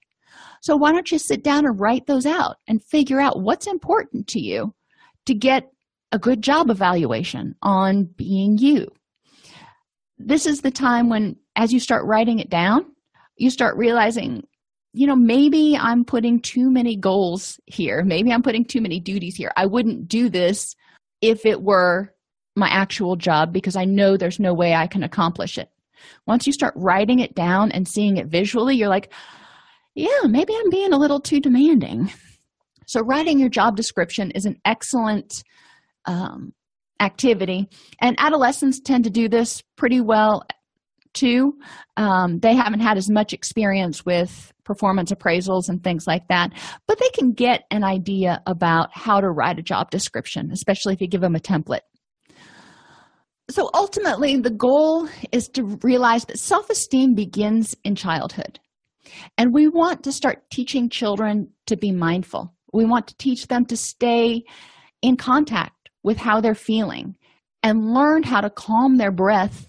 So, 0.60 0.76
why 0.76 0.92
don't 0.92 1.10
you 1.10 1.18
sit 1.18 1.42
down 1.42 1.64
and 1.64 1.80
write 1.80 2.06
those 2.06 2.26
out 2.26 2.56
and 2.68 2.84
figure 2.84 3.20
out 3.20 3.40
what's 3.40 3.66
important 3.66 4.28
to 4.28 4.40
you 4.40 4.74
to 5.24 5.34
get 5.34 5.64
a 6.12 6.18
good 6.18 6.42
job 6.42 6.70
evaluation 6.70 7.54
on 7.62 8.04
being 8.04 8.58
you? 8.58 8.88
This 10.18 10.46
is 10.46 10.60
the 10.60 10.70
time 10.70 11.08
when, 11.08 11.36
as 11.56 11.72
you 11.72 11.80
start 11.80 12.04
writing 12.04 12.38
it 12.38 12.50
down, 12.50 12.84
you 13.36 13.50
start 13.50 13.76
realizing, 13.76 14.46
you 14.92 15.06
know, 15.06 15.16
maybe 15.16 15.76
I'm 15.76 16.04
putting 16.04 16.40
too 16.40 16.70
many 16.70 16.96
goals 16.96 17.58
here. 17.66 18.02
Maybe 18.04 18.32
I'm 18.32 18.42
putting 18.42 18.64
too 18.64 18.80
many 18.80 19.00
duties 19.00 19.36
here. 19.36 19.52
I 19.56 19.66
wouldn't 19.66 20.08
do 20.08 20.28
this 20.28 20.74
if 21.22 21.46
it 21.46 21.62
were 21.62 22.12
my 22.56 22.68
actual 22.68 23.16
job 23.16 23.52
because 23.52 23.76
I 23.76 23.84
know 23.84 24.16
there's 24.16 24.40
no 24.40 24.54
way 24.54 24.74
I 24.74 24.86
can 24.86 25.02
accomplish 25.02 25.58
it. 25.58 25.70
Once 26.26 26.46
you 26.46 26.52
start 26.52 26.74
writing 26.76 27.20
it 27.20 27.34
down 27.34 27.72
and 27.72 27.86
seeing 27.86 28.16
it 28.16 28.26
visually, 28.26 28.76
you're 28.76 28.88
like, 28.88 29.12
yeah, 29.94 30.08
maybe 30.24 30.54
I'm 30.54 30.70
being 30.70 30.92
a 30.92 30.98
little 30.98 31.20
too 31.20 31.40
demanding. 31.40 32.10
So, 32.86 33.00
writing 33.00 33.38
your 33.40 33.48
job 33.48 33.76
description 33.76 34.30
is 34.30 34.46
an 34.46 34.60
excellent 34.64 35.42
um, 36.04 36.52
activity, 37.00 37.68
and 38.00 38.14
adolescents 38.18 38.80
tend 38.80 39.04
to 39.04 39.10
do 39.10 39.28
this 39.28 39.62
pretty 39.76 40.00
well 40.00 40.44
too. 41.14 41.58
Um, 41.96 42.38
they 42.38 42.54
haven't 42.54 42.80
had 42.80 42.96
as 42.96 43.10
much 43.10 43.32
experience 43.32 44.04
with 44.04 44.52
performance 44.64 45.10
appraisals 45.10 45.68
and 45.68 45.82
things 45.82 46.06
like 46.06 46.28
that, 46.28 46.52
but 46.86 46.98
they 47.00 47.08
can 47.08 47.32
get 47.32 47.64
an 47.70 47.82
idea 47.82 48.42
about 48.46 48.90
how 48.92 49.20
to 49.20 49.30
write 49.30 49.58
a 49.58 49.62
job 49.62 49.90
description, 49.90 50.50
especially 50.52 50.92
if 50.92 51.00
you 51.00 51.08
give 51.08 51.22
them 51.22 51.34
a 51.34 51.40
template 51.40 51.80
so 53.48 53.70
ultimately, 53.74 54.36
the 54.40 54.50
goal 54.50 55.08
is 55.30 55.48
to 55.50 55.78
realize 55.82 56.24
that 56.24 56.38
self 56.38 56.68
esteem 56.68 57.14
begins 57.14 57.76
in 57.84 57.94
childhood. 57.94 58.58
And 59.38 59.54
we 59.54 59.68
want 59.68 60.02
to 60.04 60.12
start 60.12 60.50
teaching 60.50 60.88
children 60.88 61.50
to 61.66 61.76
be 61.76 61.92
mindful. 61.92 62.52
We 62.72 62.84
want 62.84 63.06
to 63.06 63.16
teach 63.16 63.46
them 63.46 63.64
to 63.66 63.76
stay 63.76 64.42
in 65.00 65.16
contact 65.16 65.90
with 66.02 66.16
how 66.16 66.40
they're 66.40 66.54
feeling 66.54 67.14
and 67.62 67.94
learn 67.94 68.24
how 68.24 68.40
to 68.40 68.50
calm 68.50 68.96
their 68.96 69.12
breath 69.12 69.68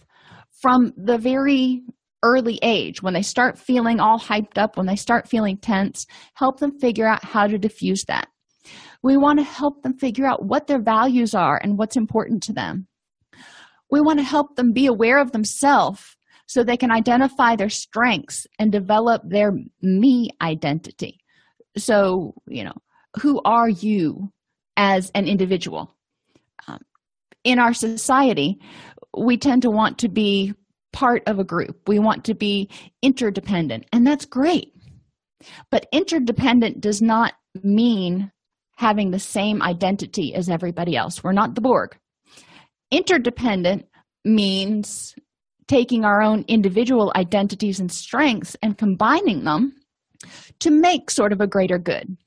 from 0.62 0.92
the 0.98 1.20
very 1.20 1.84
early 2.24 2.60
age 2.64 3.04
when 3.04 3.14
they 3.14 3.22
start 3.22 3.60
feeling 3.60 4.00
all 4.00 4.20
hyped 4.20 4.58
up, 4.58 4.76
when 4.76 4.88
they 4.88 4.96
start 4.96 5.30
feeling 5.30 5.58
tense, 5.58 6.08
help 6.34 6.60
them 6.60 6.80
figure 6.80 7.08
out 7.08 7.24
how 7.24 7.46
to 7.46 7.60
diffuse 7.60 8.04
that. 8.08 8.28
We 9.04 9.18
want 9.18 9.38
to 9.38 9.46
help 9.46 9.84
them 9.84 9.98
figure 10.00 10.26
out 10.26 10.44
what 10.44 10.66
their 10.66 10.82
values 10.82 11.36
are 11.36 11.60
and 11.62 11.78
what's 11.78 11.96
important 11.96 12.42
to 12.44 12.54
them 12.54 12.88
we 13.90 14.02
want 14.02 14.20
to 14.20 14.24
help 14.24 14.56
them 14.56 14.74
be 14.74 14.86
aware 14.86 15.20
of 15.20 15.32
themselves 15.32 16.16
so 16.48 16.64
they 16.64 16.78
can 16.78 16.92
identify 16.92 17.56
their 17.56 17.70
strengths 17.70 18.48
and 18.58 18.72
develop 18.72 19.22
their 19.26 19.54
me 19.82 20.30
identity. 20.42 21.20
So, 21.78 22.34
you 22.48 22.64
know, 22.64 22.76
who 23.22 23.42
are 23.44 23.70
you 23.70 24.32
as 24.78 25.12
an 25.14 25.28
individual? 25.28 25.94
Um, 26.68 26.80
in 27.44 27.60
our 27.60 27.74
society, 27.74 28.60
we 29.16 29.38
tend 29.38 29.64
to 29.64 29.70
want 29.70 30.00
to 30.00 30.10
be 30.10 30.54
part 30.94 31.22
of 31.28 31.38
a 31.38 31.44
group, 31.44 31.88
we 31.88 32.00
want 32.00 32.24
to 32.26 32.34
be 32.34 32.70
interdependent, 33.04 33.86
and 33.94 34.08
that's 34.08 34.26
great. 34.26 34.74
But 35.70 35.86
interdependent 35.92 36.82
does 36.82 37.02
not 37.02 37.34
mean 37.62 38.32
having 38.78 39.12
the 39.12 39.20
same 39.20 39.62
identity 39.62 40.34
as 40.34 40.50
everybody 40.50 40.96
else. 40.96 41.24
We're 41.24 41.34
not 41.34 41.56
the 41.56 41.62
Borg. 41.62 41.98
Interdependent 42.92 43.86
means 44.24 45.16
taking 45.68 46.06
our 46.06 46.22
own 46.22 46.46
individual 46.48 47.12
identities 47.16 47.80
and 47.80 47.92
strengths 47.92 48.56
and 48.62 48.78
combining 48.78 49.44
them 49.44 49.74
to 50.60 50.72
make 50.72 51.12
sort 51.12 51.34
of 51.34 51.42
a 51.42 51.48
greater 51.48 51.78
good. 51.78 52.18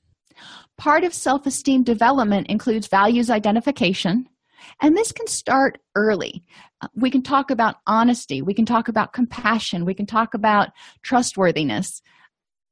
Part 0.76 1.04
of 1.04 1.12
self 1.12 1.46
esteem 1.46 1.82
development 1.82 2.46
includes 2.48 2.86
values 2.86 3.30
identification, 3.30 4.28
And 4.80 4.96
this 4.96 5.12
can 5.12 5.26
start 5.26 5.78
early. 5.94 6.44
We 6.94 7.10
can 7.10 7.22
talk 7.22 7.50
about 7.50 7.76
honesty, 7.86 8.42
we 8.42 8.54
can 8.54 8.66
talk 8.66 8.88
about 8.88 9.12
compassion, 9.12 9.84
we 9.84 9.94
can 9.94 10.06
talk 10.06 10.34
about 10.34 10.70
trustworthiness. 11.02 12.02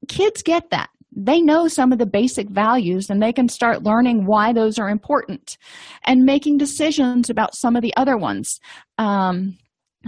Kids 0.08 0.42
get 0.42 0.70
that. 0.70 0.90
They 1.20 1.40
know 1.40 1.66
some 1.66 1.92
of 1.92 1.98
the 1.98 2.06
basic 2.06 2.48
values 2.48 3.10
and 3.10 3.20
they 3.20 3.32
can 3.32 3.48
start 3.48 3.82
learning 3.82 4.24
why 4.24 4.52
those 4.52 4.78
are 4.78 4.88
important 4.88 5.58
and 6.04 6.24
making 6.24 6.58
decisions 6.58 7.28
about 7.28 7.56
some 7.56 7.74
of 7.74 7.82
the 7.82 7.94
other 7.96 8.16
ones, 8.16 8.60
um, 8.98 9.58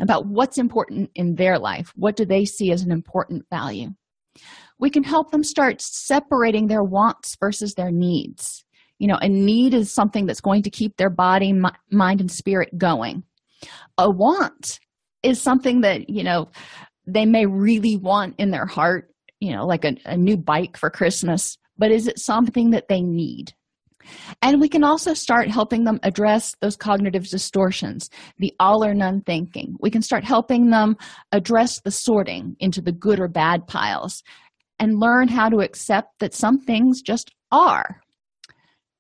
about 0.01 0.27
what's 0.27 0.57
important 0.57 1.11
in 1.17 1.35
their 1.35 1.59
life. 1.59 1.93
What 1.97 2.15
do 2.15 2.25
they 2.25 2.45
see 2.45 2.71
as 2.71 2.83
an 2.83 2.93
important 2.93 3.45
value? 3.51 3.89
We 4.79 4.89
can 4.89 5.03
help 5.03 5.33
them 5.33 5.43
start 5.43 5.83
separating 5.83 6.69
their 6.69 6.85
wants 6.85 7.37
versus 7.41 7.75
their 7.75 7.91
needs 7.91 8.65
you 9.01 9.09
know 9.09 9.19
a 9.21 9.29
need 9.29 9.75
is 9.75 9.91
something 9.91 10.27
that's 10.27 10.41
going 10.41 10.63
to 10.63 10.71
keep 10.71 10.97
their 10.97 11.11
body 11.11 11.53
mind 11.91 12.21
and 12.21 12.31
spirit 12.31 12.77
going 12.79 13.25
a 13.99 14.09
want 14.09 14.79
is 15.23 15.43
something 15.43 15.81
that 15.81 16.09
you 16.09 16.23
know 16.23 16.49
they 17.07 17.27
may 17.27 17.47
really 17.47 17.97
want 17.97 18.37
in 18.39 18.51
their 18.51 18.67
heart 18.67 19.10
you 19.41 19.55
know 19.55 19.67
like 19.67 19.85
a, 19.85 19.97
a 20.07 20.17
new 20.17 20.37
bike 20.37 20.77
for 20.77 20.91
christmas 20.91 21.57
but 21.77 21.91
is 21.91 22.07
it 22.07 22.19
something 22.19 22.71
that 22.71 22.89
they 22.89 23.01
need 23.01 23.53
and 24.43 24.61
we 24.61 24.69
can 24.69 24.85
also 24.85 25.15
start 25.15 25.51
helping 25.51 25.85
them 25.85 26.01
address 26.03 26.55
those 26.61 26.77
cognitive 26.77 27.29
distortions, 27.29 28.09
the 28.39 28.55
all 28.59 28.85
or 28.85 28.95
none 28.95 29.23
thinking. 29.23 29.77
We 29.81 29.91
can 29.91 30.03
start 30.03 30.25
helping 30.25 30.71
them 30.71 30.97
address 31.33 31.81
the 31.81 31.91
sorting 31.91 32.57
into 32.61 32.81
the 32.81 32.93
good 32.93 33.21
or 33.21 33.29
bad 33.29 33.67
piles 33.67 34.23
and 34.79 34.99
learn 34.99 35.29
how 35.29 35.49
to 35.49 35.61
accept 35.61 36.19
that 36.21 36.35
some 36.35 36.59
things 36.59 37.03
just 37.03 37.31
are. 37.53 38.01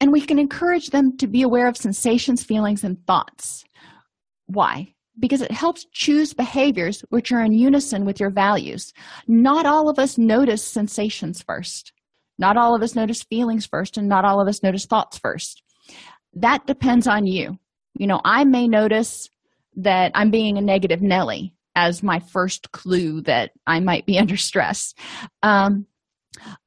And 0.01 0.13
we 0.13 0.21
can 0.21 0.39
encourage 0.39 0.89
them 0.89 1.17
to 1.19 1.27
be 1.27 1.43
aware 1.43 1.69
of 1.69 1.77
sensations, 1.77 2.43
feelings, 2.43 2.85
and 2.85 3.05
thoughts. 3.07 3.65
Why? 4.47 4.95
Because 5.21 5.43
it 5.43 5.53
helps 5.53 5.87
choose 5.93 6.33
behaviors 6.33 7.05
which 7.11 7.31
are 7.31 7.43
in 7.43 7.53
unison 7.53 8.05
with 8.05 8.19
your 8.19 8.31
values. 8.31 8.93
Not 9.29 9.67
all 9.67 9.89
of 9.89 9.99
us 9.99 10.19
notice 10.19 10.65
sensations 10.65 11.43
first. 11.43 11.93
Not 12.39 12.57
all 12.57 12.75
of 12.75 12.83
us 12.83 12.95
notice 12.95 13.23
feelings 13.23 13.67
first, 13.67 13.99
and 13.99 14.09
not 14.09 14.25
all 14.25 14.41
of 14.41 14.49
us 14.49 14.63
notice 14.63 14.87
thoughts 14.87 15.19
first. 15.19 15.63
That 16.35 16.67
depends 16.67 17.07
on 17.07 17.27
you. 17.27 17.59
You 17.95 18.07
know, 18.07 18.21
I 18.25 18.45
may 18.45 18.67
notice 18.67 19.29
that 19.77 20.13
I'm 20.15 20.31
being 20.31 20.57
a 20.57 20.63
negative 20.63 21.03
Nelly 21.03 21.55
as 21.75 22.03
my 22.03 22.19
first 22.19 22.73
clue 22.73 23.21
that 23.23 23.53
I 23.67 23.81
might 23.81 24.07
be 24.07 24.19
under 24.23 24.37
stress. 24.37 24.95
Um, 25.43 25.87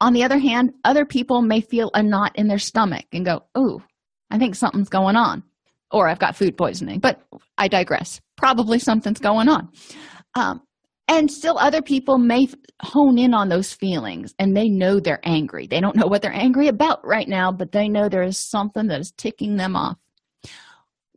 on 0.00 0.12
the 0.12 0.24
other 0.24 0.38
hand, 0.38 0.74
other 0.84 1.04
people 1.04 1.42
may 1.42 1.60
feel 1.60 1.90
a 1.94 2.02
knot 2.02 2.32
in 2.36 2.48
their 2.48 2.58
stomach 2.58 3.06
and 3.12 3.24
go, 3.24 3.44
Oh, 3.54 3.82
I 4.30 4.38
think 4.38 4.54
something's 4.54 4.88
going 4.88 5.16
on, 5.16 5.42
or 5.94 6.08
I've 6.08 6.18
got 6.18 6.36
food 6.36 6.58
poisoning. 6.58 6.98
But 6.98 7.22
I 7.56 7.68
digress. 7.68 8.20
Probably 8.36 8.78
something's 8.78 9.20
going 9.20 9.48
on. 9.48 9.68
Um, 10.34 10.60
and 11.06 11.30
still, 11.30 11.56
other 11.58 11.82
people 11.82 12.18
may 12.18 12.48
hone 12.82 13.18
in 13.18 13.32
on 13.32 13.48
those 13.48 13.72
feelings 13.72 14.34
and 14.38 14.56
they 14.56 14.68
know 14.68 14.98
they're 14.98 15.20
angry. 15.22 15.66
They 15.66 15.80
don't 15.80 15.96
know 15.96 16.06
what 16.06 16.22
they're 16.22 16.32
angry 16.34 16.68
about 16.68 17.06
right 17.06 17.28
now, 17.28 17.52
but 17.52 17.72
they 17.72 17.88
know 17.88 18.08
there 18.08 18.22
is 18.22 18.38
something 18.38 18.88
that 18.88 19.00
is 19.00 19.12
ticking 19.16 19.56
them 19.56 19.76
off. 19.76 19.96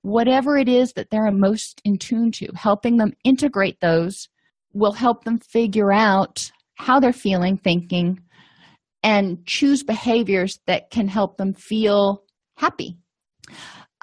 Whatever 0.04 0.58
it 0.58 0.70
is 0.70 0.94
that 0.94 1.10
they're 1.10 1.32
most 1.32 1.82
in 1.84 1.98
tune 1.98 2.32
to, 2.34 2.48
helping 2.54 2.98
them 2.98 3.14
integrate 3.24 3.80
those 3.82 4.30
will 4.74 4.92
help 4.94 5.24
them 5.24 5.40
figure 5.40 5.92
out 5.92 6.52
how 6.76 7.00
they're 7.00 7.12
feeling, 7.12 7.58
thinking, 7.58 8.20
and 9.04 9.44
choose 9.46 9.84
behaviors 9.84 10.60
that 10.68 10.92
can 10.92 11.08
help 11.08 11.38
them 11.38 11.54
feel 11.54 12.24
happy. 12.56 12.98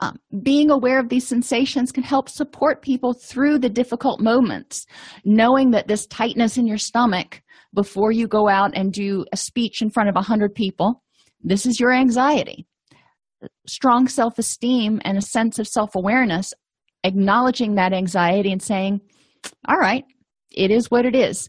Um, 0.01 0.18
being 0.42 0.70
aware 0.70 0.99
of 0.99 1.09
these 1.09 1.26
sensations 1.26 1.92
can 1.92 2.03
help 2.03 2.28
support 2.28 2.82
people 2.82 3.14
through 3.14 3.59
the 3.59 3.68
difficult 3.68 4.20
moments. 4.20 4.86
Knowing 5.24 5.70
that 5.70 5.86
this 5.86 6.07
tightness 6.07 6.57
in 6.57 6.66
your 6.66 6.78
stomach 6.78 7.42
before 7.72 8.11
you 8.11 8.26
go 8.26 8.49
out 8.49 8.72
and 8.74 8.92
do 8.92 9.24
a 9.32 9.36
speech 9.36 9.82
in 9.82 9.90
front 9.90 10.09
of 10.09 10.16
a 10.16 10.18
100 10.18 10.55
people, 10.55 11.03
this 11.40 11.64
is 11.64 11.78
your 11.78 11.92
anxiety. 11.92 12.66
Strong 13.66 14.09
self 14.09 14.38
esteem 14.38 15.01
and 15.05 15.16
a 15.16 15.22
sense 15.22 15.59
of 15.59 15.68
self 15.68 15.95
awareness, 15.95 16.53
acknowledging 17.05 17.74
that 17.74 17.92
anxiety 17.92 18.51
and 18.51 18.62
saying, 18.62 19.01
All 19.68 19.78
right, 19.78 20.05
it 20.51 20.70
is 20.70 20.90
what 20.90 21.07
it 21.07 21.14
is 21.14 21.49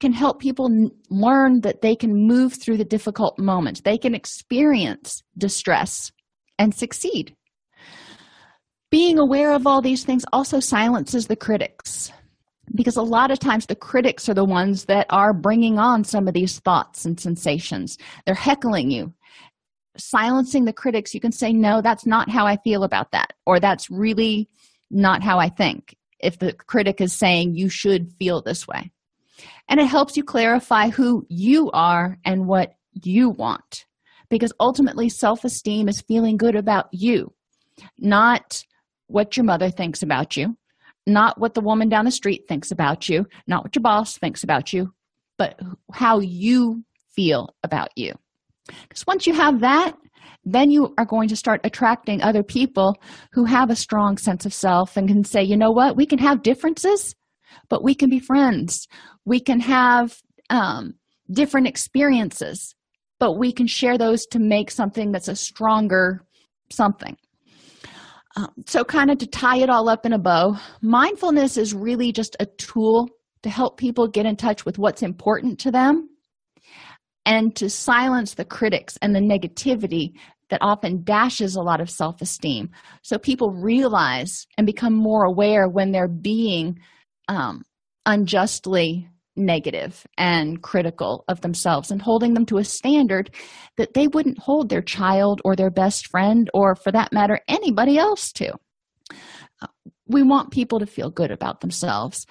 can 0.00 0.12
help 0.12 0.38
people 0.38 0.66
n- 0.66 0.90
learn 1.08 1.60
that 1.62 1.80
they 1.80 1.96
can 1.96 2.12
move 2.26 2.52
through 2.52 2.76
the 2.76 2.84
difficult 2.84 3.38
moments. 3.38 3.80
They 3.80 3.96
can 3.96 4.14
experience 4.14 5.22
distress 5.38 6.12
and 6.58 6.74
succeed. 6.74 7.34
Being 8.90 9.18
aware 9.18 9.52
of 9.52 9.66
all 9.66 9.82
these 9.82 10.04
things 10.04 10.24
also 10.32 10.60
silences 10.60 11.26
the 11.26 11.36
critics 11.36 12.12
because 12.74 12.96
a 12.96 13.02
lot 13.02 13.30
of 13.30 13.38
times 13.38 13.66
the 13.66 13.74
critics 13.74 14.28
are 14.28 14.34
the 14.34 14.44
ones 14.44 14.84
that 14.86 15.06
are 15.10 15.32
bringing 15.32 15.78
on 15.78 16.04
some 16.04 16.28
of 16.28 16.34
these 16.34 16.60
thoughts 16.60 17.04
and 17.04 17.18
sensations. 17.18 17.98
They're 18.24 18.34
heckling 18.34 18.90
you. 18.90 19.12
Silencing 19.96 20.64
the 20.64 20.72
critics, 20.72 21.14
you 21.14 21.20
can 21.20 21.32
say, 21.32 21.52
No, 21.52 21.80
that's 21.80 22.06
not 22.06 22.30
how 22.30 22.46
I 22.46 22.56
feel 22.58 22.84
about 22.84 23.12
that, 23.12 23.32
or 23.46 23.60
that's 23.60 23.90
really 23.90 24.48
not 24.90 25.22
how 25.22 25.38
I 25.38 25.48
think. 25.48 25.96
If 26.20 26.38
the 26.38 26.52
critic 26.52 27.00
is 27.00 27.12
saying 27.12 27.54
you 27.54 27.68
should 27.68 28.12
feel 28.18 28.42
this 28.42 28.66
way 28.66 28.90
and 29.68 29.80
it 29.80 29.86
helps 29.86 30.16
you 30.16 30.24
clarify 30.24 30.88
who 30.88 31.26
you 31.28 31.70
are 31.72 32.18
and 32.24 32.46
what 32.46 32.74
you 33.02 33.30
want 33.30 33.86
because 34.30 34.52
ultimately 34.60 35.08
self-esteem 35.08 35.88
is 35.88 36.00
feeling 36.02 36.36
good 36.36 36.56
about 36.56 36.86
you 36.92 37.32
not 37.98 38.62
what 39.06 39.36
your 39.36 39.44
mother 39.44 39.70
thinks 39.70 40.02
about 40.02 40.36
you 40.36 40.56
not 41.06 41.38
what 41.38 41.54
the 41.54 41.60
woman 41.60 41.88
down 41.88 42.04
the 42.04 42.10
street 42.10 42.44
thinks 42.48 42.70
about 42.70 43.08
you 43.08 43.26
not 43.46 43.64
what 43.64 43.74
your 43.74 43.82
boss 43.82 44.16
thinks 44.16 44.42
about 44.42 44.72
you 44.72 44.92
but 45.36 45.58
how 45.92 46.20
you 46.20 46.84
feel 47.14 47.54
about 47.62 47.88
you. 47.96 48.12
Because 48.66 49.06
once 49.06 49.26
you 49.26 49.34
have 49.34 49.60
that 49.60 49.96
then 50.46 50.70
you 50.70 50.92
are 50.98 51.06
going 51.06 51.28
to 51.28 51.36
start 51.36 51.60
attracting 51.64 52.20
other 52.20 52.42
people 52.42 53.00
who 53.32 53.46
have 53.46 53.70
a 53.70 53.76
strong 53.76 54.18
sense 54.18 54.44
of 54.44 54.52
self 54.52 54.96
and 54.96 55.08
can 55.08 55.24
say 55.24 55.42
you 55.42 55.56
know 55.56 55.70
what? 55.70 55.96
We 55.96 56.06
can 56.06 56.18
have 56.18 56.42
differences 56.42 57.14
but 57.68 57.84
we 57.84 57.94
can 57.94 58.10
be 58.10 58.18
friends. 58.18 58.88
We 59.24 59.38
can 59.40 59.60
have 59.60 60.16
um, 60.50 60.94
different 61.30 61.68
experiences 61.68 62.73
but 63.18 63.38
we 63.38 63.52
can 63.52 63.66
share 63.66 63.98
those 63.98 64.26
to 64.26 64.38
make 64.38 64.70
something 64.70 65.12
that's 65.12 65.28
a 65.28 65.36
stronger 65.36 66.20
something 66.70 67.16
um, 68.36 68.48
so 68.66 68.84
kind 68.84 69.10
of 69.10 69.18
to 69.18 69.26
tie 69.26 69.58
it 69.58 69.70
all 69.70 69.88
up 69.88 70.04
in 70.06 70.12
a 70.12 70.18
bow 70.18 70.56
mindfulness 70.82 71.56
is 71.56 71.74
really 71.74 72.12
just 72.12 72.36
a 72.40 72.46
tool 72.46 73.08
to 73.42 73.50
help 73.50 73.76
people 73.76 74.08
get 74.08 74.26
in 74.26 74.36
touch 74.36 74.64
with 74.64 74.78
what's 74.78 75.02
important 75.02 75.58
to 75.60 75.70
them 75.70 76.08
and 77.26 77.54
to 77.56 77.70
silence 77.70 78.34
the 78.34 78.44
critics 78.44 78.98
and 79.02 79.14
the 79.14 79.20
negativity 79.20 80.12
that 80.50 80.60
often 80.60 81.02
dashes 81.04 81.56
a 81.56 81.62
lot 81.62 81.80
of 81.80 81.90
self 81.90 82.20
esteem. 82.20 82.70
So 83.02 83.18
people 83.18 83.50
realize 83.50 84.46
and 84.58 84.66
become 84.66 84.94
more 84.94 85.24
aware 85.24 85.68
when 85.68 85.92
they're 85.92 86.08
being 86.08 86.78
um, 87.28 87.62
unjustly 88.06 89.08
negative 89.36 90.06
and 90.16 90.62
critical 90.62 91.24
of 91.28 91.40
themselves 91.40 91.90
and 91.90 92.00
holding 92.00 92.34
them 92.34 92.46
to 92.46 92.58
a 92.58 92.64
standard 92.64 93.34
that 93.76 93.94
they 93.94 94.06
wouldn't 94.06 94.38
hold 94.38 94.68
their 94.68 94.82
child 94.82 95.40
or 95.44 95.56
their 95.56 95.70
best 95.70 96.08
friend 96.08 96.50
or 96.54 96.74
for 96.74 96.92
that 96.92 97.12
matter 97.12 97.40
anybody 97.48 97.98
else 97.98 98.32
to. 98.32 98.52
We 100.06 100.22
want 100.22 100.52
people 100.52 100.78
to 100.80 100.86
feel 100.86 101.10
good 101.10 101.30
about 101.30 101.60
themselves. 101.60 102.26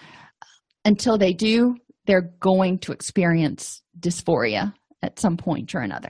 Until 0.86 1.18
they 1.18 1.34
do 1.34 1.78
they're 2.06 2.34
going 2.40 2.80
to 2.80 2.92
experience 2.92 3.82
dysphoria 3.98 4.74
at 5.02 5.20
some 5.20 5.38
point 5.38 5.74
or 5.74 5.80
another. 5.80 6.10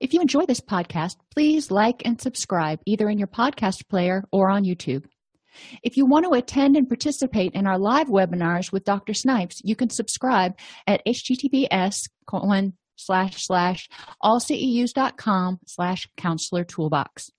If 0.00 0.12
you 0.12 0.20
enjoy 0.20 0.46
this 0.46 0.60
podcast 0.60 1.16
please 1.32 1.70
like 1.70 2.02
and 2.04 2.20
subscribe 2.20 2.80
either 2.86 3.08
in 3.08 3.18
your 3.18 3.28
podcast 3.28 3.88
player 3.88 4.24
or 4.32 4.48
on 4.48 4.64
youtube 4.64 5.04
if 5.82 5.96
you 5.96 6.06
want 6.06 6.24
to 6.24 6.32
attend 6.32 6.76
and 6.76 6.88
participate 6.88 7.54
in 7.54 7.66
our 7.66 7.78
live 7.78 8.08
webinars 8.08 8.72
with 8.72 8.84
Dr. 8.84 9.14
Snipes, 9.14 9.60
you 9.64 9.76
can 9.76 9.90
subscribe 9.90 10.58
at 10.86 11.04
https 11.06 12.08
colon 12.26 12.74
slash 12.96 13.46
slash 13.46 13.88
allceus.com 14.22 15.60
slash 15.66 16.08
counselor 16.16 16.64
toolbox. 16.64 17.30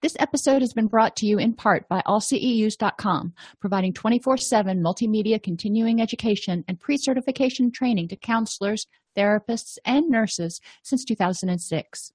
This 0.00 0.16
episode 0.18 0.62
has 0.62 0.72
been 0.72 0.86
brought 0.86 1.16
to 1.16 1.26
you 1.26 1.38
in 1.38 1.54
part 1.54 1.88
by 1.88 2.02
allceus.com, 2.06 3.34
providing 3.60 3.92
24 3.92 4.36
7 4.38 4.82
multimedia 4.82 5.42
continuing 5.42 6.00
education 6.00 6.64
and 6.68 6.80
pre 6.80 6.96
certification 6.96 7.70
training 7.70 8.08
to 8.08 8.16
counselors, 8.16 8.86
therapists, 9.16 9.78
and 9.84 10.08
nurses 10.08 10.60
since 10.82 11.04
2006. 11.04 12.12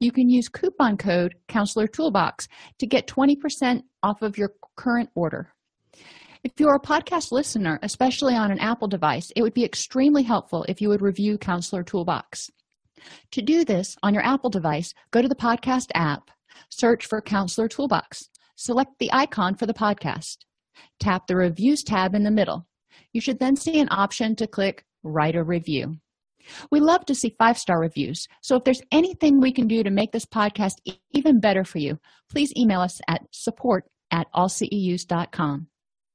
You 0.00 0.12
can 0.12 0.30
use 0.30 0.48
coupon 0.48 0.96
code 0.96 1.34
Counselor 1.48 1.86
Toolbox 1.86 2.48
to 2.78 2.86
get 2.86 3.06
20% 3.06 3.82
off 4.02 4.22
of 4.22 4.38
your 4.38 4.52
current 4.78 5.10
order. 5.14 5.52
If 6.44 6.52
you're 6.58 6.76
a 6.76 6.80
podcast 6.80 7.32
listener, 7.32 7.80
especially 7.82 8.36
on 8.36 8.52
an 8.52 8.60
Apple 8.60 8.86
device, 8.86 9.32
it 9.34 9.42
would 9.42 9.52
be 9.52 9.64
extremely 9.64 10.22
helpful 10.22 10.64
if 10.68 10.80
you 10.80 10.88
would 10.88 11.02
review 11.02 11.36
Counselor 11.36 11.82
Toolbox. 11.82 12.48
To 13.32 13.42
do 13.42 13.64
this 13.64 13.96
on 14.02 14.14
your 14.14 14.24
Apple 14.24 14.50
device, 14.50 14.94
go 15.10 15.20
to 15.20 15.28
the 15.28 15.34
podcast 15.34 15.88
app, 15.94 16.30
Search 16.70 17.06
for 17.06 17.20
Counselor 17.20 17.68
Toolbox. 17.68 18.30
Select 18.56 18.92
the 18.98 19.12
icon 19.12 19.56
for 19.56 19.66
the 19.66 19.74
podcast. 19.74 20.38
Tap 21.00 21.26
the 21.26 21.36
Reviews 21.36 21.82
tab 21.82 22.14
in 22.14 22.22
the 22.22 22.30
middle. 22.30 22.66
You 23.12 23.20
should 23.20 23.40
then 23.40 23.56
see 23.56 23.80
an 23.80 23.88
option 23.90 24.36
to 24.36 24.46
click 24.46 24.84
Write 25.02 25.36
a 25.36 25.42
Review. 25.42 25.96
We 26.70 26.80
love 26.80 27.04
to 27.06 27.14
see 27.14 27.34
five 27.38 27.58
star 27.58 27.78
reviews, 27.80 28.26
so 28.42 28.56
if 28.56 28.64
there's 28.64 28.82
anything 28.90 29.40
we 29.40 29.52
can 29.52 29.68
do 29.68 29.82
to 29.82 29.90
make 29.90 30.12
this 30.12 30.24
podcast 30.24 30.74
even 31.12 31.40
better 31.40 31.64
for 31.64 31.78
you, 31.78 31.98
please 32.30 32.52
email 32.56 32.80
us 32.80 33.00
at 33.06 33.22
support 33.32 33.84
at 34.10 34.28
allceus.com. 34.32 35.68